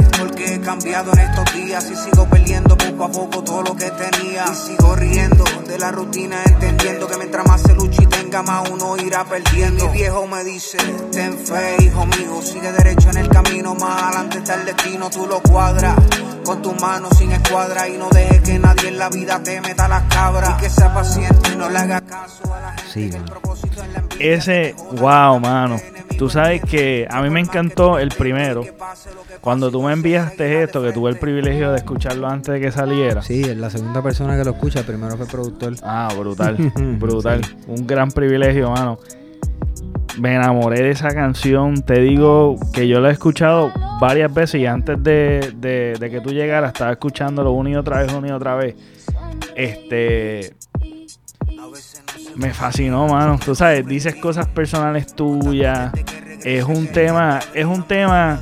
he 0.62 0.66
cambiado 0.66 1.12
en 1.14 1.20
estos 1.20 1.54
días. 1.54 1.92
Y 1.92 1.96
sigo 1.96 2.28
perdiendo 2.28 2.78
poco 2.78 3.04
a 3.06 3.12
poco 3.12 3.44
todo 3.44 3.64
lo 3.64 3.76
que 3.76 3.90
tenía. 3.92 4.46
Y 4.52 4.56
sigo 4.56 4.96
riendo 4.96 5.44
de 5.68 5.78
la 5.80 5.92
rutina, 5.92 6.44
entendiendo 6.46 7.08
que 7.08 7.18
mientras 7.18 7.46
más 7.48 7.62
se 7.62 7.74
lucha 7.74 8.04
y 8.04 8.08
tenga 8.08 8.42
más 8.44 8.70
uno 8.70 8.96
irá 8.98 9.26
perdiendo. 9.26 9.88
Mi 9.88 9.98
viejo 9.98 10.28
me 10.28 10.44
dice, 10.44 10.78
ten 11.12 11.38
fe, 11.38 11.78
hijo 11.82 12.06
mío. 12.06 12.42
Sigue 12.42 12.72
derecho 12.72 13.10
en 13.10 13.18
el 13.18 13.30
camino, 13.30 13.76
más 13.76 14.04
adelante 14.04 14.38
está 14.38 14.56
el 14.56 14.66
destino, 14.66 15.10
tú 15.10 15.26
lo 15.28 15.42
cuadras. 15.42 15.96
Con 16.46 16.62
tus 16.62 16.80
manos 16.82 17.18
sin 17.18 17.32
escuadra 17.32 17.88
y 17.88 17.98
no 17.98 18.10
dejes 18.10 18.42
que 18.42 18.58
nadie 18.58 18.90
en 18.90 18.98
la 18.98 19.10
vida 19.10 19.42
te 19.44 19.62
meta 19.62 19.88
las 19.88 20.04
cabras. 20.14 20.58
Y 20.58 20.64
que 20.64 20.70
sea 20.70 20.94
paciente, 20.94 21.56
no 21.56 21.70
le 21.70 21.80
haga 21.80 22.02
caso 22.02 22.54
a 22.54 22.60
la 22.60 22.72
gente. 22.74 22.92
Sí, 22.92 23.10
que 23.10 23.18
el 23.18 23.24
propósito 23.24 23.82
es 23.84 23.90
la. 23.90 24.04
Ese, 24.20 24.76
wow, 24.94 25.40
mano. 25.40 25.80
Tú 26.22 26.30
sabes 26.30 26.62
que 26.62 27.08
a 27.10 27.20
mí 27.24 27.32
me 27.32 27.40
encantó 27.40 27.98
el 27.98 28.10
primero. 28.10 28.64
Cuando 29.42 29.72
tú 29.72 29.82
me 29.82 29.92
enviaste 29.92 30.62
esto, 30.62 30.80
que 30.84 30.92
tuve 30.92 31.10
el 31.10 31.18
privilegio 31.18 31.72
de 31.72 31.78
escucharlo 31.78 32.28
antes 32.28 32.54
de 32.54 32.60
que 32.62 32.72
saliera. 32.72 33.24
Sí, 33.24 33.42
es 33.42 33.58
la 33.58 33.72
segunda 33.72 34.04
persona 34.04 34.38
que 34.38 34.44
lo 34.44 34.52
escucha. 34.52 34.82
El 34.82 34.86
primero 34.86 35.18
fue 35.18 35.26
el 35.26 35.32
productor. 35.32 35.74
Ah, 35.82 36.14
brutal, 36.16 36.58
brutal. 37.00 37.42
Un 37.66 37.88
gran 37.88 38.12
privilegio, 38.12 38.70
mano. 38.70 39.00
Me 40.20 40.36
enamoré 40.36 40.84
de 40.84 40.92
esa 40.92 41.10
canción. 41.10 41.82
Te 41.82 42.00
digo 42.02 42.56
que 42.72 42.88
yo 42.88 43.00
la 43.00 43.10
he 43.10 43.14
escuchado 43.14 43.72
varias 44.00 44.32
veces 44.32 44.62
y 44.62 44.68
antes 44.68 45.02
de, 45.02 45.54
de- 45.56 45.96
de 46.00 46.10
que 46.12 46.22
tú 46.22 46.30
llegaras 46.30 46.72
estaba 46.74 46.92
escuchándolo 46.92 47.52
una 47.52 47.72
y 47.72 47.76
otra 47.78 48.04
vez, 48.04 48.14
una 48.14 48.28
y 48.28 48.32
otra 48.32 48.54
vez. 48.54 48.76
Este, 49.56 50.54
me 52.36 52.54
fascinó, 52.54 53.08
mano. 53.08 53.40
Tú 53.44 53.56
sabes, 53.56 53.86
dices 53.86 54.16
cosas 54.16 54.48
personales 54.48 55.14
tuyas. 55.16 55.92
Es 56.44 56.64
un 56.64 56.88
tema, 56.88 57.40
es 57.54 57.66
un 57.66 57.84
tema 57.84 58.40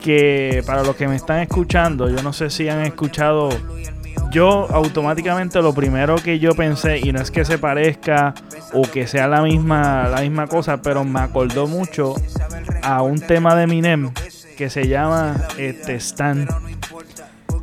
que 0.00 0.62
para 0.66 0.82
los 0.82 0.96
que 0.96 1.08
me 1.08 1.16
están 1.16 1.40
escuchando, 1.40 2.08
yo 2.08 2.22
no 2.22 2.32
sé 2.32 2.50
si 2.50 2.68
han 2.68 2.82
escuchado. 2.82 3.50
Yo 4.30 4.68
automáticamente 4.70 5.62
lo 5.62 5.72
primero 5.72 6.16
que 6.16 6.38
yo 6.38 6.54
pensé, 6.54 6.98
y 6.98 7.12
no 7.12 7.20
es 7.20 7.30
que 7.30 7.44
se 7.44 7.56
parezca 7.58 8.34
o 8.74 8.82
que 8.82 9.06
sea 9.06 9.26
la 9.26 9.42
misma, 9.42 10.08
la 10.08 10.20
misma 10.20 10.46
cosa, 10.46 10.82
pero 10.82 11.02
me 11.02 11.20
acordó 11.20 11.66
mucho 11.66 12.14
a 12.82 13.02
un 13.02 13.20
tema 13.20 13.54
de 13.54 13.62
Eminem 13.64 14.10
que 14.56 14.68
se 14.68 14.86
llama 14.86 15.34
este 15.56 15.94
Stan. 15.94 16.46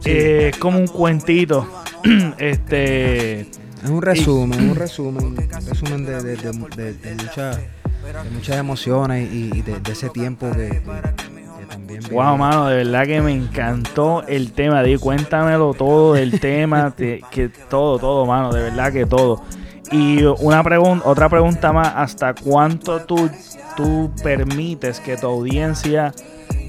Eh, 0.06 0.52
es 0.54 0.58
como 0.58 0.80
un 0.80 0.88
cuentito. 0.88 1.68
este 2.38 3.48
Es 3.86 3.90
un 3.92 4.02
resumen, 4.02 4.70
un 4.72 4.76
resumen, 4.76 5.26
un 5.26 5.38
resumen 5.68 6.06
de, 6.06 6.22
de, 6.24 6.36
de, 6.36 6.52
de- 6.76 6.94
de 6.94 7.16
mucha- 7.24 7.52
de 7.52 8.30
muchas 8.32 8.58
emociones 8.58 9.32
y, 9.32 9.52
y 9.58 9.62
de, 9.62 9.80
de 9.80 9.92
ese 9.92 10.10
tiempo 10.10 10.50
que, 10.52 10.70
que- 10.70 11.66
también 11.70 12.02
Wow, 12.12 12.38
mano, 12.38 12.68
de 12.68 12.78
verdad 12.78 13.06
que 13.06 13.22
me 13.22 13.32
encantó 13.34 14.24
el 14.28 14.52
tema. 14.52 14.84
Di, 14.84 14.98
cuéntamelo 14.98 15.74
todo 15.74 16.14
del 16.14 16.40
tema, 16.40 16.92
te- 16.96 17.22
que 17.32 17.50
todo, 17.50 17.98
todo, 18.00 18.26
mano, 18.26 18.54
de 18.54 18.62
verdad 18.62 18.92
que 18.94 19.06
todo. 19.06 19.44
Y 19.92 20.24
una 20.24 20.64
pregunta, 20.64 21.08
otra 21.08 21.30
pregunta 21.30 21.72
más, 21.72 21.92
¿hasta 21.96 22.34
cuánto 22.34 23.02
tú, 23.02 23.30
tú 23.78 24.12
permites 24.24 25.00
que 25.00 25.16
tu 25.18 25.28
audiencia 25.28 26.12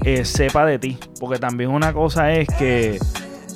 eh, 0.03 0.23
sepa 0.25 0.65
de 0.65 0.77
ti? 0.79 0.97
Porque 1.19 1.39
también 1.39 1.69
una 1.71 1.93
cosa 1.93 2.31
es 2.31 2.47
que 2.59 2.99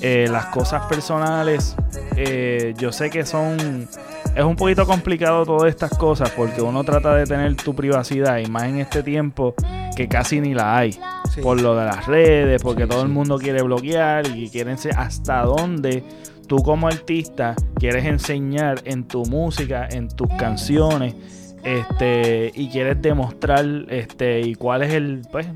Eh, 0.02 0.28
las 0.32 0.48
cosas 0.48 0.86
personales, 0.88 1.76
eh, 2.16 2.74
yo 2.78 2.92
sé 2.92 3.10
que 3.10 3.26
son... 3.26 3.88
Es 4.36 4.44
un 4.44 4.56
poquito 4.56 4.86
complicado 4.86 5.46
todas 5.46 5.70
estas 5.70 5.92
cosas 5.98 6.30
porque 6.32 6.62
uno 6.62 6.84
trata 6.86 7.14
de 7.16 7.26
tener 7.26 7.54
tu 7.56 7.76
privacidad 7.76 8.38
y 8.38 8.46
más 8.46 8.64
en 8.64 8.80
este 8.80 9.04
tiempo 9.04 9.54
que 9.96 10.08
casi 10.08 10.40
ni 10.40 10.54
la 10.54 10.78
hay. 10.78 10.94
Sí. 11.34 11.42
Por 11.42 11.62
lo 11.62 11.76
de 11.76 11.86
las 11.86 12.08
redes, 12.08 12.62
porque 12.62 12.84
Sí, 12.84 12.90
todo 12.90 13.04
el 13.04 13.10
mundo 13.10 13.38
quiere 13.38 13.62
bloquear 13.62 14.26
y 14.36 14.50
quieren 14.50 14.78
ser 14.78 14.98
hasta 14.98 15.44
dónde 15.44 16.04
tú 16.48 16.64
como 16.64 16.88
artista 16.88 17.56
quieres 17.76 18.06
enseñar 18.06 18.82
en 18.84 19.08
tu 19.08 19.26
música, 19.26 19.88
en 19.90 20.10
tus 20.10 20.28
canciones, 20.38 21.16
este, 21.64 22.52
y 22.56 22.70
quieres 22.70 23.02
demostrar, 23.02 23.66
este, 23.90 24.42
y 24.42 24.56
cuál 24.56 24.84
es 24.84 24.94
el, 24.94 25.22
pues, 25.32 25.48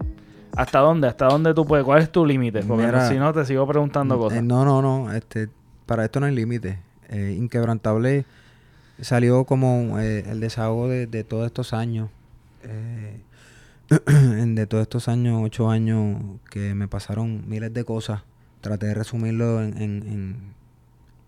hasta 0.55 0.79
dónde, 0.79 1.07
hasta 1.07 1.25
dónde 1.27 1.53
tú 1.53 1.65
puedes, 1.65 1.85
cuál 1.85 2.01
es 2.01 2.11
tu 2.11 2.25
límite, 2.25 2.63
porque 2.63 2.85
Mira, 2.85 3.07
si 3.09 3.15
no 3.17 3.33
te 3.33 3.45
sigo 3.45 3.65
preguntando 3.67 4.17
cosas. 4.17 4.39
Eh, 4.39 4.41
no, 4.41 4.63
no, 4.65 4.81
no. 4.81 5.11
Este, 5.13 5.49
para 5.85 6.05
esto 6.05 6.19
no 6.19 6.25
hay 6.25 6.35
límite. 6.35 6.79
Eh, 7.09 7.35
Inquebrantable 7.37 8.25
salió 9.01 9.43
como 9.45 9.99
eh, 9.99 10.23
el 10.29 10.39
desahogo 10.39 10.87
de, 10.87 11.07
de 11.07 11.23
todos 11.23 11.45
estos 11.45 11.73
años. 11.73 12.09
eh, 12.63 13.21
de 13.89 14.65
todos 14.67 14.81
estos 14.81 15.07
años, 15.07 15.41
ocho 15.43 15.69
años, 15.69 16.19
que 16.49 16.73
me 16.73 16.87
pasaron 16.87 17.47
miles 17.47 17.71
de 17.73 17.83
cosas. 17.83 18.21
Traté 18.61 18.87
de 18.87 18.93
resumirlo 18.95 19.61
en, 19.61 19.77
en, 19.79 20.07
en, 20.07 20.35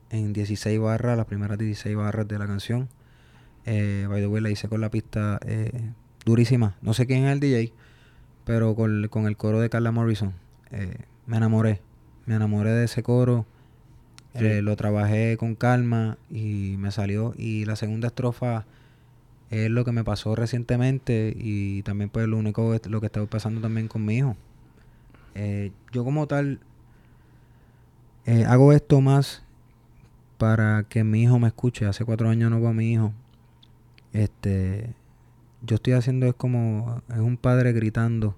en 0.09 0.34
16 0.34 0.80
barras, 0.80 1.15
las 1.17 1.28
primeras 1.28 1.57
16 1.59 1.95
barras 1.95 2.28
de 2.28 2.39
la 2.39 2.47
canción. 2.47 2.89
Eh, 3.65 4.07
by 4.09 4.21
the 4.21 4.28
way, 4.28 4.41
la 4.41 4.49
hice 4.49 4.67
con 4.69 4.82
la 4.82 4.89
pista 4.89 5.39
durísima. 6.25 6.75
No 6.82 6.93
sé 6.95 7.05
quién 7.05 7.25
es 7.25 7.34
el 7.34 7.39
DJ, 7.39 7.73
pero 8.47 8.75
con, 8.75 9.09
con 9.09 9.27
el 9.27 9.35
coro 9.35 9.59
de 9.59 9.69
Carla 9.69 9.91
Morrison. 9.91 10.33
Eh, 10.71 10.95
me 11.25 11.35
enamoré. 11.35 11.81
Me 12.25 12.35
enamoré 12.35 12.71
de 12.71 12.85
ese 12.85 13.03
coro. 13.03 13.45
Sí. 14.39 14.45
Eh, 14.45 14.61
lo 14.61 14.75
trabajé 14.77 15.35
con 15.37 15.53
calma 15.55 16.17
y 16.31 16.75
me 16.79 16.91
salió. 16.91 17.33
Y 17.37 17.65
la 17.65 17.75
segunda 17.75 18.07
estrofa 18.07 18.65
es 19.49 19.69
lo 19.69 19.83
que 19.83 19.91
me 19.91 20.05
pasó 20.05 20.33
recientemente 20.33 21.33
y 21.37 21.83
también 21.83 22.09
pues 22.09 22.25
lo 22.27 22.37
único 22.37 22.71
que- 22.79 22.89
lo 22.89 23.01
que 23.01 23.07
estaba 23.07 23.25
pasando 23.25 23.59
también 23.59 23.89
con 23.89 24.05
mi 24.05 24.15
hijo. 24.17 24.37
Eh, 25.35 25.71
yo 25.91 26.05
como 26.05 26.25
tal 26.25 26.59
hago 28.47 28.73
esto 28.73 29.01
más 29.01 29.43
para 30.37 30.83
que 30.87 31.03
mi 31.03 31.23
hijo 31.23 31.37
me 31.37 31.47
escuche. 31.47 31.85
Hace 31.85 32.05
cuatro 32.05 32.29
años 32.29 32.49
no 32.49 32.59
veo 32.61 32.69
a 32.69 32.73
mi 32.73 32.93
hijo. 32.93 33.11
Este, 34.13 34.93
yo 35.61 35.75
estoy 35.75 35.93
haciendo 35.93 36.27
es 36.27 36.35
como 36.35 37.01
es 37.09 37.19
un 37.19 37.37
padre 37.37 37.73
gritando 37.73 38.35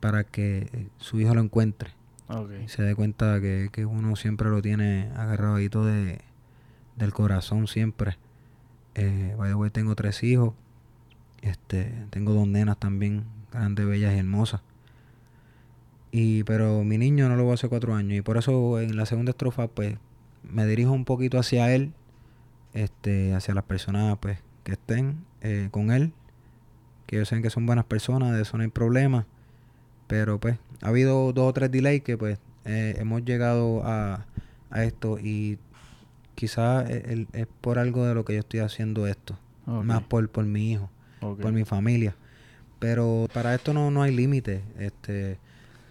para 0.00 0.24
que 0.24 0.88
su 0.98 1.20
hijo 1.20 1.34
lo 1.34 1.40
encuentre 1.40 1.90
y 2.64 2.68
se 2.68 2.82
dé 2.82 2.94
cuenta 2.94 3.40
que, 3.40 3.68
que 3.70 3.84
uno 3.84 4.16
siempre 4.16 4.48
lo 4.48 4.62
tiene 4.62 5.10
agarradito 5.16 5.84
de, 5.84 6.20
del 6.96 7.12
corazón 7.12 7.66
siempre. 7.66 8.16
Eh, 8.94 9.34
by 9.36 9.50
the 9.50 9.54
way, 9.54 9.70
tengo 9.70 9.94
tres 9.94 10.22
hijos. 10.22 10.54
Este, 11.42 12.06
tengo 12.10 12.32
dos 12.32 12.46
nenas 12.46 12.78
también, 12.78 13.24
grandes, 13.50 13.86
bellas 13.86 14.14
y 14.14 14.18
hermosas. 14.18 14.62
Y, 16.10 16.44
pero 16.44 16.84
mi 16.84 16.98
niño 16.98 17.28
no 17.28 17.36
lo 17.36 17.44
veo 17.44 17.54
hace 17.54 17.68
cuatro 17.68 17.94
años. 17.94 18.18
Y 18.18 18.22
por 18.22 18.38
eso 18.38 18.80
en 18.80 18.96
la 18.96 19.06
segunda 19.06 19.30
estrofa, 19.30 19.68
pues, 19.68 19.98
me 20.42 20.66
dirijo 20.66 20.92
un 20.92 21.04
poquito 21.04 21.38
hacia 21.38 21.74
él. 21.74 21.92
Este, 22.72 23.34
hacia 23.34 23.52
las 23.52 23.64
personas 23.64 24.16
pues 24.18 24.38
que 24.64 24.72
estén 24.72 25.26
eh, 25.42 25.68
con 25.70 25.90
él. 25.90 26.12
Que 27.06 27.16
ellos 27.16 27.28
saben 27.28 27.42
que 27.42 27.50
son 27.50 27.66
buenas 27.66 27.84
personas, 27.84 28.34
de 28.34 28.42
eso 28.42 28.56
no 28.56 28.62
hay 28.62 28.70
problema. 28.70 29.26
Pero 30.06 30.38
pues, 30.40 30.58
ha 30.80 30.88
habido 30.88 31.32
dos 31.32 31.50
o 31.50 31.52
tres 31.52 31.70
delays 31.70 32.02
que 32.02 32.16
pues 32.16 32.38
eh, 32.64 32.96
hemos 32.98 33.24
llegado 33.24 33.82
a, 33.84 34.24
a 34.70 34.84
esto. 34.84 35.18
Y 35.18 35.58
quizás 36.34 36.88
es, 36.88 37.26
es 37.32 37.46
por 37.60 37.78
algo 37.78 38.06
de 38.06 38.14
lo 38.14 38.24
que 38.24 38.34
yo 38.34 38.40
estoy 38.40 38.60
haciendo 38.60 39.06
esto. 39.06 39.38
Más 39.66 40.02
por, 40.02 40.28
por 40.28 40.44
mi 40.44 40.72
hijo 40.72 40.90
por 41.22 41.52
mi 41.52 41.64
familia. 41.64 42.14
Pero 42.78 43.28
para 43.32 43.54
esto 43.54 43.72
no, 43.72 43.90
no 43.90 44.02
hay 44.02 44.14
límite. 44.14 44.62
Este, 44.78 45.38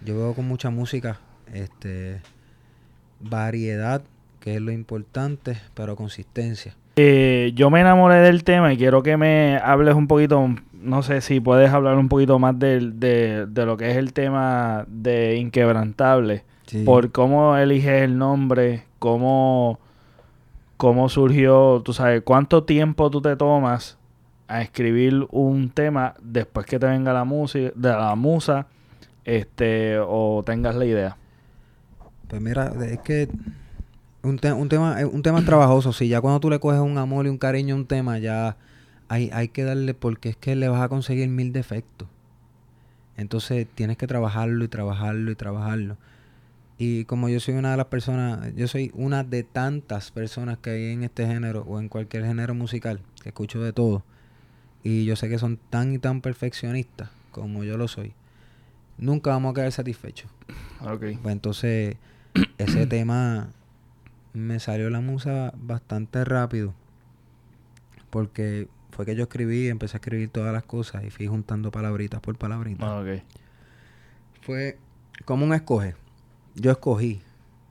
yo 0.04 0.18
veo 0.18 0.34
con 0.34 0.48
mucha 0.48 0.70
música, 0.70 1.20
este, 1.54 2.22
variedad, 3.20 4.04
que 4.40 4.56
es 4.56 4.62
lo 4.62 4.72
importante, 4.72 5.58
pero 5.74 5.96
consistencia. 5.96 6.76
Eh, 6.96 7.52
yo 7.56 7.70
me 7.70 7.80
enamoré 7.80 8.18
del 8.18 8.44
tema 8.44 8.74
y 8.74 8.78
quiero 8.78 9.02
que 9.02 9.16
me 9.16 9.58
hables 9.64 9.96
un 9.96 10.08
poquito, 10.08 10.50
no 10.74 11.04
sé 11.04 11.22
si 11.22 11.40
puedes 11.40 11.72
hablar 11.72 11.98
un 11.98 12.10
poquito 12.10 12.38
más 12.38 12.58
de, 12.60 13.46
de 13.48 13.66
lo 13.66 13.78
que 13.78 13.92
es 13.92 13.98
el 13.98 14.14
tema 14.14 14.86
de 14.88 15.38
Inquebrantable, 15.38 16.44
por 16.86 17.12
cómo 17.12 17.58
eliges 17.58 18.04
el 18.04 18.18
nombre, 18.18 18.84
cómo, 19.00 19.80
cómo 20.78 21.08
surgió, 21.10 21.82
tú 21.84 21.94
sabes, 21.94 22.24
cuánto 22.24 22.64
tiempo 22.64 23.10
tú 23.10 23.22
te 23.22 23.36
tomas 23.36 23.98
a 24.48 24.62
escribir 24.62 25.26
un 25.32 25.70
tema 25.70 26.14
después 26.22 26.66
que 26.66 26.78
te 26.78 26.88
venga 26.88 27.14
la 27.14 27.24
música, 27.24 27.72
de 27.74 27.90
la 27.90 28.16
musa, 28.16 28.68
este, 29.24 29.98
o 30.00 30.44
tengas 30.46 30.76
la 30.76 30.86
idea. 30.86 31.18
Pues 32.28 32.42
mira, 32.42 32.74
es 32.86 33.00
que 33.00 33.30
un, 34.24 34.38
te- 34.40 34.54
un 34.54 34.70
tema 34.70 35.00
es 35.02 35.06
un 35.06 35.22
tema 35.24 35.42
trabajoso. 35.46 35.94
Si 35.94 36.08
ya 36.08 36.22
cuando 36.22 36.40
tú 36.40 36.50
le 36.50 36.60
coges 36.60 36.80
un 36.80 36.98
amor 36.98 37.26
y 37.26 37.30
un 37.30 37.38
cariño 37.38 37.76
a 37.76 37.78
un 37.78 37.86
tema, 37.86 38.18
ya 38.20 38.58
hay, 39.08 39.30
hay 39.34 39.50
que 39.50 39.64
darle, 39.64 39.94
porque 39.94 40.30
es 40.30 40.38
que 40.38 40.56
le 40.56 40.68
vas 40.70 40.82
a 40.82 40.90
conseguir 40.90 41.28
mil 41.30 41.52
defectos. 41.54 42.08
Entonces 43.18 43.68
tienes 43.76 43.98
que 43.98 44.08
trabajarlo 44.08 44.64
y 44.64 44.68
trabajarlo 44.68 45.32
y 45.32 45.36
trabajarlo. 45.36 45.98
Y 46.78 47.06
como 47.06 47.30
yo 47.30 47.40
soy 47.40 47.54
una 47.56 47.72
de 47.72 47.78
las 47.78 47.88
personas, 47.88 48.56
yo 48.56 48.68
soy 48.68 48.90
una 48.96 49.24
de 49.24 49.44
tantas 49.44 50.10
personas 50.10 50.58
que 50.58 50.72
hay 50.72 50.86
en 50.94 51.04
este 51.04 51.28
género 51.28 51.62
o 51.68 51.80
en 51.80 51.90
cualquier 51.90 52.26
género 52.26 52.56
musical, 52.56 53.02
que 53.22 53.30
escucho 53.30 53.62
de 53.62 53.72
todo. 53.74 54.04
Y 54.84 55.06
yo 55.06 55.16
sé 55.16 55.30
que 55.30 55.38
son 55.38 55.60
tan 55.70 55.94
y 55.94 56.00
tan 56.00 56.22
perfeccionistas 56.22 57.10
como 57.32 57.64
yo 57.64 57.78
lo 57.78 57.88
soy. 57.88 58.14
Nunca 58.98 59.30
vamos 59.30 59.52
a 59.52 59.56
quedar 59.56 59.72
satisfechos. 59.72 60.30
Pues 61.22 61.34
entonces, 61.34 61.98
ese 62.58 62.88
tema 62.88 63.50
me 64.34 64.60
salió 64.60 64.90
la 64.90 65.02
musa 65.02 65.54
bastante 65.58 66.24
rápido. 66.26 66.74
Porque 68.10 68.68
fue 68.92 69.06
que 69.06 69.16
yo 69.16 69.24
escribí, 69.24 69.68
empecé 69.68 69.98
a 69.98 70.00
escribir 70.00 70.30
todas 70.30 70.54
las 70.54 70.64
cosas 70.64 71.04
y 71.04 71.10
fui 71.10 71.28
juntando 71.28 71.72
palabritas 71.72 72.20
por 72.20 72.38
palabritas. 72.38 72.90
Ok. 72.90 73.24
Fue 74.42 74.78
como 75.26 75.46
un 75.46 75.54
escoge. 75.54 75.96
Yo 76.56 76.72
escogí 76.72 77.22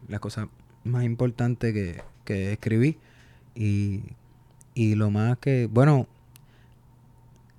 las 0.08 0.20
cosas 0.20 0.48
más 0.84 1.04
importantes 1.04 1.74
que, 1.74 2.02
que 2.24 2.52
escribí. 2.52 2.98
Y, 3.54 4.02
y 4.74 4.94
lo 4.94 5.10
más 5.10 5.38
que, 5.38 5.68
bueno, 5.70 6.06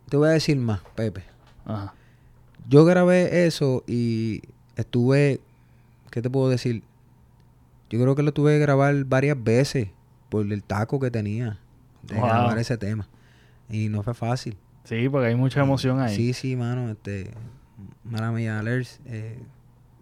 te 0.10 0.18
voy 0.18 0.30
a 0.30 0.32
decir 0.32 0.58
más, 0.58 0.82
Pepe. 0.95 1.24
Ajá. 1.66 1.93
Yo 2.68 2.86
grabé 2.86 3.45
eso 3.45 3.84
y 3.88 4.41
estuve, 4.76 5.41
¿qué 6.10 6.22
te 6.22 6.30
puedo 6.30 6.49
decir? 6.49 6.84
Yo 7.92 8.02
creo 8.02 8.16
que 8.16 8.24
lo 8.24 8.32
tuve 8.34 8.54
que 8.54 8.60
grabar 8.60 8.96
varias 9.06 9.42
veces 9.44 9.89
por 10.30 10.46
el 10.52 10.64
taco 10.64 11.00
que 11.00 11.12
tenía 11.12 11.60
de 12.04 12.16
Wow. 12.16 12.26
grabar 12.26 12.58
ese 12.58 12.78
tema. 12.78 13.08
Y 13.70 13.89
no 13.89 14.02
fue 14.02 14.14
fácil. 14.14 14.58
Sí, 14.86 15.10
porque 15.10 15.28
hay 15.28 15.36
mucha 15.36 15.60
emoción 15.60 16.00
ahí. 16.00 16.16
Sí, 16.16 16.34
sí, 16.34 16.56
mano, 16.56 16.89
este, 16.89 17.32
mala 18.04 18.32
mía, 18.32 18.60
alerts, 18.60 19.00
eh, 19.06 19.38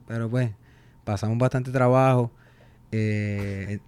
pero 0.08 0.30
pues, 0.30 0.52
pasamos 1.04 1.38
bastante 1.38 1.72
trabajo, 1.72 2.32
eh, 2.92 3.80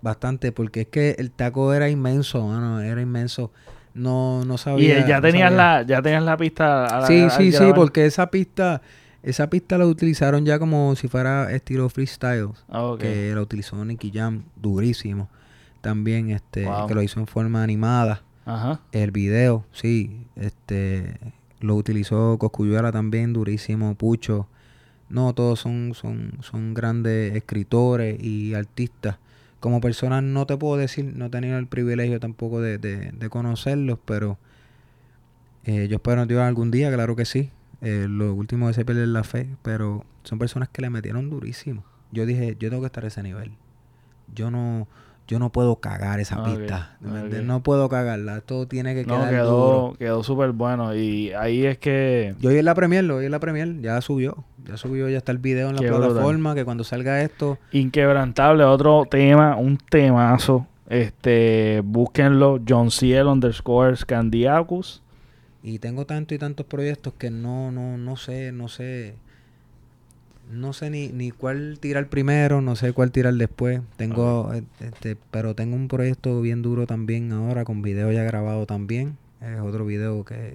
bastante, 0.00 0.52
porque 0.52 0.82
es 0.82 0.86
que 0.88 1.16
el 1.18 1.30
taco 1.30 1.74
era 1.74 1.88
inmenso, 1.88 2.46
mano, 2.46 2.80
era 2.80 3.00
inmenso, 3.00 3.52
no, 3.94 4.44
no 4.44 4.54
Y 4.54 4.58
sabía. 4.58 4.98
eh, 5.00 5.04
ya 5.06 5.16
no 5.16 5.22
tenías 5.22 5.50
sabía. 5.50 5.56
la, 5.80 5.82
ya 5.82 6.02
tenías 6.02 6.22
la 6.22 6.36
pista 6.36 6.96
a 6.96 7.00
la- 7.00 7.06
Sí, 7.06 7.28
sí, 7.30 7.52
sí, 7.52 7.72
porque 7.74 8.06
esa 8.06 8.30
pista, 8.30 8.80
esa 9.22 9.48
pista 9.48 9.78
la 9.78 9.86
utilizaron 9.86 10.44
ya 10.44 10.58
como 10.58 10.94
si 10.96 11.08
fuera 11.08 11.52
estilo 11.52 11.88
freestyle, 11.88 12.48
Ah, 12.68 12.84
ok. 12.84 13.00
que 13.00 13.32
la 13.34 13.40
utilizó 13.40 13.84
Nicky 13.84 14.10
Jam, 14.12 14.42
durísimo, 14.56 15.28
también, 15.80 16.30
este, 16.30 16.64
Wow. 16.66 16.86
que 16.88 16.94
lo 16.94 17.02
hizo 17.02 17.20
en 17.20 17.26
forma 17.26 17.62
animada. 17.62 18.22
Ajá. 18.44 18.80
El 18.92 19.10
video, 19.12 19.64
sí, 19.72 20.26
este 20.36 21.16
lo 21.60 21.76
utilizó 21.76 22.38
Coscuyuela 22.38 22.90
también, 22.90 23.32
durísimo, 23.32 23.94
Pucho. 23.94 24.48
No, 25.08 25.32
todos 25.34 25.60
son, 25.60 25.92
son, 25.94 26.32
son 26.40 26.74
grandes 26.74 27.36
escritores 27.36 28.20
y 28.20 28.54
artistas. 28.54 29.18
Como 29.60 29.80
personas 29.80 30.24
no 30.24 30.44
te 30.46 30.56
puedo 30.56 30.76
decir, 30.76 31.12
no 31.14 31.26
he 31.26 31.30
tenido 31.30 31.56
el 31.58 31.68
privilegio 31.68 32.18
tampoco 32.18 32.60
de, 32.60 32.78
de, 32.78 33.12
de 33.12 33.28
conocerlos, 33.28 33.98
pero 34.04 34.38
eh, 35.64 35.86
yo 35.88 35.96
espero 35.96 36.22
en 36.22 36.28
Dios 36.28 36.40
algún 36.40 36.70
día, 36.72 36.92
claro 36.92 37.14
que 37.14 37.24
sí. 37.24 37.50
Eh, 37.82 38.06
lo 38.08 38.32
último 38.34 38.70
es 38.70 38.76
perder 38.76 39.08
la 39.08 39.24
fe, 39.24 39.48
pero 39.62 40.04
son 40.22 40.38
personas 40.38 40.68
que 40.68 40.80
le 40.82 40.88
metieron 40.90 41.28
durísimo. 41.30 41.84
Yo 42.12 42.24
dije, 42.26 42.56
yo 42.58 42.70
tengo 42.70 42.82
que 42.82 42.86
estar 42.86 43.04
a 43.04 43.08
ese 43.08 43.22
nivel. 43.22 43.52
Yo 44.34 44.50
no, 44.50 44.86
yo 45.26 45.38
no 45.38 45.50
puedo 45.50 45.76
cagar 45.76 46.20
esa 46.20 46.44
pista. 46.44 46.96
No 47.00 47.62
puedo 47.62 47.88
cagarla. 47.88 48.40
Todo 48.40 48.66
tiene 48.68 48.94
que 48.94 49.04
No, 49.04 49.16
quedar 49.16 49.30
quedó, 49.30 49.50
duro. 49.84 49.96
quedó 49.98 50.22
súper 50.22 50.52
bueno. 50.52 50.94
Y 50.94 51.32
ahí 51.32 51.66
es 51.66 51.78
que. 51.78 52.34
Yo 52.40 52.50
oí 52.50 52.58
en 52.58 52.64
la 52.64 52.74
premier, 52.74 53.02
lo 53.04 53.16
oí 53.16 53.24
en 53.26 53.32
la 53.32 53.40
premier, 53.40 53.80
ya 53.80 54.00
subió. 54.00 54.44
Ya 54.64 54.76
subió, 54.76 55.08
ya 55.08 55.18
está 55.18 55.32
el 55.32 55.38
video 55.38 55.68
en 55.70 55.74
la 55.76 55.80
Qué 55.82 55.88
brutal. 55.90 56.10
plataforma, 56.10 56.54
que 56.54 56.64
cuando 56.64 56.84
salga 56.84 57.20
esto, 57.22 57.58
Inquebrantable, 57.72 58.62
otro 58.64 59.06
tema, 59.10 59.56
un 59.56 59.76
temazo. 59.76 60.66
Este, 60.88 61.80
búsquenlo, 61.84 62.60
John 62.68 62.90
Ciel 62.90 63.26
underscore 63.26 63.96
Scandiacus. 63.96 65.01
Y 65.62 65.78
tengo 65.78 66.06
tantos 66.06 66.34
y 66.34 66.38
tantos 66.38 66.66
proyectos 66.66 67.14
que 67.14 67.30
no, 67.30 67.70
no, 67.70 67.96
no 67.96 68.16
sé, 68.16 68.50
no 68.50 68.68
sé, 68.68 69.14
no 70.50 70.72
sé 70.72 70.90
ni, 70.90 71.08
ni 71.08 71.30
cuál 71.30 71.78
tirar 71.80 72.08
primero, 72.08 72.60
no 72.60 72.74
sé 72.74 72.92
cuál 72.92 73.12
tirar 73.12 73.34
después. 73.34 73.80
Tengo, 73.96 74.52
eh, 74.52 74.64
este, 74.80 75.16
pero 75.30 75.54
tengo 75.54 75.76
un 75.76 75.88
proyecto 75.88 76.40
bien 76.40 76.62
duro 76.62 76.86
también 76.86 77.32
ahora, 77.32 77.64
con 77.64 77.80
video 77.82 78.10
ya 78.10 78.24
grabado 78.24 78.66
también. 78.66 79.16
Es 79.40 79.60
otro 79.60 79.86
video 79.86 80.24
que, 80.24 80.54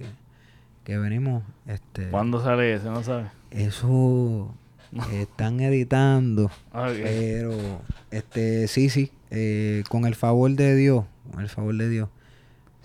que 0.84 0.98
venimos, 0.98 1.42
este, 1.66 2.08
¿Cuándo 2.08 2.42
sale 2.42 2.74
ese? 2.74 2.86
No 2.86 3.02
sabes. 3.02 3.28
eso 3.50 4.54
están 5.12 5.60
editando. 5.60 6.46
Ok. 6.72 6.96
Pero, 7.02 7.82
este, 8.10 8.68
sí, 8.68 8.90
sí, 8.90 9.10
eh, 9.30 9.84
con 9.88 10.04
el 10.04 10.14
favor 10.14 10.50
de 10.50 10.76
Dios, 10.76 11.06
con 11.32 11.42
el 11.42 11.48
favor 11.48 11.74
de 11.76 11.88
Dios, 11.88 12.08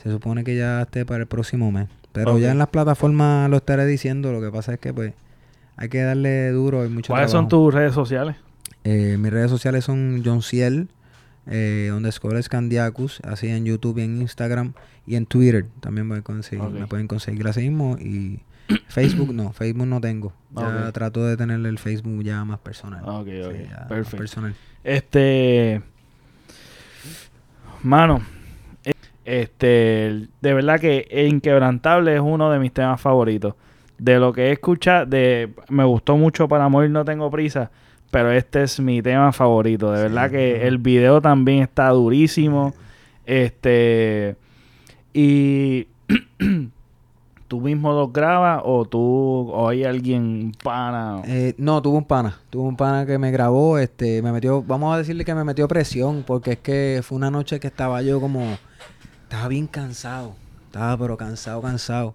se 0.01 0.09
supone 0.09 0.45
que 0.45 0.55
ya 0.55 0.81
esté 0.81 1.05
para 1.05 1.21
el 1.21 1.27
próximo 1.27 1.71
mes. 1.71 1.89
Pero 2.13 2.35
Ok. 2.35 2.39
ya 2.39 2.51
en 2.51 2.57
las 2.59 2.69
plataformas 2.69 3.49
lo 3.49 3.57
estaré 3.57 3.85
diciendo, 3.85 4.31
lo 4.31 4.39
que 4.39 4.49
pasa 4.51 4.73
es 4.75 4.79
que 4.79 4.93
pues 4.93 5.13
hay 5.75 5.89
que 5.89 6.01
darle 6.01 6.51
duro, 6.51 6.81
hay 6.83 6.89
mucho 6.89 7.11
¿Cuáles 7.11 7.31
son 7.31 7.47
tus 7.49 7.73
redes 7.73 7.93
sociales? 7.93 8.35
Eh, 8.85 9.17
mis 9.19 9.31
redes 9.31 9.49
sociales 9.49 9.83
son 9.83 10.21
John 10.23 10.41
Ciel, 10.41 10.87
eh, 11.47 11.91
underscore 11.93 12.41
Scandiacus, 12.41 13.19
así 13.23 13.47
en 13.49 13.65
YouTube 13.65 13.97
y 13.97 14.03
en 14.03 14.21
Instagram 14.21 14.73
y 15.07 15.15
en 15.15 15.25
Twitter 15.25 15.65
también 15.81 16.07
pueden 16.07 16.23
conseguir, 16.23 16.63
Ok. 16.65 16.73
me 16.73 16.87
pueden 16.87 17.07
conseguir 17.07 17.47
así 17.47 17.61
mismo 17.61 17.97
y 17.99 18.39
Facebook 18.87 19.33
no, 19.33 19.51
Facebook 19.51 19.87
no 19.87 19.99
tengo. 19.99 20.33
Ya 20.55 20.85
Ok. 20.87 20.93
trato 20.93 21.25
de 21.25 21.35
tener 21.35 21.65
el 21.65 21.79
Facebook 21.79 22.23
ya 22.23 22.45
más 22.45 22.59
personal. 22.59 23.03
Ok, 23.05 23.25
Sí, 23.27 23.41
ok. 23.41 23.69
más 23.71 23.87
Perfecto. 23.87 24.17
personal. 24.17 24.55
Este. 24.83 25.81
Mano. 27.81 28.21
Este. 29.25 30.27
De 30.41 30.53
verdad 30.53 30.79
que 30.79 31.07
Inquebrantable 31.29 32.15
es 32.15 32.21
uno 32.21 32.51
de 32.51 32.59
mis 32.59 32.71
temas 32.71 32.99
favoritos. 32.99 33.55
De 33.97 34.19
lo 34.19 34.33
que 34.33 34.47
he 34.47 34.51
escuchado, 34.51 35.05
de, 35.05 35.53
me 35.69 35.83
gustó 35.83 36.17
mucho 36.17 36.47
para 36.47 36.67
morir 36.67 36.89
no 36.89 37.05
tengo 37.05 37.29
prisa. 37.31 37.71
Pero 38.11 38.31
este 38.31 38.63
es 38.63 38.79
mi 38.79 39.01
tema 39.01 39.31
favorito. 39.31 39.91
De 39.91 40.03
verdad 40.03 40.29
que 40.29 40.67
el 40.67 40.77
video 40.77 41.21
también 41.21 41.63
está 41.63 41.89
durísimo. 41.89 42.73
Este. 43.25 44.35
Y. 45.13 45.87
¿Tú 47.53 47.61
mismo 47.61 47.93
los 47.93 48.11
grabas 48.11 48.63
o 48.65 48.83
tú 48.85 48.99
o 49.53 49.69
hay 49.69 49.83
alguien 49.83 50.53
pana? 50.63 51.21
Eh, 51.27 51.53
no, 51.59 51.83
tuve 51.83 51.99
un 51.99 52.03
pana. 52.03 52.39
Tuve 52.49 52.63
un 52.63 52.75
pana 52.75 53.05
que 53.05 53.19
me 53.19 53.29
grabó, 53.29 53.77
este, 53.77 54.23
me 54.23 54.31
metió, 54.31 54.63
vamos 54.63 54.91
a 54.95 54.97
decirle 54.97 55.23
que 55.23 55.35
me 55.35 55.43
metió 55.43 55.67
presión, 55.67 56.23
porque 56.25 56.53
es 56.53 56.57
que 56.57 57.01
fue 57.03 57.15
una 57.15 57.29
noche 57.29 57.59
que 57.59 57.67
estaba 57.67 58.01
yo 58.01 58.19
como, 58.19 58.57
estaba 59.33 59.47
bien 59.47 59.65
cansado. 59.65 60.35
Estaba 60.67 60.95
pero 60.95 61.17
cansado, 61.17 61.59
cansado. 61.59 62.13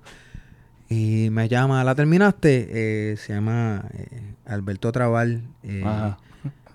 Y 0.89 1.31
me 1.31 1.49
llama, 1.49 1.83
¿la 1.83 1.97
terminaste? 1.97 2.69
Eh, 3.13 3.17
se 3.17 3.35
llama 3.35 3.87
eh, 3.93 4.35
Alberto 4.47 4.93
Trabal, 4.93 5.43
eh, 5.65 5.83
Ajá. 5.85 6.19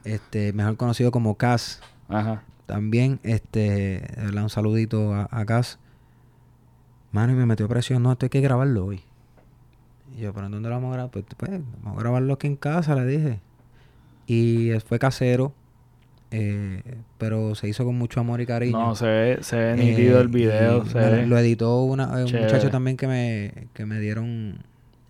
este, 0.03 0.51
mejor 0.51 0.75
conocido 0.75 1.11
como 1.11 1.35
Cas. 1.35 1.81
Ajá. 2.09 2.43
También, 2.65 3.21
este, 3.23 4.05
verdad, 4.17 4.43
un 4.43 4.49
saludito 4.49 5.13
a, 5.13 5.29
a 5.31 5.45
Cas. 5.45 5.79
Mano, 7.13 7.31
y 7.31 7.35
me 7.37 7.45
metió 7.45 7.69
presión, 7.69 8.03
no, 8.03 8.11
esto 8.11 8.25
hay 8.25 8.29
que 8.29 8.41
grabarlo 8.41 8.85
hoy. 8.85 9.01
Y 10.17 10.23
yo, 10.23 10.33
¿pero 10.33 10.47
en 10.47 10.51
dónde 10.51 10.67
lo 10.67 10.75
vamos 10.75 10.89
a 10.89 10.93
grabar? 10.93 11.11
Pues, 11.11 11.23
pues, 11.37 11.51
vamos 11.81 11.97
a 11.97 12.01
grabarlo 12.01 12.33
aquí 12.33 12.47
en 12.47 12.57
casa, 12.57 12.95
le 12.95 13.05
dije. 13.05 13.39
Y 14.27 14.71
fue 14.85 14.99
casero, 14.99 15.53
eh, 16.35 16.81
pero 17.19 17.53
se 17.53 17.67
hizo 17.67 17.85
con 17.85 17.95
mucho 17.95 18.19
amor 18.19 18.41
y 18.41 18.45
cariño. 18.47 18.77
No, 18.79 18.95
se 18.95 19.05
ve, 19.05 19.37
se 19.41 19.55
ve 19.55 19.71
Eh, 19.73 19.75
nítido 19.75 20.19
el 20.19 20.29
video. 20.29 20.83
Se 20.85 20.97
ve. 20.97 21.27
Lo 21.27 21.37
editó 21.37 21.81
una, 21.83 22.05
eh, 22.19 22.23
un 22.23 22.25
Chévere. 22.25 22.45
muchacho 22.47 22.69
también 22.71 22.97
que 22.97 23.07
me, 23.07 23.67
que 23.73 23.85
me 23.85 23.99
dieron, 23.99 24.57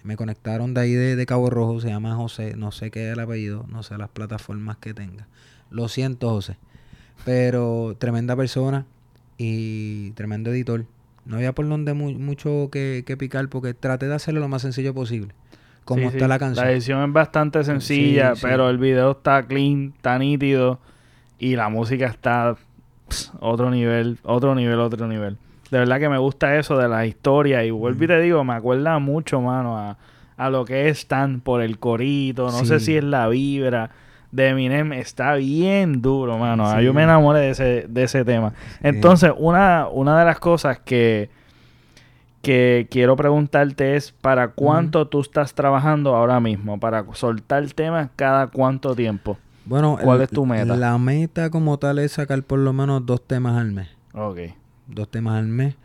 me 0.03 0.17
conectaron 0.17 0.74
de 0.74 0.82
ahí 0.82 0.91
de, 0.91 1.15
de 1.15 1.26
Cabo 1.26 1.49
Rojo, 1.49 1.80
se 1.80 1.88
llama 1.88 2.15
José, 2.15 2.55
no 2.57 2.71
sé 2.74 2.91
qué 2.91 3.07
es 3.07 3.13
el 3.13 3.19
apellido, 3.21 3.65
no 3.69 3.84
sé 3.84 3.97
las 3.97 4.09
plataformas 4.09 4.78
que 4.78 4.93
tenga. 4.93 5.28
Lo 5.71 5.88
siento, 5.88 6.30
José. 6.30 6.57
Pero 7.26 7.95
tremenda 7.97 8.36
persona 8.36 8.86
y 9.38 10.11
tremendo 10.11 10.51
editor. 10.51 10.86
No 11.26 11.38
había 11.38 11.53
por 11.53 11.67
donde 11.69 11.93
mu- 11.93 12.11
mucho 12.19 12.67
que, 12.71 13.03
que 13.07 13.15
picar 13.15 13.47
porque 13.47 13.74
traté 13.74 14.07
de 14.07 14.15
hacerlo 14.15 14.41
lo 14.41 14.49
más 14.49 14.61
sencillo 14.61 14.93
posible. 14.93 15.34
Como 15.86 16.01
Sí, 16.01 16.07
está 16.17 16.26
sí. 16.26 16.30
la 16.30 16.39
canción. 16.39 16.65
La 16.65 16.71
edición 16.71 17.07
es 17.07 17.13
bastante 17.13 17.63
sencilla, 17.63 18.36
sí. 18.36 18.41
pero 18.43 18.69
el 18.69 18.78
video 18.78 19.11
está 19.11 19.43
clean, 19.43 19.93
está 19.95 20.17
nítido 20.19 20.80
y 21.44 21.56
la 21.56 21.70
música 21.70 22.06
está 22.08 22.56
pss, 23.10 23.34
otro 23.39 23.70
nivel, 23.70 24.18
otro 24.24 24.56
nivel, 24.56 24.80
otro 24.80 25.08
nivel. 25.08 25.38
De 25.70 25.80
verdad 25.80 26.00
que 26.00 26.08
me 26.10 26.18
gusta 26.18 26.58
eso 26.58 26.78
de 26.78 26.88
la 26.88 27.06
historia 27.06 27.64
y 27.66 27.72
vuelvo 27.72 28.04
y 28.04 28.08
te 28.08 28.20
digo, 28.22 28.44
me 28.44 28.54
acuerda 28.54 29.00
mucho, 29.00 29.41
mano, 29.41 29.78
a, 29.78 29.98
a 30.38 30.50
lo 30.50 30.66
que 30.66 30.88
es 30.89 31.00
Stan 31.00 31.41
por 31.41 31.62
el 31.62 31.80
corito, 31.80 32.46
no 32.52 32.64
sé 32.66 32.80
si 32.80 32.96
es 32.96 33.04
la 33.04 33.28
vibra 33.28 33.89
de 34.32 34.50
Eminem, 34.50 34.94
está 34.94 35.36
bien 35.36 36.02
duro, 36.02 36.38
mano. 36.38 36.66
Ah, 36.66 36.78
Sí. 36.80 36.86
Yo 36.86 36.94
me 36.94 37.04
enamoré 37.04 37.39
de 37.39 37.50
ese, 37.52 37.86
de 37.88 38.04
ese 38.04 38.24
tema. 38.26 38.54
Entonces, 38.82 39.32
una, 39.38 39.88
una 39.91 40.18
de 40.18 40.26
las 40.26 40.39
cosas 40.39 40.80
que, 40.80 41.30
que 42.41 42.88
quiero 42.89 43.16
preguntarte 43.16 43.96
es 43.96 44.12
para 44.12 44.50
cuánto 44.50 45.08
tú 45.08 45.22
estás 45.22 45.54
trabajando 45.54 46.16
ahora 46.16 46.39
mismo, 46.39 46.80
para 46.80 47.06
soltar 47.14 47.66
temas 47.74 48.10
cada 48.16 48.48
cuánto 48.48 48.96
tiempo. 48.96 49.38
Bueno, 49.66 49.97
¿Cuál 50.01 50.18
el- 50.20 50.24
es 50.26 50.30
tu 50.30 50.45
meta? 50.45 50.76
La 50.76 50.97
meta 50.97 51.49
como 51.49 51.78
tal 51.80 51.99
es 51.99 52.14
sacar 52.14 52.43
por 52.43 52.59
lo 52.59 52.74
menos 52.74 53.05
dos 53.05 53.26
temas 53.26 53.57
al 53.59 53.72
mes. 53.72 53.88
Ok. 54.14 54.39
dos 54.88 55.09
temas 55.09 55.39
al 55.39 55.47
mes. 55.47 55.76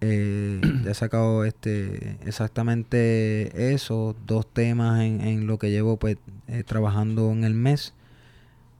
Eh, 0.00 0.60
ya 0.84 0.90
he 0.90 0.94
sacado 0.94 1.44
este 1.44 2.16
exactamente 2.26 3.72
eso, 3.72 4.16
dos 4.26 4.46
temas 4.52 5.00
en, 5.02 5.20
en 5.20 5.46
lo 5.46 5.58
que 5.58 5.70
llevo 5.70 5.96
pues 5.96 6.16
eh, 6.48 6.64
trabajando 6.64 7.30
en 7.30 7.44
el 7.44 7.54
mes. 7.54 7.94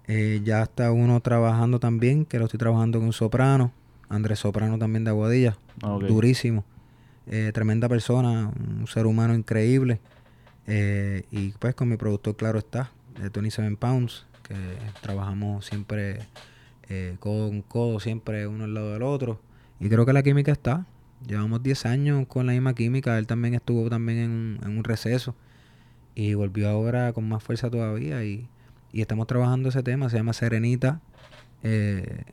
Eh, 0.08 0.40
ya 0.44 0.62
está 0.62 0.90
uno 0.90 1.20
trabajando 1.20 1.78
también, 1.78 2.24
que 2.24 2.38
lo 2.40 2.46
estoy 2.46 2.58
trabajando 2.58 2.98
con 2.98 3.12
Soprano, 3.12 3.70
Andrés 4.08 4.40
Soprano 4.40 4.76
también 4.78 5.04
de 5.04 5.10
Aguadilla, 5.10 5.56
durísimo, 6.08 6.64
tremenda 7.54 7.88
persona, 7.88 8.50
un 8.80 8.86
ser 8.88 9.06
humano 9.06 9.32
increíble. 9.34 10.00
Y 10.66 11.50
pues 11.60 11.74
con 11.76 11.88
mi 11.88 11.96
productor, 11.96 12.34
claro 12.36 12.58
está, 12.58 12.90
de 13.20 13.28
27 13.28 13.76
Pounds, 13.76 14.26
trabajamos 15.00 15.66
siempre 15.66 16.20
eh, 16.88 17.16
codo 17.20 17.48
con 17.48 17.62
codo, 17.62 18.00
siempre 18.00 18.46
uno 18.46 18.64
al 18.64 18.74
lado 18.74 18.92
del 18.92 19.02
otro. 19.02 19.40
Y 19.80 19.88
creo 19.88 20.04
que 20.06 20.12
la 20.12 20.22
química 20.22 20.52
está. 20.52 20.86
Llevamos 21.26 21.62
10 21.62 21.86
años 21.86 22.26
con 22.26 22.46
la 22.46 22.52
misma 22.52 22.74
química. 22.74 23.18
Él 23.18 23.26
también 23.26 23.54
estuvo 23.54 23.88
también 23.88 24.18
en 24.18 24.30
un, 24.30 24.60
en 24.62 24.78
un 24.78 24.84
receso. 24.84 25.34
Y 26.14 26.34
volvió 26.34 26.68
ahora 26.68 27.12
con 27.12 27.28
más 27.28 27.42
fuerza 27.42 27.70
todavía. 27.70 28.24
Y, 28.24 28.48
y 28.92 29.00
estamos 29.00 29.26
trabajando 29.26 29.70
ese 29.70 29.82
tema. 29.82 30.10
Se 30.10 30.16
llama 30.18 30.32
Serenita. 30.32 31.00
Eh, 31.62 32.24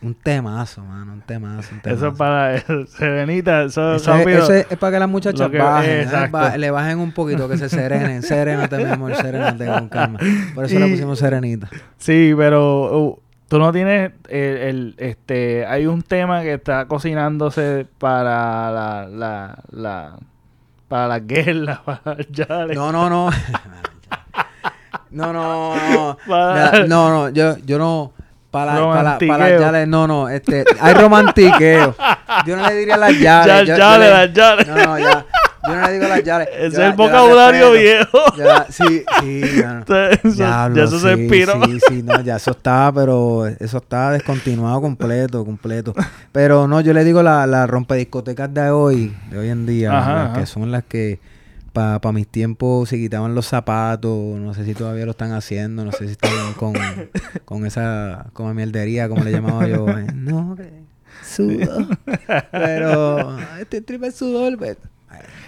un 0.00 0.14
temazo, 0.14 0.82
mano. 0.84 1.12
Un 1.12 1.20
temazo. 1.20 1.74
Un 1.74 1.90
Eso 1.92 2.08
es 2.08 2.14
para 2.16 2.58
Serenita, 2.86 3.64
eso 3.64 3.94
Ese- 3.96 4.10
rápido. 4.10 4.42
ese 4.44 4.66
es 4.70 4.78
para 4.78 4.92
que 4.92 4.98
las 5.00 5.08
muchachas 5.08 5.50
que- 5.50 5.58
bajen, 5.58 6.08
¿eh? 6.08 6.58
le 6.58 6.70
bajen 6.70 6.98
un 6.98 7.12
poquito, 7.12 7.48
que 7.48 7.58
se 7.58 7.68
serenen. 7.68 8.22
Serénate, 8.22 8.78
mi 8.78 8.90
amor, 8.90 9.14
serénate 9.14 9.66
con 9.66 9.88
calma. 9.88 10.18
Por 10.54 10.64
eso 10.64 10.78
le 10.78 10.88
Y- 10.88 10.90
pusimos 10.92 11.18
serenita. 11.18 11.68
Sí, 11.98 12.32
pero 12.36 12.98
uh, 13.00 13.18
tú 13.48 13.58
no 13.58 13.70
tienes 13.72 14.12
el, 14.28 14.56
el- 14.56 14.94
este 14.98 15.66
hay 15.66 15.86
un 15.86 16.02
tema 16.02 16.42
que 16.42 16.54
está 16.54 16.86
cocinándose 16.86 17.86
para 17.98 18.70
la 18.72 19.08
la, 19.10 19.58
la 19.70 20.16
para 20.88 21.08
la 21.08 21.18
guerra, 21.20 21.82
para 21.86 22.16
el. 22.18 22.28
No, 22.74 22.90
no, 22.92 23.08
no. 23.08 23.30
No, 25.10 25.32
no, 25.32 25.74
no. 25.92 26.16
No, 26.88 27.10
no, 27.10 27.28
yo, 27.28 27.56
yo 27.58 27.78
no. 27.78 28.12
Para, 28.52 28.74
para, 28.92 29.18
para 29.18 29.58
yales, 29.58 29.88
no, 29.88 30.06
no, 30.06 30.28
este, 30.28 30.64
hay 30.80 30.92
romantiqueo. 30.94 31.96
Yo 32.46 32.56
no 32.56 32.66
le 32.68 32.74
diría 32.76 32.96
las 32.98 33.18
yales. 33.18 33.46
Ya, 33.46 33.58
yo- 33.62 33.64
yo 33.64 33.76
yale, 33.78 34.04
le- 34.04 34.10
las 34.10 34.32
yales. 34.34 34.68
No, 34.68 34.74
no, 34.76 34.98
ya. 34.98 35.26
Yo 35.66 35.74
no 35.76 35.86
le 35.86 35.92
digo 35.94 36.08
las 36.08 36.22
yales. 36.24 36.48
Ese 36.52 36.66
es 36.66 36.72
Yo 36.74 36.82
el 36.82 36.88
la- 36.90 36.94
vocabulario 36.96 37.72
viejo. 37.72 38.18
Yo 38.36 38.44
la- 38.44 38.66
sí, 38.68 39.04
sí, 39.20 39.40
ya 39.58 39.72
no. 39.88 39.96
Eso- 40.10 40.28
Diablo, 40.34 40.76
ya 40.76 40.84
eso 40.84 40.98
se 41.00 41.12
expiró. 41.14 41.64
Sí, 41.64 41.78
sí, 41.88 42.02
no, 42.02 42.20
ya 42.20 42.36
eso 42.36 42.50
está, 42.50 42.92
pero 42.94 43.46
eso 43.46 43.78
está 43.78 44.10
descontinuado 44.10 44.82
completo, 44.82 45.44
completo. 45.46 45.94
Pero 46.30 46.68
no, 46.68 46.80
yo 46.82 46.92
le 46.92 47.04
digo 47.04 47.22
las 47.22 47.48
la 47.48 47.66
rompediscotecas 47.66 48.52
de 48.52 48.70
hoy, 48.70 49.16
de 49.30 49.38
hoy 49.38 49.48
en 49.48 49.64
día, 49.64 49.96
Ajá, 49.98 50.12
las 50.14 50.30
ajá. 50.30 50.40
que 50.40 50.46
son 50.46 50.70
las 50.70 50.84
que 50.84 51.20
para 51.72 52.12
mis 52.12 52.26
tiempos 52.28 52.88
se 52.88 52.96
quitaban 52.96 53.34
los 53.34 53.46
zapatos, 53.46 54.38
no 54.38 54.52
sé 54.54 54.64
si 54.64 54.74
todavía 54.74 55.04
lo 55.04 55.12
están 55.12 55.32
haciendo, 55.32 55.84
no 55.84 55.92
sé 55.92 56.06
si 56.06 56.12
están 56.12 56.52
con, 56.54 56.74
con 57.44 57.66
esa 57.66 58.26
como 58.32 58.52
mierdería, 58.54 59.08
como 59.08 59.24
le 59.24 59.32
llamaba 59.32 59.66
yo. 59.66 59.88
eh, 59.88 60.06
No, 60.14 60.54
que 60.56 60.70
sudor. 61.24 61.86
Pero 62.50 63.38
este 63.60 63.80
triple 63.80 64.10
sudor, 64.10 64.56
pues, 64.58 64.76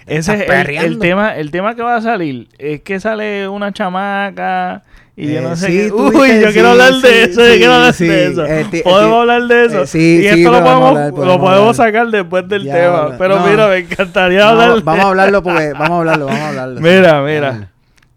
Ese 0.06 0.34
es 0.34 0.50
el, 0.50 0.76
el 0.76 0.98
tema, 0.98 1.36
el 1.36 1.50
tema 1.50 1.74
que 1.74 1.82
va 1.82 1.96
a 1.96 2.02
salir. 2.02 2.48
Es 2.58 2.82
que 2.82 3.00
sale 3.00 3.48
una 3.48 3.72
chamaca 3.72 4.84
y 5.16 5.32
yo 5.32 5.38
Eh, 5.38 5.42
no 5.42 5.54
sé 5.56 5.66
sí, 5.66 5.72
qué. 5.72 5.92
Uy, 5.92 6.40
yo 6.40 6.52
quiero 6.52 6.70
hablar 6.70 6.92
de 6.94 7.00
sí, 7.00 7.30
eso, 7.30 7.40
yo 7.46 7.54
quiero 7.56 7.72
hablar 7.74 7.94
de 7.94 8.26
eso. 8.26 8.44
Eh, 8.46 8.66
ti- 8.70 8.80
podemos 8.82 9.20
hablar 9.20 9.42
de 9.46 9.64
eso. 9.66 9.82
eh, 9.82 9.86
sí, 9.86 10.20
y 10.22 10.26
esto 10.26 10.50
lo 10.50 11.38
podemos 11.40 11.66
lo 11.66 11.74
sacar 11.74 12.08
después 12.08 12.48
del 12.48 12.64
Ya, 12.64 12.74
tema. 12.74 12.98
habla- 13.02 13.18
Pero 13.18 13.38
no. 13.38 13.46
mira, 13.46 13.68
me 13.68 13.78
encantaría 13.78 14.40
No, 14.40 14.46
hablar. 14.48 14.82
vamos 14.82 15.04
a 15.04 15.08
hablarlo 15.08 15.42
porque 15.44 15.72
vamos 15.72 15.90
a 15.90 15.96
hablarlo, 15.98 16.26
vamos 16.26 16.40
a 16.40 16.48
hablarlo. 16.48 16.80
Mira, 16.80 17.22
mira. 17.22 17.68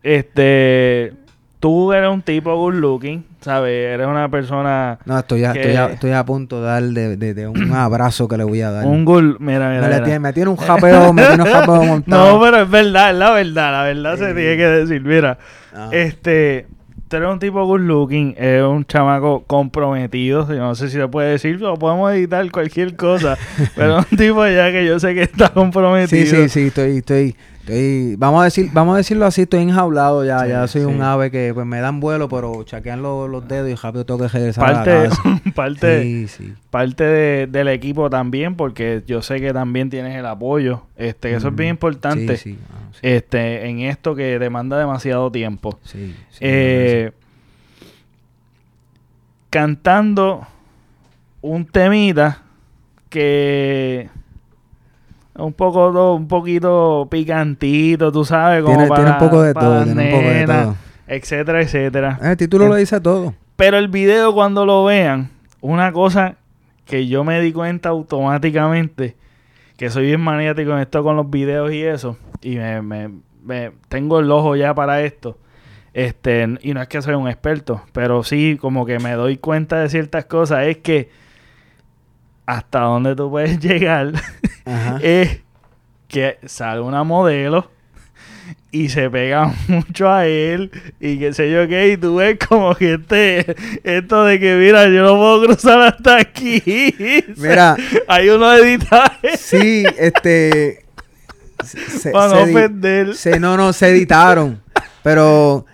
Este, 0.02 1.14
tú 1.60 1.92
eres 1.94 2.10
un 2.10 2.22
tipo 2.22 2.56
good 2.56 2.76
looking, 2.76 3.26
¿sabes? 3.42 3.94
Eres 3.94 4.08
una 4.08 4.30
persona 4.30 4.98
No, 5.06 5.20
estoy 5.20 5.44
a, 5.44 5.54
que- 5.54 5.60
estoy, 5.62 5.76
a, 5.76 5.86
estoy 5.88 6.12
a 6.14 6.26
punto 6.26 6.62
de 6.62 6.68
dar 6.68 6.82
de, 6.84 7.18
de- 7.18 7.34
de 7.34 7.48
un 7.48 7.74
abrazo 7.74 8.28
que 8.28 8.38
le 8.38 8.44
voy 8.44 8.62
a 8.62 8.72
dar. 8.72 8.86
un 8.86 9.06
good, 9.06 9.36
mira, 9.40 9.70
mira, 9.70 9.82
me, 9.82 9.88
mira. 9.88 10.04
tiene, 10.04 10.20
me 10.20 10.34
tiene 10.34 10.50
un 10.50 10.58
japeo, 10.58 11.12
me 11.14 11.24
tiene 11.26 11.44
un 11.44 11.50
japeo 11.50 11.84
montado. 11.84 12.34
No, 12.38 12.42
pero 12.42 12.62
es 12.64 12.70
verdad, 12.70 13.12
es 13.12 13.18
la 13.18 13.32
verdad, 13.32 13.72
la 13.72 13.84
verdad 13.84 14.18
se 14.18 14.34
tiene 14.34 14.58
que 14.58 14.66
decir. 14.68 15.02
Mira, 15.04 15.38
Ah. 15.76 15.90
este, 15.92 16.66
tú 17.08 17.16
eres 17.16 17.30
un 17.30 17.40
tipo 17.40 17.66
good 17.66 17.82
looking, 17.82 18.36
es 18.38 18.64
un 18.64 18.86
chamaco 18.86 19.44
comprometido, 19.48 20.48
yo 20.48 20.60
no 20.60 20.76
sé 20.76 20.90
si 20.90 20.98
se 20.98 21.08
puede 21.08 21.32
decir, 21.32 21.64
o 21.64 21.76
podemos 21.76 22.12
editar 22.14 22.50
cualquier 22.52 22.96
cosa, 22.96 23.38
pero 23.76 24.00
un 24.00 24.18
tipo 24.18 24.46
ya 24.48 24.72
que 24.72 24.86
yo 24.86 25.00
sé 25.00 25.14
que 25.14 25.24
está 25.24 25.50
comprometido. 25.50 26.26
Sí, 26.26 26.28
sí, 26.28 26.50
sí, 26.50 26.68
estoy, 26.68 26.98
estoy, 26.98 27.36
estoy, 27.68 28.16
vamos 28.16 28.42
a 28.42 28.46
decir, 28.46 28.70
vamos 28.74 28.94
a 28.94 28.98
decirlo 28.98 29.26
así, 29.26 29.42
estoy 29.42 29.62
enjaulado 29.62 30.24
ya, 30.26 30.40
Sí, 30.44 30.50
ya 30.50 30.68
soy 30.68 30.82
sí. 30.82 30.88
un 30.88 31.02
ave 31.02 31.30
que 31.32 31.54
pues 31.54 31.66
me 31.66 31.80
dan 31.80 32.00
vuelo, 32.00 32.30
pero 32.30 32.64
chaquean 32.64 33.02
los, 33.02 33.30
los 33.30 33.48
dedos 33.48 33.70
y 33.70 33.76
rápido 33.76 34.06
tengo 34.06 34.22
que 34.22 34.28
regresar 34.30 34.64
a 34.64 34.74
Parte, 34.74 34.94
la 35.04 35.10
casa. 35.10 35.42
parte, 35.56 36.02
Sí, 36.04 36.28
sí. 36.28 36.54
parte 36.70 37.04
de- 37.04 37.48
del 37.48 37.68
equipo 37.68 38.10
también, 38.10 38.56
porque 38.56 39.04
yo 39.06 39.22
sé 39.22 39.40
que 39.42 39.52
también 39.54 39.90
tienes 39.90 40.16
el 40.16 40.26
apoyo, 40.26 40.84
este, 40.96 41.34
eso 41.36 41.50
es 41.50 41.56
bien 41.56 41.72
importante, 41.72 42.34
ah, 42.34 42.90
este, 43.02 43.68
en 43.70 43.80
esto 43.82 44.16
que 44.16 44.40
demanda 44.40 44.78
demasiado 44.80 45.32
tiempo. 45.32 45.78
Eh, 46.40 47.12
cantando 49.50 50.46
un 51.42 51.66
temita 51.66 52.42
que 53.10 54.10
un 55.38 55.54
poco 55.54 56.14
un 56.16 56.28
poquito 56.28 57.08
picantito, 57.10 58.12
tú 58.12 58.26
sabes, 58.26 58.64
como 58.64 58.76
Tiene, 58.76 58.90
para, 58.90 59.04
tiene 59.04 59.12
un 59.14 59.20
poco 59.30 59.42
de 59.44 59.54
todo, 59.54 59.74
las 59.76 59.86
tiene 59.86 60.04
un 60.06 60.12
poco 60.12 60.24
de 60.30 60.34
nenas, 60.34 60.64
todo. 60.66 60.76
etcétera, 61.08 61.62
etcétera. 61.62 62.20
Eh, 62.24 62.32
El 62.32 62.38
título 62.38 62.68
lo 62.68 62.76
dice 62.76 63.00
todo. 63.02 63.34
Pero 63.56 63.78
el 63.78 63.88
video 63.88 64.34
cuando 64.34 64.66
lo 64.66 64.84
vean, 64.86 65.30
una 65.62 65.92
cosa 65.92 66.36
que 66.86 67.08
yo 67.08 67.24
me 67.24 67.40
di 67.42 67.52
cuenta 67.52 67.90
automáticamente, 67.90 69.16
que 69.78 69.90
soy 69.90 70.06
bien 70.08 70.22
maniático 70.22 70.72
en 70.74 70.80
esto 70.80 71.04
con 71.04 71.16
los 71.16 71.30
videos 71.30 71.72
y 71.72 71.82
eso, 71.84 72.18
y 72.42 72.56
me, 72.56 72.82
me- 72.82 73.10
me- 73.44 73.72
tengo 73.90 74.20
el 74.20 74.32
ojo 74.32 74.56
ya 74.56 74.74
para 74.74 75.02
esto. 75.02 75.38
Este, 75.94 76.48
y 76.62 76.74
no 76.74 76.82
es 76.82 76.88
que 76.88 77.02
soy 77.02 77.16
un 77.16 77.28
experto, 77.28 77.82
pero 77.92 78.24
sí 78.24 78.58
como 78.62 78.86
que 78.86 79.00
me 79.00 79.14
doy 79.14 79.38
cuenta 79.38 79.80
de 79.80 79.90
ciertas 79.90 80.26
cosas, 80.26 80.68
es 80.68 80.78
que 80.78 81.10
hasta 82.48 82.80
donde 82.80 83.16
tú 83.16 83.30
puedes 83.30 83.60
llegar 83.64 84.14
Ajá. 84.66 84.98
es 85.04 85.42
que 86.08 86.40
sale 86.46 86.82
una 86.82 87.04
modelo 87.04 87.70
y 88.72 88.88
se 88.90 89.10
pega 89.10 89.54
mucho 89.68 90.10
a 90.12 90.26
él 90.26 90.72
y 91.00 91.20
qué 91.20 91.34
sé 91.34 91.52
yo 91.52 91.68
qué, 91.68 91.90
y 91.90 91.98
tú 91.98 92.16
ves 92.16 92.38
como 92.48 92.74
que 92.76 92.94
este, 92.96 93.56
esto 93.84 94.24
de 94.24 94.40
que 94.40 94.56
mira, 94.56 94.86
yo 94.88 95.04
no 95.04 95.16
puedo 95.18 95.44
cruzar 95.46 95.82
hasta 95.82 96.18
aquí. 96.18 96.64
Mira. 97.38 97.76
hay 98.08 98.30
unos 98.30 98.60
editajes 98.60 99.40
Sí, 99.40 99.84
este. 99.98 100.86
se- 101.66 102.12
para 102.12 102.28
no 102.30 102.46
se 102.46 102.52
ofender. 102.52 103.16
se- 103.16 103.40
no, 103.40 103.58
no, 103.58 103.74
se 103.74 103.90
editaron. 103.90 104.62
Pero. 105.04 105.66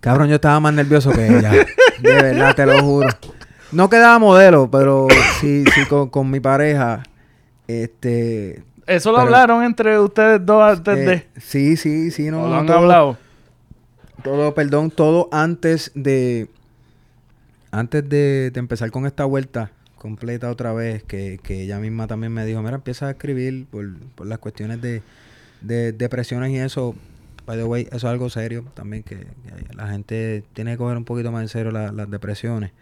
Cabrón, 0.00 0.28
yo 0.28 0.36
estaba 0.36 0.58
más 0.60 0.72
nervioso 0.72 1.10
que 1.12 1.26
ella. 1.26 1.50
De 1.52 1.66
verdad, 2.14 2.54
te 2.54 2.64
lo 2.66 2.80
juro. 2.82 3.08
No 3.72 3.88
quedaba 3.88 4.18
modelo, 4.18 4.68
pero 4.70 5.06
sí, 5.40 5.64
sí, 5.74 5.86
con, 5.88 6.08
con 6.10 6.30
mi 6.30 6.40
pareja. 6.40 7.02
Este. 7.68 8.62
Eso 8.86 9.10
lo 9.12 9.18
pero- 9.18 9.26
hablaron 9.26 9.62
entre 9.62 9.98
ustedes 9.98 10.44
dos 10.44 10.62
antes 10.78 10.98
eh, 10.98 11.02
de... 11.02 11.26
sí, 11.40 11.76
sí, 11.76 12.10
sí, 12.10 12.30
no. 12.30 12.40
¿O 12.40 12.42
no, 12.44 12.48
lo 12.48 12.54
han 12.56 12.66
todo- 12.66 12.76
hablado? 12.78 13.18
Todo, 14.24 14.54
perdón, 14.54 14.90
todo 14.90 15.28
antes 15.32 15.92
de. 15.94 16.48
Antes 17.70 18.08
de, 18.08 18.50
de 18.52 18.58
empezar 18.58 18.90
con 18.90 19.06
esta 19.06 19.24
vuelta 19.24 19.70
completa 19.96 20.50
otra 20.50 20.72
vez, 20.72 21.04
que, 21.04 21.38
que 21.42 21.62
ella 21.62 21.78
misma 21.78 22.06
también 22.08 22.32
me 22.32 22.44
dijo, 22.44 22.60
mira, 22.62 22.74
empieza 22.74 23.06
a 23.06 23.10
escribir 23.12 23.66
por, 23.70 23.86
por 24.16 24.26
las 24.26 24.38
cuestiones 24.40 24.82
de, 24.82 25.02
de 25.60 25.92
depresiones 25.92 26.50
y 26.50 26.56
eso. 26.58 26.94
By 27.46 27.56
the 27.56 27.64
way, 27.64 27.82
eso 27.84 27.96
es 27.96 28.04
algo 28.04 28.28
serio 28.30 28.64
también, 28.74 29.02
que, 29.04 29.16
que 29.18 29.74
la 29.74 29.88
gente 29.88 30.42
tiene 30.52 30.72
que 30.72 30.76
coger 30.78 30.96
un 30.96 31.04
poquito 31.04 31.30
más 31.30 31.42
en 31.42 31.48
serio 31.48 31.70
la- 31.70 31.92
las 31.92 32.10
depresiones. 32.10 32.72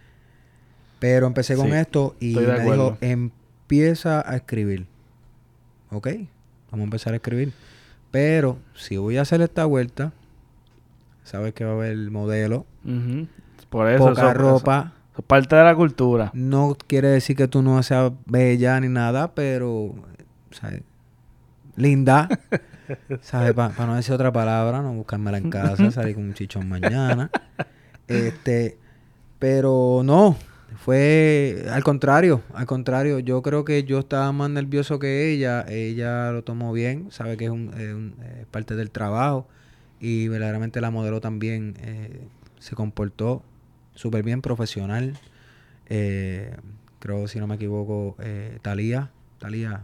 Pero 0.99 1.27
empecé 1.27 1.55
con 1.57 1.67
Sí, 1.69 1.73
esto 1.75 2.17
y 2.21 2.35
me 2.35 2.61
dijo, 2.61 2.99
empieza 3.01 4.29
a 4.29 4.37
escribir. 4.37 4.87
Ok, 5.91 6.09
vamos 6.71 6.81
a 6.81 6.85
empezar 6.85 7.13
a 7.13 7.17
escribir. 7.17 7.53
Pero 8.11 8.59
si 8.75 8.97
voy 8.97 9.17
a 9.19 9.23
hacer 9.23 9.41
esta 9.43 9.65
vuelta, 9.65 10.13
sabes 11.25 11.55
que 11.55 11.65
va 11.65 11.73
a 11.73 11.75
haber 11.75 11.97
modelo, 12.11 12.67
Ujú. 12.85 13.27
Por 13.71 13.89
eso. 13.89 14.07
poca 14.09 14.31
eso- 14.31 14.35
ropa. 14.35 14.93
eso 15.13 15.23
parte 15.23 15.55
de 15.57 15.63
la 15.65 15.75
cultura. 15.75 16.31
No 16.35 16.77
quiere 16.87 17.09
decir 17.09 17.37
que 17.37 17.49
tú 17.49 17.61
no 17.63 17.83
seas 17.83 18.13
bella 18.27 18.81
ni 18.81 18.89
nada, 18.89 19.35
pero 19.35 19.95
¿sabes? 20.51 20.83
linda. 21.77 22.29
¿Sabes? 23.21 23.53
Para 23.53 23.87
no 23.87 23.95
decir 23.95 24.15
otra 24.15 24.33
palabra, 24.33 24.81
no 24.81 24.93
buscármela 24.95 25.37
en 25.39 25.51
casa, 25.51 25.91
salir 25.91 26.15
con 26.15 26.25
un 26.25 26.35
chichón 26.35 26.69
mañana. 26.69 27.31
Este, 28.09 28.79
pero 29.39 30.01
no, 30.03 30.35
fue 30.77 31.65
al 31.71 31.83
contrario, 31.83 32.43
al 32.55 32.67
contrario, 32.67 33.19
yo 33.19 33.43
creo 33.43 33.65
que 33.65 33.85
yo 33.85 33.99
estaba 34.01 34.31
más 34.33 34.51
nervioso 34.51 34.99
que 34.99 35.31
ella, 35.33 35.65
ella 35.69 36.31
lo 36.33 36.45
tomó 36.45 36.73
bien, 36.73 37.07
sabe 37.11 37.37
que 37.37 37.47
es, 37.47 37.51
un, 37.51 37.73
es 37.75 37.95
un- 37.95 38.15
es 38.41 38.47
parte 38.47 38.77
del 38.77 38.91
trabajo 38.91 39.49
y 40.01 40.29
verdaderamente 40.29 40.81
la 40.81 40.91
modelo 40.91 41.21
también 41.21 41.75
eh, 41.81 42.21
se 42.59 42.75
comportó 42.75 43.43
súper 43.95 44.23
bien, 44.23 44.43
profesional. 44.43 45.15
Eh, 45.89 46.55
creo, 47.01 47.27
si 47.29 47.39
no 47.39 47.47
me 47.47 47.55
equivoco, 47.57 48.17
eh, 48.21 48.59
Talía, 48.63 49.11
Talía, 49.39 49.83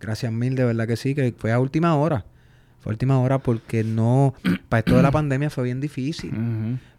gracias 0.00 0.32
mil, 0.32 0.54
de 0.54 0.64
verdad 0.64 0.86
que 0.86 0.96
sí, 0.96 1.14
que 1.14 1.34
fue 1.36 1.52
a 1.52 1.58
última 1.58 1.96
hora. 1.96 2.24
Fue 2.80 2.90
a 2.90 2.94
última 2.94 3.18
hora 3.20 3.38
porque 3.38 3.82
no, 3.82 4.34
para 4.68 4.80
esto 4.80 4.96
de 4.96 5.02
la 5.02 5.10
pandemia 5.10 5.50
fue 5.50 5.64
bien 5.64 5.80
difícil. 5.80 6.32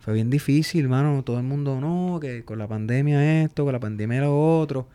Fue 0.07 0.13
bien 0.13 0.29
difícil, 0.29 0.83
hermano. 0.85 1.21
Todo 1.21 1.35
el 1.37 1.43
mundo, 1.43 1.81
no, 1.81 2.19
que 2.21 2.45
con 2.45 2.57
la 2.59 2.65
pandemia 2.65 3.43
esto, 3.43 3.65
con 3.65 3.73
la 3.73 3.79
pandemia 3.81 4.21
lo 4.21 4.57
otro. 4.57 4.87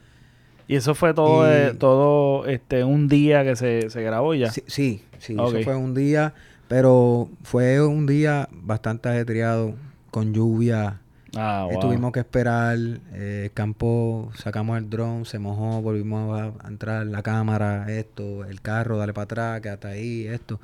Y 0.66 0.76
eso 0.76 0.94
fue 0.94 1.12
todo, 1.12 1.46
Y- 1.46 1.52
eh, 1.52 1.74
todo 1.78 2.46
este 2.46 2.82
un 2.82 3.08
día 3.08 3.44
que 3.44 3.54
se, 3.54 3.90
se 3.90 4.02
grabó 4.02 4.32
ya. 4.32 4.50
Sí, 4.50 4.62
sí, 4.66 5.02
sí, 5.18 5.36
Ok. 5.38 5.56
eso 5.56 5.64
fue 5.64 5.76
un 5.76 5.92
día, 5.92 6.32
pero 6.66 7.28
fue 7.42 7.86
un 7.86 8.06
día 8.06 8.48
bastante 8.52 9.10
ajetreado, 9.10 9.74
con 10.10 10.32
lluvia. 10.32 11.00
Ah, 11.36 11.66
Eh, 11.68 11.72
wow. 11.74 11.80
tuvimos 11.82 12.12
que 12.12 12.20
esperar, 12.20 12.78
eh, 13.12 13.50
campo, 13.52 14.32
sacamos 14.34 14.78
el 14.78 14.88
dron, 14.88 15.26
se 15.26 15.38
mojó, 15.38 15.82
volvimos 15.82 16.40
a, 16.40 16.54
a 16.64 16.68
entrar 16.68 17.04
la 17.06 17.22
cámara, 17.22 17.84
esto, 17.90 18.46
el 18.46 18.62
carro, 18.62 18.96
dale 18.96 19.12
para 19.12 19.24
atrás, 19.24 19.60
que 19.60 19.68
hasta 19.68 19.88
ahí, 19.88 20.26
esto. 20.26 20.58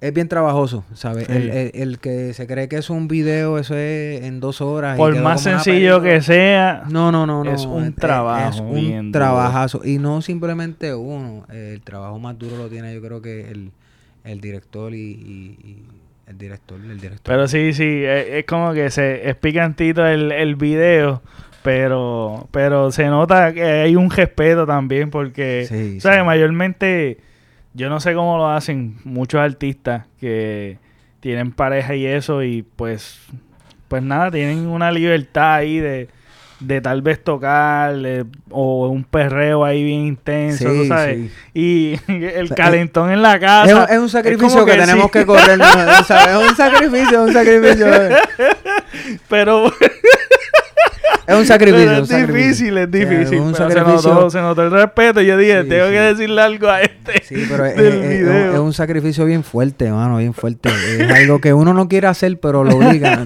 Es 0.00 0.14
bien 0.14 0.28
trabajoso, 0.28 0.84
¿sabes? 0.94 1.26
Sí. 1.26 1.32
El, 1.32 1.50
el- 1.50 1.70
el 1.74 1.98
que 1.98 2.32
se 2.32 2.46
cree 2.46 2.68
que 2.68 2.76
es 2.76 2.88
un 2.88 3.08
video, 3.08 3.58
eso 3.58 3.76
es 3.76 4.22
en 4.22 4.38
dos 4.38 4.60
horas. 4.60 4.96
Por 4.96 5.16
más 5.20 5.42
sencillo 5.42 6.00
que 6.00 6.20
sea, 6.20 6.84
No, 6.88 7.10
no, 7.10 7.26
no, 7.26 7.42
no. 7.42 7.52
Es 7.52 7.64
un 7.64 7.92
trabajo 7.94 8.48
Es 8.48 8.60
un 8.60 8.74
bien 8.74 9.12
duro. 9.12 9.24
trabajazo. 9.24 9.80
Y 9.84 9.98
no 9.98 10.22
simplemente 10.22 10.94
uno. 10.94 11.44
El 11.52 11.80
trabajo 11.82 12.18
más 12.20 12.38
duro 12.38 12.56
lo 12.56 12.68
tiene 12.68 12.94
yo 12.94 13.02
creo 13.02 13.20
que 13.20 13.50
el, 13.50 13.72
el 14.22 14.40
director 14.40 14.94
y, 14.94 14.98
y- 14.98 15.58
y 15.64 15.84
el 16.28 16.38
director, 16.38 16.78
el 16.80 17.00
director. 17.00 17.24
Pero 17.24 17.48
sí, 17.48 17.72
sí, 17.72 18.04
es, 18.04 18.26
es 18.28 18.44
como 18.44 18.72
que 18.74 18.90
se 18.90 19.28
es 19.28 19.34
picantito 19.34 20.06
el, 20.06 20.30
el 20.30 20.54
video, 20.54 21.22
pero 21.64 22.46
pero 22.52 22.92
se 22.92 23.06
nota 23.06 23.52
que 23.52 23.64
hay 23.64 23.96
un 23.96 24.10
respeto 24.10 24.64
también 24.64 25.10
porque, 25.10 25.66
Sí, 25.68 26.00
¿sabes? 26.00 26.20
sí. 26.20 26.24
Mayormente, 26.24 27.18
yo 27.74 27.88
no 27.88 28.00
sé 28.00 28.14
cómo 28.14 28.36
lo 28.38 28.48
hacen 28.48 28.96
muchos 29.04 29.40
artistas 29.40 30.06
que 30.20 30.78
tienen 31.20 31.52
pareja 31.52 31.94
y 31.94 32.06
eso 32.06 32.42
y 32.42 32.62
pues, 32.62 33.18
pues 33.88 34.02
nada, 34.02 34.30
tienen 34.30 34.66
una 34.66 34.90
libertad 34.90 35.54
ahí 35.54 35.78
de, 35.78 36.08
de 36.60 36.80
tal 36.80 37.02
vez 37.02 37.22
tocar 37.22 37.94
eh, 38.04 38.24
o 38.50 38.88
un 38.88 39.04
perreo 39.04 39.64
ahí 39.64 39.84
bien 39.84 40.00
intenso, 40.06 40.70
Sí, 40.70 40.78
tú 40.78 40.86
sabes. 40.86 41.18
sí. 41.18 41.30
Y 41.54 42.00
el 42.12 42.48
sea, 42.48 42.56
calentón 42.56 43.10
en 43.12 43.22
la 43.22 43.38
casa. 43.38 43.84
es 43.84 43.98
un 43.98 44.08
sacrificio 44.08 44.64
que, 44.64 44.72
tenemos 44.72 45.06
sí. 45.06 45.10
que 45.12 45.26
correr. 45.26 45.58
¿no? 45.58 46.04
¿sabes? 46.04 46.36
Es 46.36 46.50
un 46.50 46.56
sacrificio, 46.56 47.22
es 47.22 47.28
un 47.28 47.32
sacrificio. 47.32 47.86
Pero 49.28 49.72
Es 51.28 51.36
un 51.36 51.44
sacrificio. 51.46 51.86
Pero 51.86 51.96
un 51.98 52.02
es 52.04 52.08
sacrificio. 52.08 52.36
difícil, 52.44 52.78
es 52.78 52.88
Sí, 52.90 52.98
difícil. 52.98 53.40
un 53.40 53.52
pero 53.52 53.68
se 53.68 53.74
sacrificio. 53.74 54.14
notó, 54.14 54.30
se 54.30 54.40
notó 54.40 54.62
el 54.62 54.70
respeto. 54.70 55.20
Yo 55.20 55.36
dije, 55.36 55.62
Sí, 55.62 55.68
tengo 55.68 55.86
sí. 55.86 55.92
que 55.92 56.00
decirle 56.00 56.40
algo 56.40 56.68
a 56.68 56.80
este. 56.82 57.22
Sí, 57.22 57.44
pero 57.50 57.66
es, 57.66 57.76
es- 57.78 57.94
es- 57.94 58.54
es 58.54 58.58
un 58.58 58.72
sacrificio 58.72 59.24
bien 59.26 59.44
fuerte, 59.44 59.90
mano, 59.90 60.16
bien 60.18 60.32
fuerte. 60.32 60.70
Es 60.98 61.10
algo 61.12 61.38
que 61.40 61.52
uno 61.52 61.74
no 61.74 61.86
quiere 61.86 62.06
hacer, 62.06 62.40
pero 62.40 62.64
lo 62.64 62.76
obliga. 62.76 63.24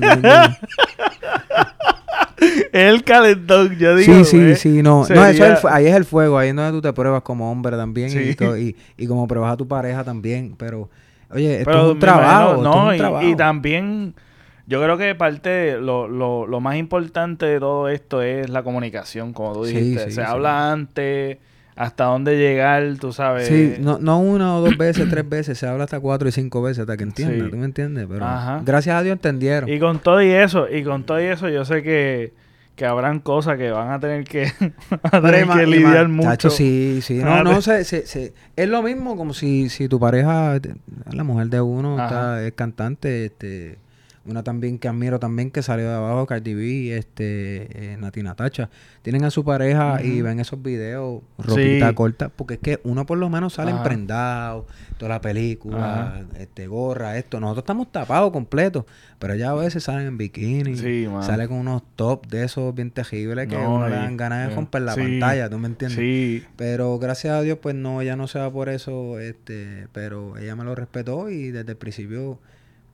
Es 2.72 2.92
el 2.92 3.04
calentón, 3.04 3.76
yo 3.78 3.94
digo. 3.94 4.12
sí, 4.12 4.24
sí, 4.24 4.38
güey. 4.38 4.56
sí, 4.56 4.82
no. 4.82 5.06
No, 5.08 5.24
eso 5.26 5.44
es 5.44 5.62
el 5.64 5.70
ahí 5.70 5.86
es 5.86 5.94
el 5.94 6.04
fuego, 6.04 6.38
ahí 6.38 6.48
es 6.48 6.56
donde 6.56 6.72
tú 6.72 6.80
te 6.82 6.92
pruebas 6.92 7.22
como 7.22 7.52
hombre 7.52 7.76
también 7.76 8.10
Sí. 8.10 8.18
y, 8.36 8.44
y, 8.60 8.76
y 8.96 9.06
como 9.06 9.28
pruebas 9.28 9.52
a 9.52 9.56
tu 9.56 9.68
pareja 9.68 10.02
también. 10.02 10.54
Pero, 10.58 10.90
oye, 11.30 11.58
esto 11.60 11.70
Pero 11.70 11.86
es 11.86 11.92
un 11.92 11.98
trabajo. 12.00 12.50
imagino- 12.54 12.70
es 12.70 12.76
no, 12.76 12.86
un 12.88 12.94
y- 12.94 12.98
trabajo. 12.98 13.26
y, 13.28 13.36
también 13.36 14.14
yo 14.66 14.82
creo 14.82 14.96
que 14.98 15.14
parte, 15.14 15.78
lo, 15.80 16.08
lo, 16.08 16.46
lo 16.46 16.60
más 16.60 16.76
importante 16.76 17.46
de 17.46 17.58
todo 17.60 17.88
esto 17.88 18.22
es 18.22 18.48
la 18.50 18.62
comunicación, 18.62 19.32
como 19.32 19.52
tú 19.54 19.64
dijiste. 19.64 20.04
sí, 20.04 20.10
Se 20.12 20.20
sí. 20.22 20.26
habla 20.26 20.72
antes, 20.72 21.38
hasta 21.74 22.04
dónde 22.04 22.36
llegar, 22.36 22.84
tú 23.00 23.12
sabes. 23.12 23.48
Sí, 23.48 23.74
no, 23.80 23.98
no 23.98 24.20
una 24.20 24.56
o 24.56 24.60
dos 24.60 24.76
veces, 24.76 25.08
tres 25.08 25.28
veces, 25.28 25.58
se 25.58 25.66
habla 25.66 25.84
hasta 25.84 25.98
cuatro 26.00 26.28
y 26.28 26.32
cinco 26.32 26.62
veces 26.62 26.80
hasta 26.80 26.96
que 26.96 27.02
entienda, 27.04 27.44
Sí. 27.44 27.50
¿tú 27.50 27.56
me 27.56 27.64
entiendes? 27.64 28.06
Pero 28.08 28.24
Ajá. 28.24 28.60
gracias 28.64 28.94
a 28.96 29.02
Dios 29.02 29.14
entendieron. 29.14 29.68
Y 29.68 29.78
con 29.78 29.98
todo 29.98 30.22
y 30.22 30.30
eso, 30.30 30.68
y 30.70 30.84
con 30.84 31.04
todo 31.04 31.20
y 31.20 31.24
eso, 31.24 31.48
yo 31.48 31.64
sé 31.64 31.82
que, 31.82 32.32
que 32.76 32.84
habrán 32.86 33.20
cosas 33.20 33.56
que 33.58 33.70
van 33.70 33.90
a 33.90 33.98
tener 34.00 34.24
que, 34.24 34.52
a 35.02 35.20
tener 35.20 35.48
que 35.48 35.66
lidiar 35.66 36.08
mucho. 36.08 36.50
Sí, 36.50 37.00
sí. 37.02 37.14
No, 37.18 37.42
no, 37.42 37.54
de- 37.56 37.62
se, 37.62 37.84
se- 37.84 38.06
se- 38.06 38.32
es 38.54 38.68
lo 38.68 38.82
mismo 38.82 39.16
como 39.16 39.32
si, 39.34 39.68
si 39.70 39.88
tu 39.88 39.98
pareja, 39.98 40.58
la 41.10 41.24
mujer 41.24 41.48
de 41.48 41.60
uno, 41.62 42.02
está, 42.02 42.46
es 42.46 42.52
cantante, 42.52 43.24
este, 43.26 43.78
una 44.24 44.42
también 44.44 44.78
que 44.78 44.86
admiro 44.88 45.18
también 45.18 45.50
que 45.50 45.62
salió 45.62 45.88
de 45.88 45.94
abajo, 45.94 46.26
Cardi 46.26 46.54
B, 46.54 46.96
este, 46.96 47.92
eh, 47.92 47.96
Nati 47.98 48.22
Natacha, 48.22 48.70
tienen 49.02 49.24
a 49.24 49.30
su 49.30 49.44
pareja 49.44 50.00
y 50.02 50.22
ven 50.22 50.38
esos 50.38 50.62
videos, 50.62 51.22
ropita 51.38 51.88
Sí. 51.88 51.94
corta, 51.94 52.28
porque 52.28 52.54
es 52.54 52.60
que 52.60 52.80
uno 52.84 53.04
por 53.04 53.18
lo 53.18 53.28
menos 53.28 53.54
sale 53.54 53.70
Ajá. 53.72 53.78
emprendado, 53.80 54.66
toda 54.98 55.08
la 55.08 55.20
película, 55.20 56.06
Ajá. 56.18 56.24
este, 56.38 56.66
gorra, 56.68 57.18
esto, 57.18 57.40
nosotros 57.40 57.62
estamos 57.64 57.90
tapados 57.90 58.30
completos, 58.30 58.84
pero 59.18 59.34
ya 59.34 59.50
a 59.50 59.54
veces 59.54 59.82
salen 59.84 60.06
en 60.06 60.18
bikini, 60.18 60.76
Sí, 60.76 61.08
sale 61.22 61.48
con 61.48 61.58
unos 61.58 61.82
top 61.96 62.26
de 62.28 62.44
esos 62.44 62.72
bien 62.74 62.90
tejibles 62.92 63.48
que 63.48 63.56
No, 63.56 63.74
uno 63.76 63.88
le 63.88 63.96
dan 63.96 64.16
ganas 64.16 64.46
de 64.46 64.52
eh, 64.52 64.56
romper 64.56 64.82
la 64.82 64.94
sí. 64.94 65.00
pantalla, 65.00 65.50
¿tú 65.50 65.58
me 65.58 65.66
entiendes? 65.66 65.98
Sí, 65.98 66.44
Pero 66.56 66.98
gracias 67.00 67.34
a 67.34 67.42
Dios, 67.42 67.58
pues 67.60 67.74
no, 67.74 68.00
ella 68.00 68.14
no 68.14 68.28
se 68.28 68.38
va 68.38 68.50
por 68.52 68.68
eso, 68.68 69.18
este, 69.18 69.88
pero 69.92 70.36
ella 70.38 70.54
me 70.54 70.62
lo 70.64 70.74
respetó 70.76 71.28
y 71.28 71.50
desde 71.50 71.72
el 71.72 71.76
principio 71.76 72.38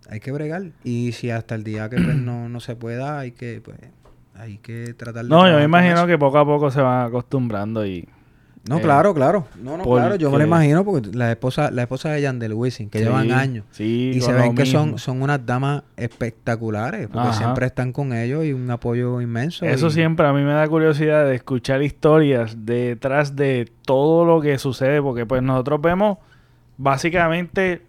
hay 0.09 0.21
que 0.21 0.33
bregar. 0.33 0.63
Y 0.85 1.13
si 1.13 1.31
hasta 1.31 1.55
el 1.55 1.65
día 1.65 1.89
que 1.89 2.01
pues 2.01 2.17
no, 2.17 2.49
no 2.49 2.61
se 2.61 2.77
pueda, 2.77 3.19
hay 3.19 3.33
que, 3.33 3.61
pues, 3.63 3.79
hay 4.35 4.59
que 4.59 4.95
tratar 4.95 5.25
de 5.25 5.31
no, 5.31 5.49
yo 5.49 5.57
me 5.57 5.65
imagino 5.65 6.07
que 6.07 6.17
poco 6.19 6.39
a 6.39 6.45
poco 6.45 6.71
se 6.71 6.81
van 6.81 7.07
acostumbrando 7.07 7.85
y... 7.87 8.09
No, 8.69 8.79
eh, 8.79 8.83
claro, 8.83 9.15
claro. 9.15 9.47
No, 9.63 9.79
no, 9.79 9.85
claro, 9.85 10.17
yo 10.17 10.31
me 10.31 10.37
lo 10.39 10.45
imagino 10.45 10.85
porque 10.85 11.09
la 11.17 11.31
esposa, 11.31 11.71
la 11.71 11.83
esposa 11.83 12.11
de 12.11 12.21
Yandel 12.21 12.53
Wisin, 12.53 12.91
que 12.91 12.99
Sí, 12.99 13.05
llevan 13.05 13.31
años. 13.31 13.65
Sí, 13.71 14.11
Y 14.15 14.21
se 14.21 14.33
ven 14.33 14.55
que 14.55 14.67
son, 14.67 14.99
son 14.99 15.23
unas 15.23 15.47
damas 15.47 15.85
espectaculares, 15.97 17.07
porque 17.07 17.29
Ajá. 17.29 17.39
siempre 17.39 17.67
están 17.67 17.93
con 17.93 18.13
ellos 18.13 18.45
y 18.45 18.53
un 18.53 18.71
apoyo 18.71 19.23
inmenso. 19.23 19.65
Eso 19.65 19.87
y- 19.87 19.91
siempre 19.93 20.27
a 20.27 20.33
mí 20.35 20.43
me 20.43 20.53
da 20.53 20.69
curiosidad 20.69 21.25
de 21.25 21.37
escuchar 21.37 21.83
historias 21.83 22.67
detrás 22.67 23.37
de 23.37 23.71
todo 23.87 24.27
lo 24.27 24.41
que 24.43 24.59
sucede, 24.59 25.01
porque 25.01 25.25
pues 25.25 25.43
nosotros 25.43 25.81
vemos 25.81 26.19
básicamente 26.77 27.83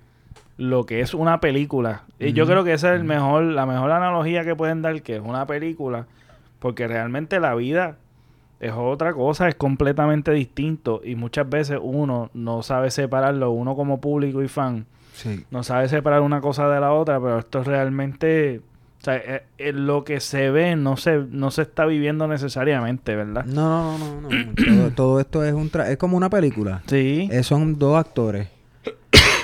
lo 0.60 0.86
que 0.86 1.00
es 1.00 1.14
una 1.14 1.40
película. 1.40 2.04
Y 2.20 2.34
yo 2.34 2.46
creo 2.46 2.64
que 2.66 2.74
esa 2.74 2.94
es 2.94 3.00
el 3.00 3.06
mejor, 3.06 3.44
la 3.44 3.66
mejor 3.66 3.92
analogía 3.92 4.44
que 4.44 4.56
pueden 4.56 4.82
dar, 4.82 5.02
que 5.02 5.16
es 5.16 5.22
una 5.24 5.46
película, 5.48 6.06
porque 6.60 6.86
realmente 6.88 7.40
la 7.40 7.56
vida 7.56 7.96
es 8.60 8.74
otra 8.76 9.14
cosa, 9.14 9.48
es 9.48 9.56
completamente 9.56 10.32
distinto 10.34 11.00
y 11.02 11.16
muchas 11.16 11.50
veces 11.50 11.80
uno 11.82 12.30
no 12.34 12.62
sabe 12.62 12.92
separarlo, 12.92 13.52
uno 13.52 13.74
como 13.76 14.02
público 14.02 14.44
y 14.44 14.50
fan, 14.50 14.86
Sí. 15.14 15.46
no 15.50 15.64
sabe 15.64 15.88
separar 15.88 16.20
una 16.22 16.42
cosa 16.42 16.68
de 16.70 16.80
la 16.82 16.92
otra, 16.92 17.22
pero 17.22 17.40
esto 17.40 17.64
realmente, 17.64 18.60
o 19.00 19.04
sea, 19.04 19.16
eh, 19.16 19.44
eh, 19.58 19.72
lo 19.72 20.04
que 20.04 20.20
se 20.20 20.50
ve 20.52 20.76
no 20.76 20.98
se, 20.98 21.24
no 21.32 21.52
se 21.52 21.62
está 21.62 21.86
viviendo 21.86 22.28
necesariamente, 22.28 23.16
¿verdad? 23.16 23.46
No, 23.46 23.98
no, 23.98 24.22
no, 24.22 24.30
no. 24.30 24.54
todo, 24.56 24.92
todo 24.92 25.20
esto 25.22 25.44
es 25.46 25.54
un 25.54 25.72
tra- 25.72 25.88
es 25.88 25.98
como 25.98 26.18
una 26.18 26.30
película. 26.30 26.82
Sí. 26.88 27.30
Eh, 27.32 27.44
son 27.44 27.80
dos 27.80 27.98
actores. 27.98 28.50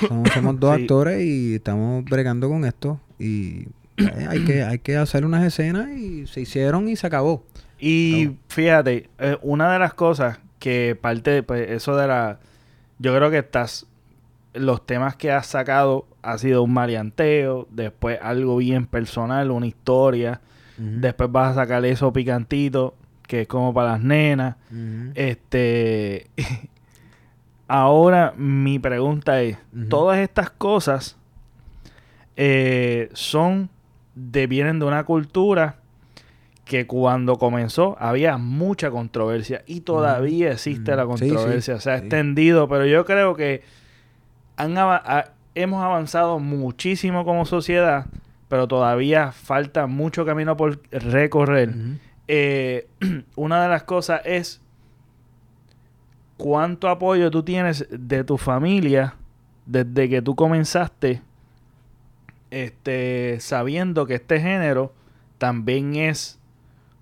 Somos, 0.08 0.30
somos 0.32 0.60
dos 0.60 0.74
Sí. 0.76 0.82
actores 0.82 1.22
y 1.24 1.54
estamos 1.56 2.04
bregando 2.04 2.48
con 2.48 2.64
esto. 2.64 3.00
Y 3.18 3.66
eh, 3.96 4.26
hay, 4.28 4.44
que, 4.44 4.62
hay 4.62 4.78
que 4.78 4.96
hacer 4.96 5.24
unas 5.24 5.44
escenas 5.44 5.88
y 5.96 6.26
se 6.26 6.40
hicieron 6.40 6.88
y 6.88 6.96
se 6.96 7.06
acabó. 7.06 7.44
Y 7.78 8.36
fíjate, 8.48 9.08
eh, 9.18 9.36
una 9.42 9.72
de 9.72 9.78
las 9.78 9.94
cosas 9.94 10.38
que 10.58 10.96
parte 11.00 11.30
de 11.30 11.42
pues, 11.42 11.70
eso 11.70 11.96
de 11.96 12.06
la... 12.06 12.38
Yo 12.98 13.14
creo 13.14 13.30
que 13.30 13.38
estás... 13.38 13.86
Los 14.54 14.86
temas 14.86 15.16
que 15.16 15.30
has 15.30 15.46
sacado 15.46 16.06
ha 16.22 16.38
sido 16.38 16.62
un 16.62 16.72
marianteo, 16.72 17.68
después 17.70 18.18
algo 18.22 18.56
bien 18.56 18.86
personal, 18.86 19.50
una 19.50 19.66
historia, 19.66 20.40
después 20.78 21.30
vas 21.30 21.52
a 21.52 21.62
sacar 21.62 21.84
eso 21.84 22.10
picantito, 22.10 22.94
que 23.26 23.42
es 23.42 23.48
como 23.48 23.74
para 23.74 23.92
las 23.92 24.00
nenas. 24.00 24.56
Este. 25.14 26.28
Ahora 27.68 28.32
mi 28.36 28.78
pregunta 28.78 29.40
es: 29.42 29.58
todas 29.88 30.18
estas 30.18 30.50
cosas 30.50 31.16
eh, 32.36 33.08
son 33.12 33.70
de 34.14 34.46
vienen 34.46 34.78
de 34.78 34.86
una 34.86 35.04
cultura 35.04 35.76
que 36.64 36.86
cuando 36.86 37.36
comenzó 37.38 37.96
había 38.00 38.38
mucha 38.38 38.90
controversia 38.90 39.62
y 39.66 39.82
todavía 39.82 40.52
existe 40.52 40.94
la 40.96 41.04
Sí, 41.16 41.28
sí, 41.28 41.28
controversia, 41.30 41.80
se 41.80 41.90
ha 41.90 41.98
sí. 41.98 42.02
extendido, 42.04 42.68
pero 42.68 42.86
yo 42.86 43.04
creo 43.04 43.34
que 43.36 43.62
han 44.56 44.74
hemos 45.54 45.82
avanzado 45.82 46.38
muchísimo 46.38 47.24
como 47.24 47.46
sociedad, 47.46 48.06
pero 48.48 48.66
todavía 48.68 49.32
falta 49.32 49.86
mucho 49.86 50.24
camino 50.24 50.56
por 50.56 50.80
recorrer. 50.90 51.74
Eh, 52.28 52.88
una 53.36 53.62
de 53.62 53.68
las 53.68 53.84
cosas 53.84 54.22
es 54.24 54.60
cuánto 56.36 56.88
apoyo 56.88 57.30
tú 57.30 57.42
tienes 57.42 57.86
de 57.90 58.24
tu 58.24 58.36
familia 58.36 59.14
desde 59.64 60.08
que 60.08 60.22
tú 60.22 60.34
comenzaste 60.34 61.22
este 62.50 63.38
sabiendo 63.40 64.06
que 64.06 64.14
este 64.14 64.40
género 64.40 64.92
también 65.38 65.96
es 65.96 66.38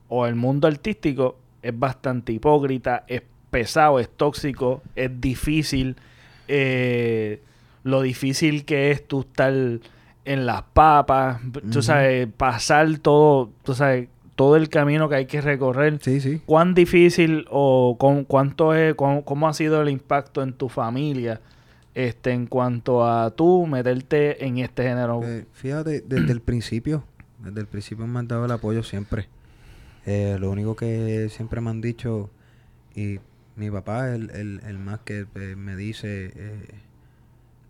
o 0.08 0.26
el 0.26 0.34
mundo 0.34 0.68
artístico 0.68 1.36
es 1.62 1.78
bastante 1.78 2.32
hipócrita 2.32 3.04
es 3.08 3.22
pesado 3.50 3.98
es 3.98 4.08
tóxico 4.08 4.82
es 4.94 5.20
difícil 5.20 5.96
eh, 6.48 7.42
lo 7.82 8.02
difícil 8.02 8.64
que 8.64 8.90
es 8.90 9.06
tú 9.06 9.20
estar 9.20 9.52
en 9.52 10.46
las 10.46 10.62
papas 10.62 11.40
tú 11.70 11.82
sabes 11.82 12.28
pasar 12.36 12.98
todo 12.98 13.50
tú 13.62 13.74
sabes 13.74 14.08
todo 14.34 14.56
el 14.56 14.68
camino 14.68 15.08
que 15.08 15.14
hay 15.16 15.26
que 15.26 15.40
recorrer 15.40 15.98
Sí, 16.02 16.20
sí. 16.20 16.40
¿Cuán 16.46 16.74
difícil 16.74 17.46
o 17.50 17.96
con, 17.98 18.24
cuánto 18.24 18.74
es, 18.74 18.94
cuán- 18.94 19.22
cómo 19.22 19.48
ha 19.48 19.54
sido 19.54 19.80
el 19.82 19.88
impacto 19.88 20.42
en 20.42 20.52
tu 20.52 20.68
familia 20.68 21.40
este 21.94 22.32
en 22.32 22.46
cuanto 22.46 23.06
a 23.06 23.30
tú 23.30 23.66
meterte 23.66 24.44
en 24.44 24.58
este 24.58 24.82
género? 24.82 25.20
Eh, 25.22 25.46
fíjate, 25.52 26.00
desde 26.06 26.32
el 26.32 26.40
principio, 26.40 27.04
desde 27.38 27.60
el 27.60 27.66
principio 27.68 28.06
me 28.06 28.18
han 28.18 28.26
dado 28.28 28.44
el 28.46 28.50
apoyo 28.50 28.82
siempre. 28.82 29.28
Eh, 30.06 30.36
lo 30.40 30.50
único 30.50 30.74
que 30.76 31.28
siempre 31.30 31.60
me 31.60 31.70
han 31.70 31.80
dicho, 31.80 32.30
y 32.96 33.20
mi 33.56 33.70
papá 33.70 34.08
es 34.10 34.14
el, 34.16 34.30
el- 34.30 34.60
el 34.66 34.78
más 34.78 35.00
que 35.00 35.26
eh, 35.36 35.54
me 35.56 35.76
dice, 35.76 36.32
eh, 36.34 36.66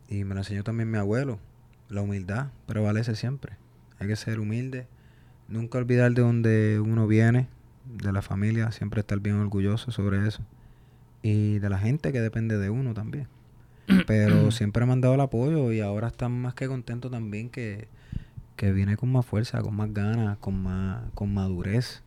y 0.08 0.24
me 0.24 0.34
lo 0.34 0.40
enseñó 0.40 0.64
también 0.64 0.90
mi 0.90 0.98
abuelo, 0.98 1.38
la 1.88 2.00
humildad 2.02 2.46
prevalece 2.66 3.14
siempre. 3.14 3.56
Hay 3.98 4.06
que 4.08 4.16
ser 4.16 4.40
humilde, 4.40 4.86
nunca 5.48 5.78
olvidar 5.78 6.12
de 6.12 6.22
dónde 6.22 6.80
uno 6.80 7.06
viene, 7.06 7.48
de 7.84 8.12
la 8.12 8.22
familia, 8.22 8.72
siempre 8.72 9.00
estar 9.00 9.20
bien 9.20 9.36
orgulloso 9.36 9.90
sobre 9.90 10.26
eso. 10.26 10.42
Y 11.22 11.58
de 11.58 11.68
la 11.68 11.78
gente 11.78 12.12
que 12.12 12.20
depende 12.20 12.58
de 12.58 12.70
uno 12.70 12.94
también. 12.94 13.28
Pero 14.06 14.50
siempre 14.50 14.86
me 14.86 14.92
han 14.92 15.00
dado 15.00 15.14
el 15.14 15.20
apoyo 15.20 15.72
y 15.72 15.80
ahora 15.80 16.08
están 16.08 16.32
más 16.32 16.54
que 16.54 16.66
contento 16.66 17.10
también 17.10 17.50
que, 17.50 17.88
que 18.56 18.72
viene 18.72 18.96
con 18.96 19.12
más 19.12 19.26
fuerza, 19.26 19.60
con 19.62 19.74
más 19.74 19.92
ganas, 19.92 20.38
con 20.38 20.62
más, 20.62 21.02
con 21.14 21.32
madurez. 21.32 22.02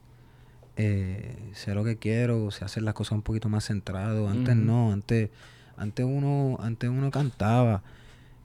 Eh, 0.76 1.36
sé 1.54 1.74
lo 1.74 1.84
que 1.84 1.98
quiero, 1.98 2.52
sé 2.52 2.64
hacer 2.64 2.84
las 2.84 2.94
cosas 2.94 3.14
un 3.14 3.24
poquito 3.24 3.50
más 3.50 3.66
centrado. 3.66 4.30
Antes 4.30 4.56
no, 4.56 4.92
antes, 4.92 5.30
antes 5.76 6.06
uno, 6.06 6.58
antes 6.62 6.90
uno 6.90 7.10
cantaba 7.12 7.82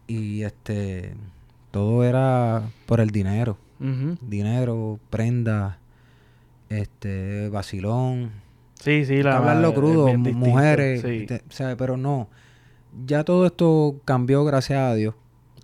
y 0.07 0.43
este 0.43 1.15
todo 1.71 2.05
era 2.05 2.63
por 2.87 3.01
el 3.01 3.11
dinero. 3.11 3.59
Dinero, 4.21 4.99
prenda, 5.11 5.79
este, 6.69 7.49
vacilón, 7.49 8.31
Sí, 8.81 9.05
sí, 9.05 9.23
la 9.23 9.37
hablarlo 9.37 9.75
crudo, 9.75 10.17
mujeres, 10.19 11.03
sí. 11.03 11.27
te- 11.27 11.43
¿sabes? 11.51 11.77
pero 11.77 11.97
no. 11.97 12.29
Ya 13.07 13.23
todo 13.25 13.47
esto 13.47 14.01
cambió, 14.05 14.45
gracias 14.45 14.79
a 14.81 14.95
Dios. 14.95 15.15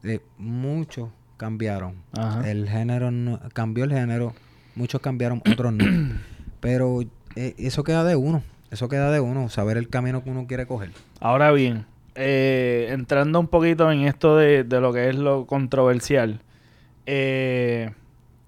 Eh, 0.05 0.21
muchos 0.39 1.11
cambiaron. 1.37 1.95
Ajá. 2.13 2.49
El 2.49 2.69
género 2.69 3.11
no- 3.11 3.41
cambió 3.53 3.85
el 3.85 3.93
género, 3.93 4.35
muchos 4.77 5.01
cambiaron, 5.01 5.43
otros 5.51 5.73
no. 5.73 5.85
Pero 6.61 7.01
eh, 7.37 7.55
eso 7.59 7.83
queda 7.85 8.05
de 8.05 8.17
uno. 8.17 8.43
Eso 8.71 8.89
queda 8.89 9.11
de 9.11 9.21
uno, 9.21 9.49
saber 9.49 9.77
el 9.79 9.89
camino 9.89 10.23
que 10.23 10.31
uno 10.31 10.47
quiere 10.47 10.67
coger. 10.67 10.91
Ahora 11.21 11.51
bien, 11.53 11.87
eh, 12.15 12.89
entrando 12.91 13.41
un 13.41 13.49
poquito 13.49 13.91
en 13.91 14.01
esto 14.03 14.37
de, 14.37 14.63
de 14.65 14.81
lo 14.81 14.93
que 14.93 15.09
es 15.09 15.17
lo 15.17 15.47
controversial, 15.47 16.41
eh, 17.07 17.91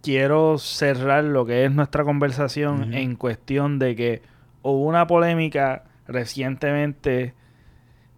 quiero 0.03 0.59
cerrar 0.59 1.25
lo 1.25 1.47
que 1.47 1.65
es 1.65 1.73
nuestra 1.73 2.05
conversación 2.05 2.95
en 2.95 3.17
cuestión 3.17 3.79
de 3.79 3.97
que 3.97 4.23
hubo 4.63 4.85
una 4.85 5.07
polémica 5.07 5.85
recientemente 6.07 7.35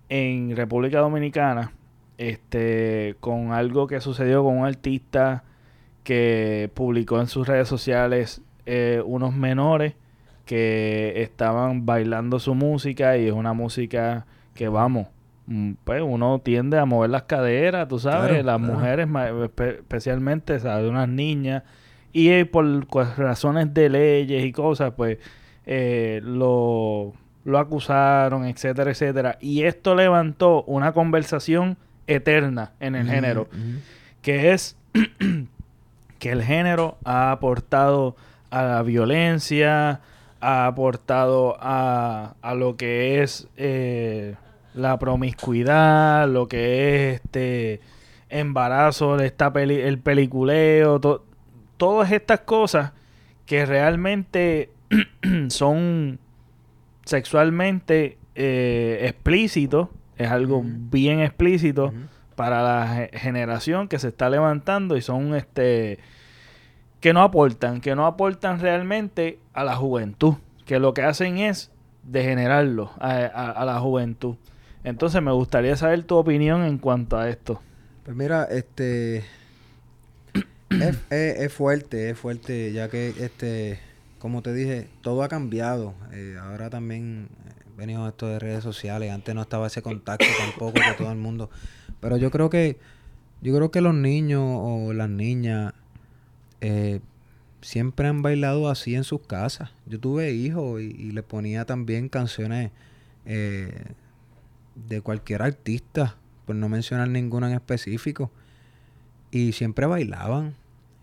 en 0.08 0.56
República 0.56 1.00
Dominicana 1.00 1.72
este 2.18 3.16
con 3.20 3.52
algo 3.52 3.86
que 3.86 4.00
sucedió 4.00 4.44
con 4.44 4.58
un 4.58 4.66
artista 4.66 5.44
que 6.04 6.70
publicó 6.74 7.20
en 7.20 7.26
sus 7.26 7.46
redes 7.46 7.68
sociales 7.68 8.42
eh, 8.66 9.02
unos 9.04 9.34
menores 9.34 9.94
que 10.44 11.22
estaban 11.22 11.86
bailando 11.86 12.38
su 12.38 12.54
música 12.54 13.16
y 13.16 13.26
es 13.26 13.32
una 13.32 13.52
música 13.52 14.26
que 14.54 14.68
vamos 14.68 15.08
pues 15.84 16.03
uno 16.05 16.40
tiende 16.40 16.78
a 16.78 16.84
mover 16.84 17.11
las 17.11 17.22
caderas 17.24 17.88
tú 17.88 17.98
sabes 17.98 18.28
Claro, 18.42 18.44
las 18.44 18.59
claro. 18.59 18.74
mujeres 18.74 19.09
especialmente 19.78 20.59
¿sabes? 20.61 20.88
unas 20.90 21.09
niñas 21.09 21.62
y 22.12 22.28
eh, 22.30 22.44
por 22.46 22.86
cu- 22.86 23.05
razones 23.16 23.72
de 23.74 23.88
leyes 23.88 24.44
y 24.44 24.53
cosas 24.53 24.92
pues 24.96 25.18
eh, 25.66 26.20
lo 26.24 27.12
lo 27.44 27.59
acusaron 27.59 28.44
etcétera 28.44 28.90
etcétera 28.90 29.38
y 29.40 29.62
esto 29.64 29.94
levantó 29.94 30.62
una 30.64 30.92
conversación 30.92 31.76
eterna 32.07 32.72
en 32.80 32.94
el 32.94 33.09
género 33.09 33.48
que 34.22 34.53
es 34.53 34.76
que 36.18 36.30
el 36.30 36.42
género 36.42 36.98
ha 37.05 37.32
aportado 37.32 38.14
a 38.50 38.62
la 38.64 38.82
violencia, 38.82 40.00
ha 40.40 40.66
aportado 40.66 41.57
a, 41.59 42.34
a 42.42 42.55
lo 42.55 42.76
que 42.76 43.22
es 43.22 43.48
eh, 43.57 44.34
la 44.74 44.98
promiscuidad, 44.98 46.28
lo 46.28 46.48
que 46.48 47.10
es 47.10 47.20
este 47.20 47.80
embarazo, 48.28 49.18
esta 49.20 49.52
peli- 49.52 49.80
el 49.80 49.98
peliculeo, 49.98 51.00
to- 51.00 51.24
todas 51.76 52.10
estas 52.12 52.40
cosas 52.40 52.92
que 53.46 53.66
realmente 53.66 54.70
son 55.48 56.18
sexualmente 57.04 58.18
eh, 58.34 59.00
explícitos, 59.02 59.88
es 60.16 60.30
algo 60.30 60.62
bien 60.64 61.20
explícito 61.20 61.92
para 62.36 62.62
la 62.62 62.86
ge- 62.94 63.18
generación 63.18 63.88
que 63.88 63.98
se 63.98 64.08
está 64.08 64.30
levantando 64.30 64.96
y 64.96 65.02
son 65.02 65.34
este 65.34 65.98
que 67.00 67.12
no 67.12 67.22
aportan, 67.22 67.80
que 67.80 67.96
no 67.96 68.06
aportan 68.06 68.60
realmente 68.60 69.40
a 69.54 69.64
la 69.64 69.74
juventud, 69.74 70.34
que 70.64 70.78
lo 70.78 70.94
que 70.94 71.02
hacen 71.02 71.38
es 71.38 71.72
degenerarlo 72.04 72.92
a, 73.00 73.10
a- 73.10 73.50
a 73.50 73.64
la 73.64 73.80
juventud. 73.80 74.36
Entonces 74.84 75.22
me 75.22 75.32
gustaría 75.32 75.76
saber 75.76 76.02
tu 76.04 76.16
opinión 76.16 76.64
en 76.64 76.78
cuanto 76.78 77.16
a 77.16 77.28
esto. 77.28 77.60
Pues 78.04 78.16
mira, 78.16 78.44
este 78.44 79.24
es, 81.10 81.52
fuerte, 81.52 82.10
es 82.10 82.18
fuerte, 82.18 82.72
ya 82.72 82.88
que 82.88 83.10
este, 83.20 83.78
como 84.18 84.42
te 84.42 84.52
dije, 84.52 84.88
todo 85.02 85.22
ha 85.22 85.28
cambiado. 85.28 85.94
Eh, 86.12 86.36
ahora 86.40 86.68
también 86.68 87.28
eh, 87.46 87.52
venido 87.76 88.08
esto 88.08 88.26
de 88.26 88.40
redes 88.40 88.64
sociales, 88.64 89.12
antes 89.12 89.34
no 89.34 89.42
estaba 89.42 89.68
ese 89.68 89.82
contacto 89.82 90.26
tampoco 90.38 90.72
con 90.72 90.96
todo 90.96 91.12
el 91.12 91.18
mundo. 91.18 91.50
Pero 92.00 92.16
yo 92.16 92.32
creo 92.32 92.50
que, 92.50 92.78
yo 93.40 93.54
creo 93.54 93.70
que 93.70 93.80
los 93.80 93.94
niños 93.94 94.42
o 94.44 94.92
las 94.92 95.08
niñas 95.08 95.74
eh, 96.60 96.98
siempre 97.60 98.08
han 98.08 98.22
bailado 98.22 98.68
así 98.68 98.96
en 98.96 99.04
sus 99.04 99.20
casas. 99.20 99.70
Yo 99.86 100.00
tuve 100.00 100.32
hijos 100.32 100.80
y, 100.80 100.86
y 100.86 101.12
le 101.12 101.22
ponía 101.22 101.64
también 101.66 102.08
canciones 102.08 102.72
de 104.74 105.00
cualquier 105.00 105.42
artista, 105.42 106.16
por 106.46 106.56
no 106.56 106.68
mencionar 106.68 107.08
ninguna 107.08 107.48
en 107.48 107.54
específico. 107.54 108.30
Y 109.30 109.52
siempre 109.52 109.86
bailaban, 109.86 110.54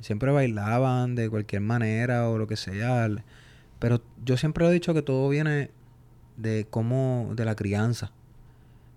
siempre 0.02 0.32
bailaban 0.32 1.16
de 1.16 1.30
cualquier 1.30 1.62
manera 1.62 2.30
o 2.30 2.38
lo 2.38 2.48
que 2.48 2.56
sea. 2.56 3.10
Pero 3.80 4.02
yo 4.24 4.38
siempre 4.38 4.68
he 4.68 4.72
dicho 4.72 4.94
que 4.94 5.02
todo 5.02 5.30
viene 5.30 5.72
de 6.38 6.68
cómo, 6.70 7.32
de 7.36 7.46
la 7.46 7.56
crianza. 7.56 8.12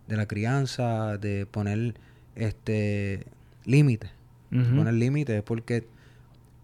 De 0.09 0.17
la 0.17 0.27
crianza, 0.27 1.17
de 1.19 1.47
poner 1.47 1.95
este 2.35 3.27
límites. 3.65 4.11
Poner 4.51 4.93
límites. 4.93 5.43
Porque 5.43 5.87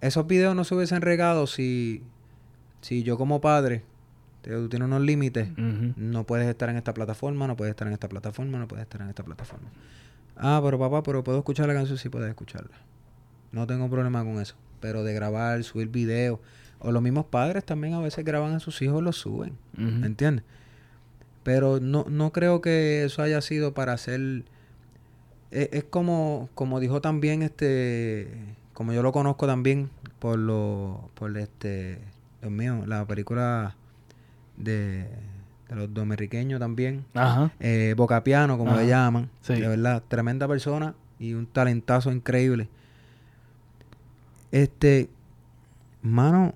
esos 0.01 0.27
videos 0.27 0.55
no 0.55 0.65
se 0.65 0.75
hubiesen 0.75 1.01
regado 1.01 1.47
si, 1.47 2.03
si 2.83 3.03
yo 3.03 3.17
como 3.17 3.41
padre, 3.41 3.83
tú 4.43 4.69
tienes 4.69 4.87
unos 4.87 5.03
límites. 5.03 5.49
No 5.57 6.25
puedes 6.25 6.49
estar 6.49 6.69
en 6.69 6.77
esta 6.77 6.95
plataforma, 6.95 7.47
no 7.47 7.57
puedes 7.57 7.71
estar 7.71 7.87
en 7.87 7.95
esta 7.95 8.09
plataforma, 8.09 8.59
no 8.59 8.69
puedes 8.69 8.85
estar 8.85 9.01
en 9.01 9.09
esta 9.09 9.23
plataforma. 9.23 9.69
Ah, 10.37 10.61
pero 10.63 10.79
papá, 10.79 11.03
pero 11.03 11.25
puedo 11.25 11.39
escuchar 11.39 11.67
la 11.67 11.75
canción, 11.75 11.99
sí 11.99 12.09
puedes 12.09 12.29
escucharla. 12.29 12.77
No 13.51 13.67
tengo 13.67 13.89
problema 13.91 14.23
con 14.23 14.41
eso. 14.41 14.55
Pero 14.81 15.03
de 15.03 15.13
grabar, 15.13 15.63
subir 15.65 15.89
videos. 15.89 16.39
O 16.79 16.93
los 16.93 17.03
mismos 17.03 17.27
padres 17.27 17.65
también 17.65 17.95
a 17.95 18.01
veces 18.01 18.25
graban 18.25 18.55
a 18.55 18.61
sus 18.61 18.81
hijos 18.83 19.01
y 19.01 19.05
los 19.05 19.17
suben. 19.17 19.55
Ujú. 19.75 20.05
¿Entiendes? 20.05 20.45
Pero 21.43 21.81
no, 21.81 22.07
no 22.09 22.31
creo 22.33 22.61
que 22.61 23.05
eso 23.05 23.23
haya 23.23 23.41
sido 23.41 23.75
para 23.75 23.95
hacer... 23.95 24.45
Es, 25.51 25.71
es 25.73 25.85
como, 25.85 26.49
como 26.55 26.79
dijo 26.79 27.01
también 27.01 27.43
este... 27.43 28.29
Como 28.75 28.93
yo 28.93 29.03
lo 29.03 29.11
conozco 29.11 29.47
también 29.47 29.91
por 30.21 30.39
lo... 30.39 31.11
Por 31.15 31.37
este... 31.37 31.99
Dios 32.41 32.53
mío, 32.53 32.85
la 32.87 33.05
película 33.07 33.75
de, 34.59 35.09
de 35.69 35.75
los 35.75 35.93
dominiqueños 35.93 36.61
también. 36.61 37.05
Ajá. 37.15 37.51
Eh, 37.61 37.95
Bocapiano, 37.97 38.59
como 38.59 38.73
Ajá. 38.73 38.83
le 38.83 38.89
llaman. 38.89 39.31
Sí. 39.41 39.55
De 39.55 39.69
verdad, 39.69 40.03
tremenda 40.09 40.47
persona 40.47 40.95
y 41.19 41.35
un 41.35 41.47
talentazo 41.47 42.13
increíble. 42.13 42.69
Este, 44.51 45.09
mano, 46.03 46.55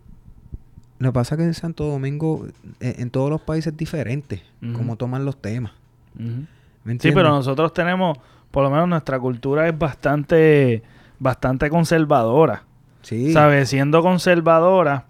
lo 0.99 1.11
que 1.11 1.15
pasa 1.15 1.35
es 1.35 1.39
que 1.41 1.45
en 1.45 1.55
Santo 1.55 1.85
Domingo, 1.85 2.47
eh, 2.81 2.97
en 2.99 3.11
todos 3.11 3.29
los 3.31 3.41
países 3.41 3.73
es 3.73 3.77
diferente, 3.77 4.43
cómo 4.75 4.97
toman 4.97 5.25
los 5.25 5.37
temas. 5.41 5.73
Ujú. 6.15 6.47
¿Me 6.85 6.99
Sí, 6.99 7.13
pero 7.13 7.29
nosotros 7.31 7.73
tenemos, 7.75 8.19
por 8.51 8.63
lo 8.65 8.71
menos 8.71 8.89
nuestra 8.89 9.19
cultura 9.19 9.69
es 9.69 9.79
bastante, 9.79 10.83
bastante 11.19 11.69
conservadora. 11.71 12.65
Sí. 13.03 13.33
¿Sabes? 13.33 13.69
Siendo 13.69 14.01
conservadora, 14.03 15.07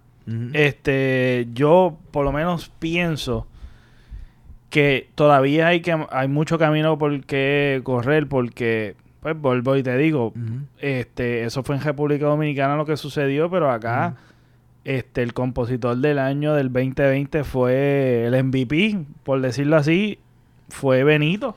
Este, 0.53 1.49
yo 1.53 1.99
por 2.11 2.25
lo 2.25 2.33
menos 2.33 2.71
pienso 2.79 3.47
que 4.73 5.09
todavía 5.15 5.67
hay 5.67 5.81
que 5.81 5.95
hay 6.11 6.29
mucho 6.29 6.59
camino 6.59 6.99
por 6.99 7.25
qué 7.27 7.81
correr 7.85 8.27
porque 8.27 8.97
pues 9.21 9.39
vuelvo 9.39 9.77
y 9.77 9.83
te 9.83 9.97
digo 9.99 10.33
este 10.79 11.45
eso 11.45 11.63
fue 11.63 11.77
en 11.77 11.83
República 11.83 12.25
Dominicana 12.25 12.77
lo 12.77 12.87
que 12.87 12.97
sucedió 12.97 13.51
pero 13.51 13.71
acá 13.71 14.17
este 14.85 15.23
el 15.23 15.35
compositor 15.35 15.99
del 15.99 16.19
año 16.19 16.55
del 16.55 16.73
2020 16.73 17.45
fue 17.45 18.25
el 18.25 18.45
MVP 18.45 19.05
por 19.25 19.43
decirlo 19.43 19.77
así 19.77 20.19
fue 20.71 21.05
Benito 21.05 21.55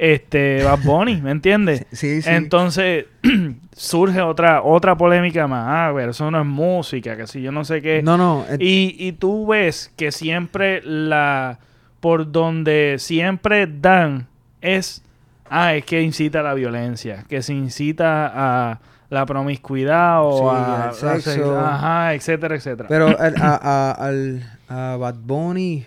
este 0.00 0.62
Bad 0.64 0.78
Bunny 0.82 1.20
¿me 1.20 1.30
entiendes? 1.30 1.84
Sí, 1.92 2.22
sí. 2.22 2.30
Entonces 2.30 3.04
surge 3.72 4.20
otra 4.22 4.62
otra 4.62 4.96
polémica 4.96 5.46
más. 5.46 5.64
Ah, 5.68 5.92
pero 5.94 6.10
eso 6.12 6.30
no 6.30 6.40
es 6.40 6.46
música, 6.46 7.16
que 7.16 7.26
si 7.26 7.42
yo 7.42 7.52
no 7.52 7.64
sé 7.64 7.82
qué. 7.82 8.02
no, 8.02 8.16
no. 8.16 8.44
eh, 8.48 8.56
Y, 8.60 8.96
y 8.98 9.12
tú 9.12 9.46
ves 9.46 9.92
que 9.96 10.10
siempre 10.10 10.80
la 10.82 11.58
por 12.00 12.32
donde 12.32 12.96
siempre 12.98 13.66
dan 13.66 14.26
es 14.62 15.02
ah, 15.50 15.74
es 15.74 15.84
que 15.84 16.00
incita 16.00 16.40
a 16.40 16.42
la 16.42 16.54
violencia, 16.54 17.24
que 17.28 17.42
se 17.42 17.52
incita 17.52 18.30
a 18.34 18.80
la 19.10 19.26
promiscuidad 19.26 20.20
o 20.22 20.38
Sí, 20.38 20.44
a 20.46 20.88
al 20.88 20.94
sexo. 20.94 21.30
sex- 21.32 21.44
ajá, 21.46 22.14
etcétera, 22.14 22.54
etcétera. 22.56 22.88
Pero 22.88 23.08
al- 23.18 23.34
a, 23.40 23.58
a, 23.60 23.90
al, 23.92 24.42
a 24.68 24.96
Bad 24.96 25.16
Bunny, 25.24 25.84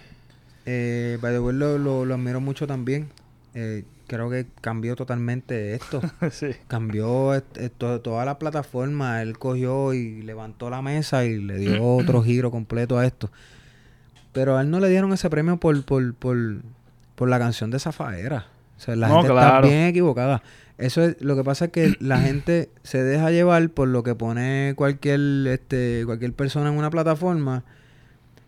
eh, 0.65 1.17
by 1.21 1.31
the 1.33 1.39
way, 1.39 1.55
lo, 1.55 1.77
lo, 1.77 2.05
lo 2.05 2.13
admiro 2.13 2.41
mucho 2.41 2.67
también. 2.67 3.09
Eh, 3.55 3.83
creo 4.07 4.29
que 4.29 4.47
cambió 4.61 4.95
totalmente 4.95 5.73
esto. 5.75 6.01
sí. 6.31 6.47
cambió 6.67 7.33
est- 7.33 7.57
esto- 7.57 8.01
toda 8.01 8.25
la 8.25 8.39
plataforma. 8.39 9.21
Él 9.21 9.37
cogió 9.37 9.93
y 9.93 10.21
levantó 10.21 10.69
la 10.69 10.81
mesa 10.81 11.25
y 11.25 11.37
le 11.39 11.57
dio 11.57 11.83
otro 11.97 12.21
giro 12.23 12.51
completo 12.51 12.97
a 12.97 13.05
esto. 13.05 13.31
Pero 14.31 14.57
a 14.57 14.61
él 14.61 14.69
no 14.71 14.79
le 14.79 14.89
dieron 14.89 15.13
ese 15.13 15.29
premio 15.29 15.57
por, 15.57 15.83
por, 15.85 16.13
por, 16.15 16.37
por 17.15 17.29
la 17.29 17.37
canción 17.39 17.69
de 17.71 17.79
Zafaera. 17.79 18.47
O 18.77 18.79
sea, 18.79 18.95
la 18.95 19.07
No, 19.07 19.15
gente 19.17 19.29
claro. 19.31 19.65
está 19.65 19.67
bien 19.75 19.87
equivocada. 19.87 20.41
Eso 20.79 21.03
es, 21.03 21.21
lo 21.21 21.35
que 21.35 21.43
pasa 21.43 21.65
es 21.65 21.71
que 21.71 21.93
la 21.99 22.19
gente 22.19 22.69
se 22.81 23.03
deja 23.03 23.29
llevar 23.31 23.69
por 23.69 23.87
lo 23.87 24.01
que 24.03 24.15
pone 24.15 24.73
cualquier, 24.75 25.19
este, 25.47 26.01
cualquier 26.05 26.33
persona 26.33 26.69
en 26.69 26.77
una 26.77 26.89
plataforma. 26.89 27.63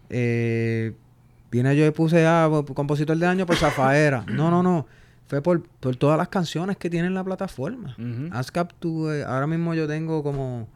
Eh, 0.09 0.93
viene 1.51 1.75
yo 1.75 1.85
y 1.85 1.91
puse 1.91 2.25
ah, 2.25 2.47
po- 2.49 2.65
compositor 2.73 3.17
de 3.17 3.25
año 3.27 3.45
por 3.45 3.55
Zafaera. 3.57 4.25
No, 4.27 4.49
no, 4.49 4.63
no. 4.63 4.87
Fue 5.27 5.41
por, 5.41 5.63
por 5.79 5.95
todas 5.95 6.17
las 6.17 6.27
canciones 6.29 6.77
que 6.77 6.89
tiene 6.89 7.07
en 7.07 7.13
la 7.15 7.23
plataforma. 7.23 7.95
ASCAP, 8.31 8.71
tú, 8.79 9.09
eh, 9.09 9.23
ahora 9.23 9.47
mismo 9.47 9.73
yo 9.73 9.87
tengo 9.87 10.21
como, 10.23 10.67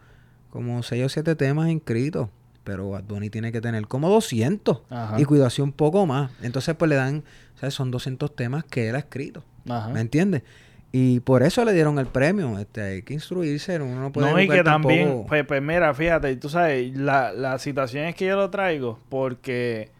como 0.49 0.81
6 0.81 1.05
o 1.05 1.09
7 1.09 1.35
temas 1.35 1.69
inscritos. 1.69 2.29
pero 2.63 2.89
Bad 2.89 3.03
Bunny 3.03 3.29
tiene 3.29 3.51
que 3.51 3.61
tener 3.61 3.87
como 3.87 4.09
200 4.09 4.81
Ajá. 4.89 5.19
y 5.19 5.25
cuidado 5.25 5.47
así 5.47 5.61
un 5.61 5.71
poco 5.71 6.05
más. 6.05 6.31
Entonces, 6.41 6.75
pues 6.75 6.89
le 6.89 6.95
dan, 6.95 7.23
¿sabes? 7.55 7.73
Son 7.75 7.91
200 7.91 8.35
temas 8.35 8.63
que 8.63 8.89
él 8.89 8.95
ha 8.95 8.99
escrito. 8.99 9.43
Ajá. 9.67 9.89
¿Me 9.89 10.01
entiendes? 10.01 10.43
Y 10.91 11.19
por 11.19 11.43
eso 11.43 11.63
le 11.65 11.73
dieron 11.73 11.99
el 11.99 12.07
premio. 12.07 12.57
Este, 12.57 12.81
hay 12.81 13.01
que 13.03 13.13
instruirse, 13.13 13.79
uno 13.79 14.01
no 14.01 14.11
puede 14.11 14.31
No, 14.31 14.39
y 14.41 14.47
que 14.47 14.63
también, 14.63 15.07
tampoco- 15.07 15.27
pues, 15.27 15.45
pues 15.45 15.61
mira, 15.61 15.93
fíjate, 15.93 16.35
tú 16.37 16.49
sabes, 16.49 16.95
la, 16.97 17.31
la 17.33 17.59
situación 17.59 18.05
es 18.05 18.15
que 18.15 18.25
yo 18.25 18.35
lo 18.35 18.49
traigo 18.49 18.99
porque 19.09 19.91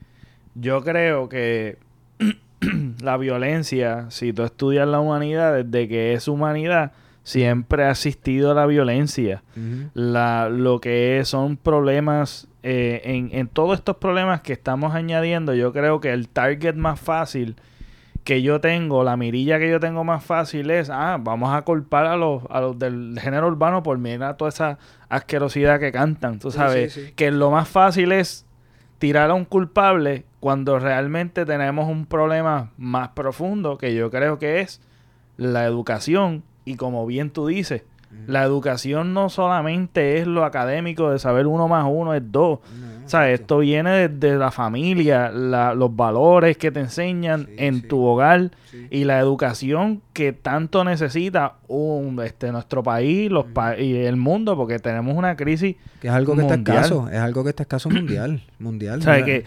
yo 0.56 0.84
creo 0.84 1.30
que 1.30 1.78
la 3.02 3.18
violencia, 3.18 4.06
si 4.10 4.34
tú 4.34 4.43
estudias 4.43 4.88
la 4.88 5.00
humanidad, 5.00 5.64
desde 5.64 5.88
que 5.88 6.14
es 6.14 6.28
humanidad, 6.28 6.91
siempre 7.24 7.84
ha 7.84 7.91
existido 7.91 8.54
la 8.54 8.66
violencia. 8.66 9.43
La, 9.93 10.50
lo 10.50 10.80
que 10.80 11.20
es- 11.20 11.28
son 11.30 11.58
problemas, 11.58 12.47
eh, 12.64 13.02
en, 13.06 13.30
en 13.34 13.47
todos 13.47 13.78
estos 13.78 13.97
problemas 13.97 14.41
que 14.41 14.54
estamos 14.54 14.93
añadiendo, 14.95 15.54
yo 15.54 15.72
creo 15.74 16.00
que 16.02 16.12
el 16.12 16.28
target 16.28 16.76
más 16.76 17.00
fácil 17.00 17.56
que 18.24 18.41
yo 18.41 18.60
tengo, 18.62 19.04
la 19.04 19.16
mirilla 19.18 19.60
que 19.60 19.70
yo 19.70 19.80
tengo 19.80 20.04
más 20.04 20.24
fácil 20.24 20.70
es, 20.72 20.89
ah, 20.89 21.18
vamos 21.20 21.54
a 21.54 21.62
culpar 21.64 22.06
a 22.06 22.16
los, 22.18 22.43
a 22.50 22.62
los 22.62 22.78
del 22.78 23.18
género 23.20 23.47
urbano 23.47 23.82
por 23.82 23.97
mirar 23.97 24.36
toda 24.38 24.50
esa 24.50 24.78
asquerosidad 25.08 25.80
que 25.80 25.91
cantan, 25.91 26.38
tú 26.39 26.52
Sí, 26.52 26.58
sabes, 26.58 26.93
sí, 26.93 27.06
sí. 27.08 27.14
que 27.16 27.32
lo 27.32 27.50
más 27.50 27.68
fácil 27.68 28.12
es 28.12 28.45
tirar 29.00 29.32
a 29.32 29.34
un 29.34 29.45
culpable 29.45 30.26
cuando 30.39 30.78
realmente 30.78 31.45
tenemos 31.45 31.89
un 31.89 32.06
problema 32.06 32.72
más 32.78 33.10
profundo 33.10 33.78
que 33.78 33.95
yo 33.95 34.12
creo 34.12 34.38
que 34.38 34.60
es 34.62 34.82
la 35.38 35.66
educación. 35.66 36.43
Y 36.66 36.76
como 36.76 37.06
bien 37.08 37.32
tú 37.32 37.47
dices, 37.47 37.84
la 38.28 38.43
educación 38.43 39.14
no 39.14 39.30
solamente 39.30 40.18
es 40.20 40.28
lo 40.28 40.43
académico 40.45 41.12
de 41.12 41.20
saber 41.20 41.47
uno 41.47 41.68
más 41.68 41.86
uno 41.88 42.14
es 42.14 42.22
dos. 42.32 42.60
No, 42.80 43.05
O 43.05 43.10
sea, 43.10 43.32
esto 43.32 43.57
viene 43.60 44.07
desde 44.07 44.38
la 44.38 44.51
familia, 44.51 45.32
la- 45.32 45.74
los 45.74 45.95
valores 45.95 46.57
que 46.57 46.70
te 46.72 46.80
enseñan 46.80 47.45
Sí, 47.47 47.53
en 47.57 47.82
sí. 47.82 47.88
tu 47.88 48.03
hogar 48.03 48.51
Sí. 48.70 48.88
y 48.91 49.03
la 49.05 49.18
educación 49.20 50.01
que 50.14 50.32
tanto 50.32 50.84
necesita 50.84 51.53
un, 51.68 52.20
este, 52.24 52.51
nuestro 52.51 52.84
país 52.84 53.32
los 53.32 53.45
pa- 53.45 53.78
y 53.80 53.95
el 53.95 54.16
mundo, 54.16 54.55
porque 54.55 54.78
tenemos 54.78 55.16
una 55.18 55.36
crisis. 55.36 55.76
Que 56.01 56.07
es 56.10 56.14
algo 56.14 56.36
que 56.36 56.41
está 56.43 56.53
escaso, 56.55 57.10
es 57.10 57.18
algo 57.18 57.43
que 57.43 57.49
está 57.49 57.64
escaso 57.64 57.89
mundial, 57.89 58.43
mundial. 58.60 58.99
O 58.99 59.01
sea, 59.01 59.26
que, 59.26 59.43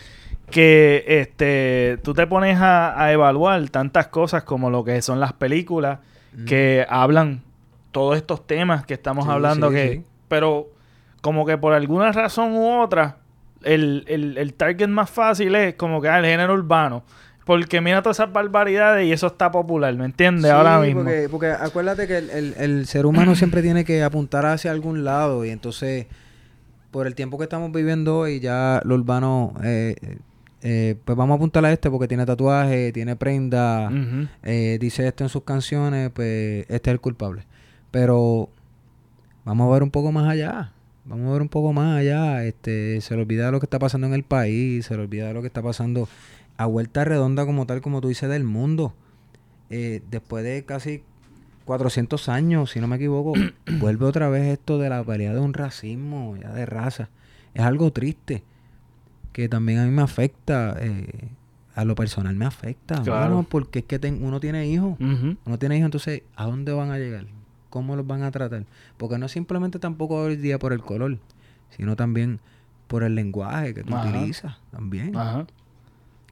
que 0.51 1.05
este, 1.07 1.99
tú 2.03 2.15
te 2.15 2.27
pones 2.27 2.59
a, 2.59 3.01
a 3.01 3.13
evaluar 3.13 3.69
tantas 3.71 4.09
cosas 4.09 4.43
como 4.43 4.71
lo 4.71 4.83
que 4.85 5.01
son 5.03 5.21
las 5.21 5.33
películas 5.33 6.01
que 6.47 6.85
hablan 6.89 7.43
todos 7.93 8.17
estos 8.17 8.47
temas 8.47 8.85
que 8.85 8.95
estamos 8.95 9.25
Sí, 9.27 9.31
hablando 9.31 9.69
sí, 9.69 9.75
que 9.75 9.93
sí. 9.93 10.03
pero 10.29 10.71
como 11.21 11.47
que 11.47 11.57
por 11.59 11.73
alguna 11.73 12.11
razón 12.13 12.53
u 12.55 12.81
otra 12.83 13.19
el, 13.63 14.05
el, 14.09 14.37
el 14.39 14.55
target 14.55 14.89
más 14.89 15.09
fácil 15.09 15.55
es 15.55 15.75
como 15.75 16.01
que 16.03 16.09
ah, 16.09 16.19
el 16.19 16.25
género 16.25 16.55
urbano 16.55 17.05
porque 17.45 17.81
mira 17.81 18.03
todas 18.03 18.19
esas 18.19 18.33
barbaridades 18.33 19.07
y 19.07 19.13
eso 19.13 19.27
está 19.29 19.51
popular 19.51 19.95
¿me 19.95 20.05
entiendes? 20.07 20.45
Sí, 20.45 20.51
ahora 20.51 20.79
mismo 20.81 21.03
Porque, 21.03 21.29
porque 21.31 21.47
acuérdate 21.51 22.07
que 22.09 22.19
el, 22.19 22.31
el- 22.31 22.55
el 22.59 22.87
ser 22.87 23.07
humano 23.07 23.35
siempre 23.37 23.63
tiene 23.63 23.85
que 23.85 24.03
apuntar 24.03 24.47
hacia 24.47 24.71
algún 24.73 25.05
lado 25.05 25.45
y 25.45 25.51
entonces 25.51 26.07
por 26.91 27.07
el 27.07 27.15
tiempo 27.15 27.39
que 27.39 27.45
estamos 27.45 27.71
viviendo 27.73 28.19
hoy 28.19 28.41
ya 28.41 28.81
lo 28.85 28.95
urbano 28.97 29.55
eh, 29.63 29.95
eh, 30.63 30.97
pues 31.05 31.17
vamos 31.17 31.35
a 31.35 31.37
apuntar 31.37 31.65
a 31.65 31.73
este 31.73 31.91
porque 31.91 32.07
tiene 32.07 32.25
tatuaje, 32.27 32.93
tiene 32.93 33.17
prenda, 33.17 33.91
eh, 34.45 34.79
dice 34.81 35.09
esto 35.09 35.25
en 35.25 35.29
sus 35.29 35.43
canciones, 35.43 36.11
pues 36.15 36.61
este 36.69 36.91
es 36.91 36.95
el 36.95 37.01
culpable. 37.01 37.45
Pero 37.93 38.49
vamos 39.45 39.69
a 39.69 39.73
ver 39.73 39.85
un 39.85 39.91
poco 39.91 40.11
más 40.11 40.29
allá. 40.29 40.73
Vamos 41.05 41.29
a 41.29 41.33
ver 41.33 41.43
un 41.43 41.49
poco 41.49 41.73
más 41.73 41.99
allá. 41.99 42.45
Este, 42.45 43.01
se 43.01 43.15
le 43.15 43.23
olvida 43.23 43.47
de 43.47 43.53
lo 43.53 43.61
que 43.61 43.67
está 43.67 43.79
pasando 43.79 44.09
en 44.09 44.15
el 44.15 44.25
país, 44.25 44.87
se 44.87 44.97
le 44.97 45.03
olvida 45.03 45.29
de 45.29 45.35
lo 45.35 45.41
que 45.43 45.47
está 45.47 45.63
pasando 45.63 46.09
a 46.57 46.67
vuelta 46.67 47.05
redonda 47.05 47.47
como 47.47 47.67
tal, 47.67 47.81
como 47.81 48.01
tú 48.01 48.09
dices, 48.09 48.29
del 48.29 48.43
mundo. 48.45 48.95
Eh, 49.71 50.03
después 50.11 50.43
de 50.45 50.65
casi 50.65 51.03
400 51.65 52.29
años, 52.29 52.71
si 52.73 52.81
no 52.81 52.89
me 52.89 52.97
equivoco, 52.97 53.35
vuelve 53.79 54.05
otra 54.07 54.29
vez 54.29 54.45
esto 54.53 54.79
de 54.79 54.89
la 54.89 55.03
pelea 55.05 55.33
de 55.35 55.41
un 55.41 55.55
racismo, 55.55 56.37
ya 56.37 56.53
de 56.53 56.67
raza. 56.67 57.09
Es 57.55 57.63
algo 57.63 57.93
triste 57.93 58.43
que 59.33 59.49
también 59.49 59.79
a 59.79 59.85
mí 59.85 59.91
me 59.91 60.03
afecta, 60.03 60.77
eh, 60.79 61.29
a 61.75 61.85
lo 61.85 61.95
personal 61.95 62.37
me 62.37 62.45
afecta, 62.45 63.03
Claro. 63.03 63.21
mano, 63.37 63.47
porque 63.49 63.79
es 63.81 63.85
que 63.87 63.99
ten- 63.99 64.23
uno 64.23 64.41
tiene 64.41 64.67
hijos, 64.67 64.97
uno 65.01 65.59
tiene 65.59 65.77
hijos, 65.79 65.87
entonces, 65.87 66.23
¿a 66.37 66.45
dónde 66.45 66.73
van 66.73 66.91
a 66.91 66.99
llegar? 66.99 67.25
¿Cómo 67.73 67.97
los 67.97 68.07
van 68.07 68.23
a 68.23 68.31
tratar? 68.31 68.67
Porque 68.99 69.17
no 69.17 69.29
simplemente 69.29 69.79
tampoco 69.79 70.17
hoy 70.17 70.37
día 70.37 70.59
por 70.59 70.75
el 70.75 70.83
color, 70.83 71.17
sino 71.71 71.97
también 71.97 72.39
por 72.87 73.03
el 73.03 73.15
lenguaje 73.15 73.73
que 73.73 73.83
tú 73.83 73.97
Ajá. 73.97 74.11
utilizas 74.11 74.59
también. 74.71 75.17
Ajá. 75.17 75.47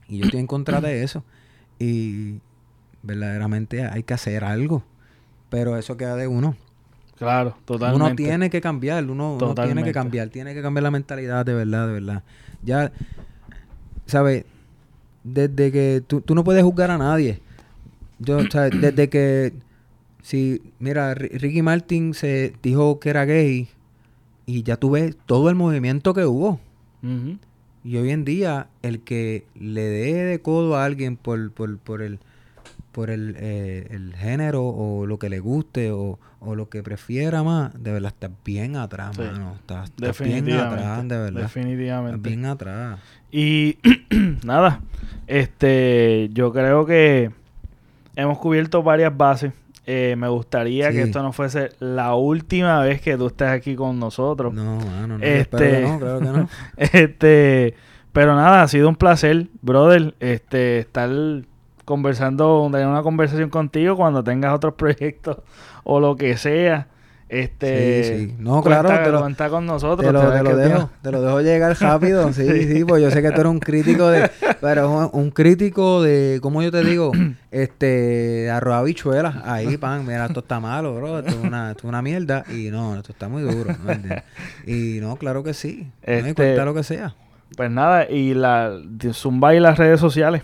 Y 0.07 0.19
yo 0.19 0.25
estoy 0.25 0.39
en 0.39 0.45
contra 0.45 0.81
de 0.81 1.01
eso. 1.01 1.23
Y 1.79 2.35
verdaderamente 3.01 3.87
hay 3.87 4.03
que 4.03 4.13
hacer 4.13 4.43
algo. 4.43 4.83
Pero 5.49 5.75
eso 5.77 5.97
queda 5.97 6.15
de 6.15 6.27
uno. 6.27 6.55
claro 7.17 7.57
totalmente 7.65 8.05
Uno 8.05 8.15
tiene 8.15 8.51
que 8.51 8.61
cambiar, 8.61 9.03
uno, 9.09 9.33
uno 9.33 9.55
tiene 9.55 9.83
que 9.83 9.93
cambiar, 9.93 10.29
tiene 10.29 10.53
que 10.53 10.61
cambiar 10.61 10.83
la 10.83 10.91
mentalidad 10.91 11.43
de 11.43 11.55
verdad, 11.55 11.87
de 11.87 11.93
verdad. 11.93 12.23
Ya, 12.61 12.91
¿sabes? 14.05 14.45
Desde 15.23 15.71
que 15.71 16.03
tú, 16.05 16.21
tú 16.21 16.35
no 16.35 16.43
puedes 16.43 16.63
juzgar 16.63 16.91
a 16.91 16.99
nadie. 16.99 17.41
Yo, 18.19 18.43
¿sabes? 18.51 18.79
Desde 18.79 19.09
que, 19.09 19.53
si, 20.21 20.61
mira, 20.79 21.13
Ri- 21.15 21.29
Ricky 21.39 21.61
Martin 21.61 22.13
se 22.13 22.53
dijo 22.63 22.99
que 22.99 23.09
era 23.09 23.25
gay 23.25 23.67
y 24.45 24.63
ya 24.63 24.75
tú 24.77 24.91
ves 24.91 25.15
todo 25.25 25.49
el 25.49 25.55
movimiento 25.55 26.13
que 26.13 26.25
hubo. 26.25 26.59
Y 27.83 27.97
hoy 27.97 28.11
en 28.11 28.23
día, 28.25 28.67
el 28.83 28.99
que 29.01 29.45
le 29.59 29.81
dé 29.81 30.13
de 30.23 30.39
codo 30.39 30.75
a 30.77 30.85
alguien 30.85 31.17
por, 31.17 31.51
por, 31.51 31.77
por 31.79 32.01
el 32.01 32.19
por 32.91 33.09
el, 33.09 33.35
eh, 33.39 33.87
el 33.91 34.13
género 34.17 34.65
o 34.65 35.05
lo 35.05 35.17
que 35.17 35.29
le 35.29 35.39
guste 35.39 35.91
o, 35.91 36.19
o 36.41 36.55
lo 36.55 36.67
que 36.67 36.83
prefiera 36.83 37.41
más, 37.41 37.71
de 37.81 37.93
verdad 37.93 38.11
estás 38.13 38.31
bien 38.43 38.75
atrás, 38.75 39.15
Sí. 39.15 39.21
mano. 39.21 39.53
Estás, 39.55 39.89
estás 39.89 40.19
bien 40.19 40.43
definitivamente 40.43 40.83
atrás, 40.83 41.07
de 41.07 41.17
verdad. 41.17 41.41
definitivamente 41.41 42.15
Estás 42.17 42.29
bien 42.29 42.45
atrás. 42.45 42.99
Y 43.31 43.77
nada, 44.43 44.81
este, 45.25 46.29
yo 46.33 46.51
creo 46.51 46.85
que 46.85 47.31
hemos 48.17 48.37
cubierto 48.39 48.83
varias 48.83 49.15
bases. 49.15 49.53
Eh, 49.93 50.15
me 50.15 50.29
gustaría 50.29 50.89
que 50.91 51.01
esto 51.01 51.21
no 51.21 51.33
fuese 51.33 51.71
la 51.79 52.15
última 52.15 52.79
vez 52.79 53.01
que 53.01 53.17
tú 53.17 53.27
estés 53.27 53.49
aquí 53.49 53.75
con 53.75 53.99
nosotros. 53.99 54.53
No, 54.53 54.77
mano, 54.77 55.17
no. 55.17 55.23
Este- 55.25 55.81
no, 55.81 55.99
claro 55.99 56.19
que 56.19 56.25
no. 56.25 56.49
Este, 56.77 57.73
pero 58.13 58.33
nada, 58.35 58.61
ha 58.61 58.67
sido 58.69 58.87
un 58.87 58.95
placer, 58.95 59.47
brother, 59.61 60.15
este, 60.21 60.79
estar 60.79 61.09
conversando, 61.83 62.69
tener 62.71 62.87
una 62.87 63.01
conversación 63.03 63.49
contigo 63.49 63.97
cuando 63.97 64.23
tengas 64.23 64.53
otros 64.53 64.73
proyectos 64.77 65.39
o 65.83 65.99
lo 65.99 66.15
que 66.15 66.37
sea. 66.37 66.87
Este, 67.33 68.03
Sí, 68.03 68.27
sí. 68.27 68.35
No, 68.39 68.61
cuenta- 68.61 68.81
claro, 68.81 69.03
te 69.05 69.11
lo- 69.11 69.19
cuenta 69.21 69.49
con 69.49 69.65
nosotros. 69.65 70.05
Te 70.05 70.11
lo, 70.11 70.19
te 70.43 70.55
dejo, 70.55 70.89
te 71.01 71.11
lo 71.13 71.21
dejo 71.21 71.39
llegar 71.41 71.77
rápido. 71.79 72.33
Sí, 72.33 72.45
sí, 72.73 72.83
pues 72.83 73.01
yo 73.01 73.09
sé 73.09 73.21
que 73.21 73.29
tú 73.31 73.39
eres 73.39 73.51
un 73.51 73.59
crítico 73.59 74.09
de, 74.09 74.29
pero 74.59 74.91
un, 74.91 75.09
un 75.13 75.31
crítico 75.31 76.01
de, 76.03 76.39
¿cómo 76.41 76.61
yo 76.61 76.71
te 76.71 76.83
digo? 76.83 77.11
Este, 77.51 78.49
arroz 78.49 78.75
habichuelas. 78.75 79.35
Ahí, 79.45 79.77
pan, 79.77 80.05
mira, 80.05 80.25
esto 80.25 80.41
está 80.41 80.59
malo, 80.59 80.93
bro. 80.95 81.19
Esto 81.19 81.31
es 81.31 81.37
una, 81.37 81.71
esto 81.71 81.79
es 81.81 81.85
una 81.89 82.01
mierda. 82.01 82.43
Y 82.49 82.69
no, 82.69 82.97
esto 82.97 83.11
está 83.13 83.27
muy 83.29 83.43
duro. 83.43 83.73
Y 84.67 84.99
no, 85.01 85.15
claro 85.15 85.43
que 85.43 85.53
sí. 85.53 85.89
No, 86.05 86.13
Este- 86.13 86.33
cuenta 86.33 86.65
lo 86.65 86.73
que 86.73 86.83
sea. 86.83 87.15
Pues 87.55 87.69
nada, 87.71 88.09
y 88.09 88.33
la 88.33 88.77
Zumba 89.13 89.53
y 89.55 89.59
las 89.59 89.77
redes 89.77 89.99
sociales. 89.99 90.41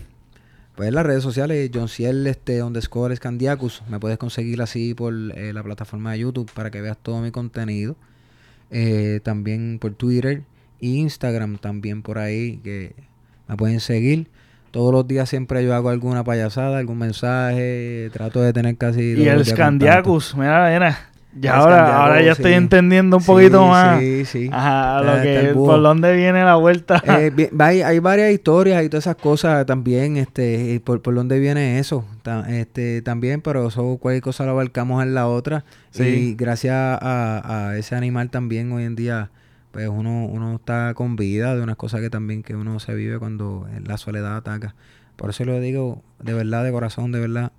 Pues 0.77 0.89
en 0.89 0.93
las 0.93 1.07
redes 1.07 1.23
sociales, 1.23 1.71
John 1.73 1.89
Ciel, 1.89 2.27
este, 2.27 2.61
underscore 2.61 3.15
Scandiacus. 3.15 3.81
Me 3.89 3.99
puedes 3.99 4.19
conseguir 4.19 4.61
así 4.61 4.93
por 4.93 5.11
eh, 5.11 5.51
la 5.51 5.63
plataforma 5.63 6.11
de 6.11 6.19
YouTube 6.19 6.51
para 6.53 6.69
que 6.69 6.81
veas 6.81 6.99
todo 7.01 7.19
mi 7.19 7.31
contenido. 7.31 7.95
Eh, 8.69 9.19
también 9.23 9.79
por 9.81 9.95
Twitter 9.95 10.43
e 10.79 10.85
Instagram 10.85 11.57
también 11.57 12.03
por 12.03 12.19
ahí 12.19 12.57
que 12.57 12.93
me 13.47 13.57
pueden 13.57 13.79
seguir. 13.79 14.29
Todos 14.69 14.93
los 14.93 15.07
días 15.07 15.27
siempre 15.27 15.65
yo 15.65 15.73
hago 15.73 15.89
alguna 15.89 16.23
payasada, 16.23 16.77
algún 16.77 16.99
mensaje. 16.99 18.11
Trato 18.13 18.43
de 18.43 18.53
tener 18.53 18.77
casi... 18.77 19.15
Y 19.15 19.27
el. 19.27 19.43
Scandiacus, 19.43 20.35
mira, 20.35 20.69
mira. 20.71 21.09
Ya 21.39 21.55
ahora, 21.55 22.03
ahora 22.03 22.21
ya 22.21 22.31
estoy 22.31 22.53
entendiendo 22.53 23.17
un 23.17 23.23
Sí, 23.23 23.27
poquito 23.27 23.65
más. 23.67 23.99
Sí, 23.99 24.25
sí. 24.25 24.49
Ajá, 24.51 25.01
lo 25.01 25.21
que, 25.21 25.51
por 25.53 25.81
dónde 25.81 26.15
viene 26.15 26.43
la 26.43 26.55
vuelta. 26.55 27.01
Eh, 27.05 27.49
hay, 27.59 27.81
hay 27.81 27.99
varias 27.99 28.31
historias 28.31 28.83
y 28.83 28.89
todas 28.89 29.05
esas 29.05 29.15
cosas 29.17 29.65
también, 29.65 30.17
este, 30.17 30.73
y 30.73 30.79
por, 30.79 31.01
por 31.01 31.15
dónde 31.15 31.39
viene 31.39 31.79
eso, 31.79 32.05
este, 32.47 33.01
también, 33.01 33.41
pero 33.41 33.67
eso 33.67 33.97
cualquier 33.97 34.23
cosa 34.23 34.45
lo 34.45 34.51
abarcamos 34.51 35.03
en 35.03 35.13
la 35.13 35.27
otra. 35.27 35.63
Sí. 35.91 36.03
Y 36.03 36.35
gracias 36.35 36.73
a, 36.75 37.69
a 37.69 37.77
ese 37.77 37.95
animal 37.95 38.29
también 38.29 38.71
hoy 38.71 38.83
en 38.83 38.95
día, 38.95 39.31
pues 39.71 39.87
uno, 39.87 40.25
uno 40.25 40.55
está 40.55 40.93
con 40.95 41.15
vida 41.15 41.55
de 41.55 41.61
unas 41.61 41.75
cosas 41.75 42.01
que 42.01 42.09
también 42.09 42.43
que 42.43 42.55
uno 42.55 42.79
se 42.79 42.93
vive 42.95 43.19
cuando 43.19 43.67
la 43.85 43.97
soledad 43.97 44.37
ataca. 44.37 44.75
Por 45.15 45.31
eso 45.31 45.45
lo 45.45 45.59
digo 45.59 46.03
de 46.19 46.33
verdad, 46.33 46.63
de 46.63 46.71
corazón, 46.71 47.11
de 47.11 47.19
verdad, 47.19 47.51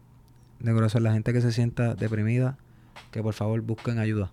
de 0.61 0.73
corazón, 0.73 1.03
la 1.03 1.13
gente 1.13 1.33
que 1.33 1.41
se 1.41 1.53
sienta 1.53 1.95
deprimida, 1.95 2.57
que 3.11 3.23
por 3.23 3.35
favor 3.35 3.61
busquen 3.61 3.99
ayuda. 3.99 4.31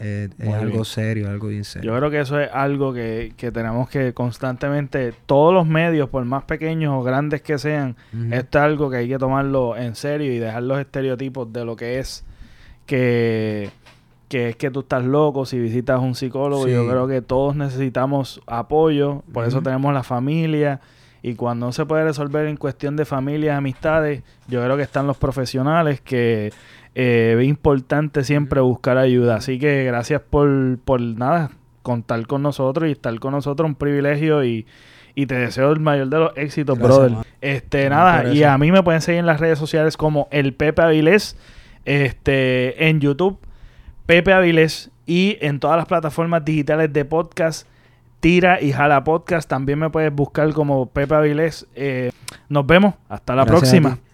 eh, 0.00 0.28
es 0.38 0.48
algo 0.54 0.84
serio, 0.84 1.28
algo 1.30 1.48
bien 1.48 1.64
serio. 1.64 1.92
Yo 1.92 1.98
creo 1.98 2.10
que 2.10 2.20
eso 2.20 2.40
es 2.40 2.50
algo 2.52 2.92
que, 2.92 3.34
que 3.36 3.52
tenemos 3.52 3.88
que 3.88 4.12
constantemente, 4.14 5.12
todos 5.26 5.52
los 5.54 5.66
medios, 5.66 6.08
por 6.08 6.24
más 6.24 6.42
pequeños 6.44 6.92
o 6.94 7.02
grandes 7.02 7.42
que 7.42 7.58
sean, 7.58 7.94
Ujú. 8.12 8.34
esto 8.34 8.58
es 8.58 8.64
algo 8.64 8.90
que 8.90 8.96
hay 8.96 9.08
que 9.08 9.18
tomarlo 9.18 9.76
en 9.76 9.94
serio 9.94 10.32
y 10.32 10.38
dejar 10.38 10.62
los 10.64 10.78
estereotipos 10.80 11.52
de 11.52 11.64
lo 11.64 11.76
que 11.76 11.98
es 12.00 12.24
que, 12.86 13.70
que 14.28 14.48
es 14.50 14.56
que 14.56 14.70
tú 14.70 14.80
estás 14.80 15.04
loco 15.04 15.44
si 15.46 15.58
visitas 15.58 15.96
a 15.96 16.00
un 16.00 16.14
psicólogo. 16.14 16.64
Sí. 16.64 16.72
Yo 16.72 16.88
creo 16.88 17.06
que 17.06 17.22
todos 17.22 17.54
necesitamos 17.54 18.40
apoyo, 18.46 19.22
por 19.32 19.44
eso 19.46 19.62
tenemos 19.62 19.92
la 19.94 20.02
familia. 20.02 20.80
Y 21.24 21.34
cuando 21.36 21.66
no 21.66 21.72
se 21.72 21.86
puede 21.86 22.02
resolver 22.02 22.46
en 22.46 22.56
cuestión 22.56 22.96
de 22.96 23.04
familias, 23.04 23.56
amistades, 23.56 24.24
yo 24.48 24.60
creo 24.64 24.76
que 24.76 24.82
están 24.82 25.06
los 25.06 25.16
profesionales 25.18 26.00
que 26.00 26.52
eh, 26.94 27.36
es 27.40 27.46
importante 27.48 28.24
siempre 28.24 28.60
buscar 28.60 28.98
ayuda. 28.98 29.36
Así 29.36 29.58
que 29.58 29.84
gracias 29.84 30.20
por, 30.28 30.78
por 30.84 31.00
nada, 31.00 31.50
contar 31.82 32.26
con 32.26 32.42
nosotros 32.42 32.88
y 32.88 32.92
estar 32.92 33.18
con 33.18 33.32
nosotros, 33.32 33.66
un 33.66 33.74
privilegio 33.74 34.44
y, 34.44 34.66
y 35.14 35.26
te 35.26 35.34
deseo 35.34 35.72
el 35.72 35.80
mayor 35.80 36.08
de 36.08 36.18
los 36.18 36.32
éxitos, 36.36 36.78
Gracias, 36.78 36.96
brother. 36.98 37.12
man. 37.16 37.24
Este, 37.40 37.88
No, 37.90 37.96
nada, 37.96 38.32
y 38.32 38.42
a 38.44 38.56
mí 38.58 38.70
me 38.72 38.82
pueden 38.82 39.00
seguir 39.00 39.20
en 39.20 39.26
las 39.26 39.40
redes 39.40 39.58
sociales 39.58 39.96
como 39.96 40.28
el 40.30 40.54
Pepe 40.54 40.82
Avilés, 40.82 41.36
este, 41.84 42.88
en 42.88 43.00
YouTube, 43.00 43.38
Pepe 44.06 44.32
Avilés, 44.32 44.90
y 45.06 45.36
en 45.40 45.58
todas 45.60 45.76
las 45.76 45.86
plataformas 45.86 46.44
digitales 46.44 46.92
de 46.92 47.04
podcast, 47.04 47.66
Tira 48.20 48.60
y 48.62 48.70
Jala 48.72 49.02
Podcast. 49.02 49.48
También 49.50 49.80
me 49.80 49.90
puedes 49.90 50.12
buscar 50.14 50.52
como 50.52 50.86
Pepe 50.86 51.14
Avilés. 51.16 51.66
Eh, 51.74 52.12
nos 52.48 52.64
vemos, 52.66 52.94
hasta 53.08 53.34
la 53.34 53.44
Gracias 53.44 53.74
a 53.74 53.80
próxima. 53.80 53.94
ti. 53.96 54.11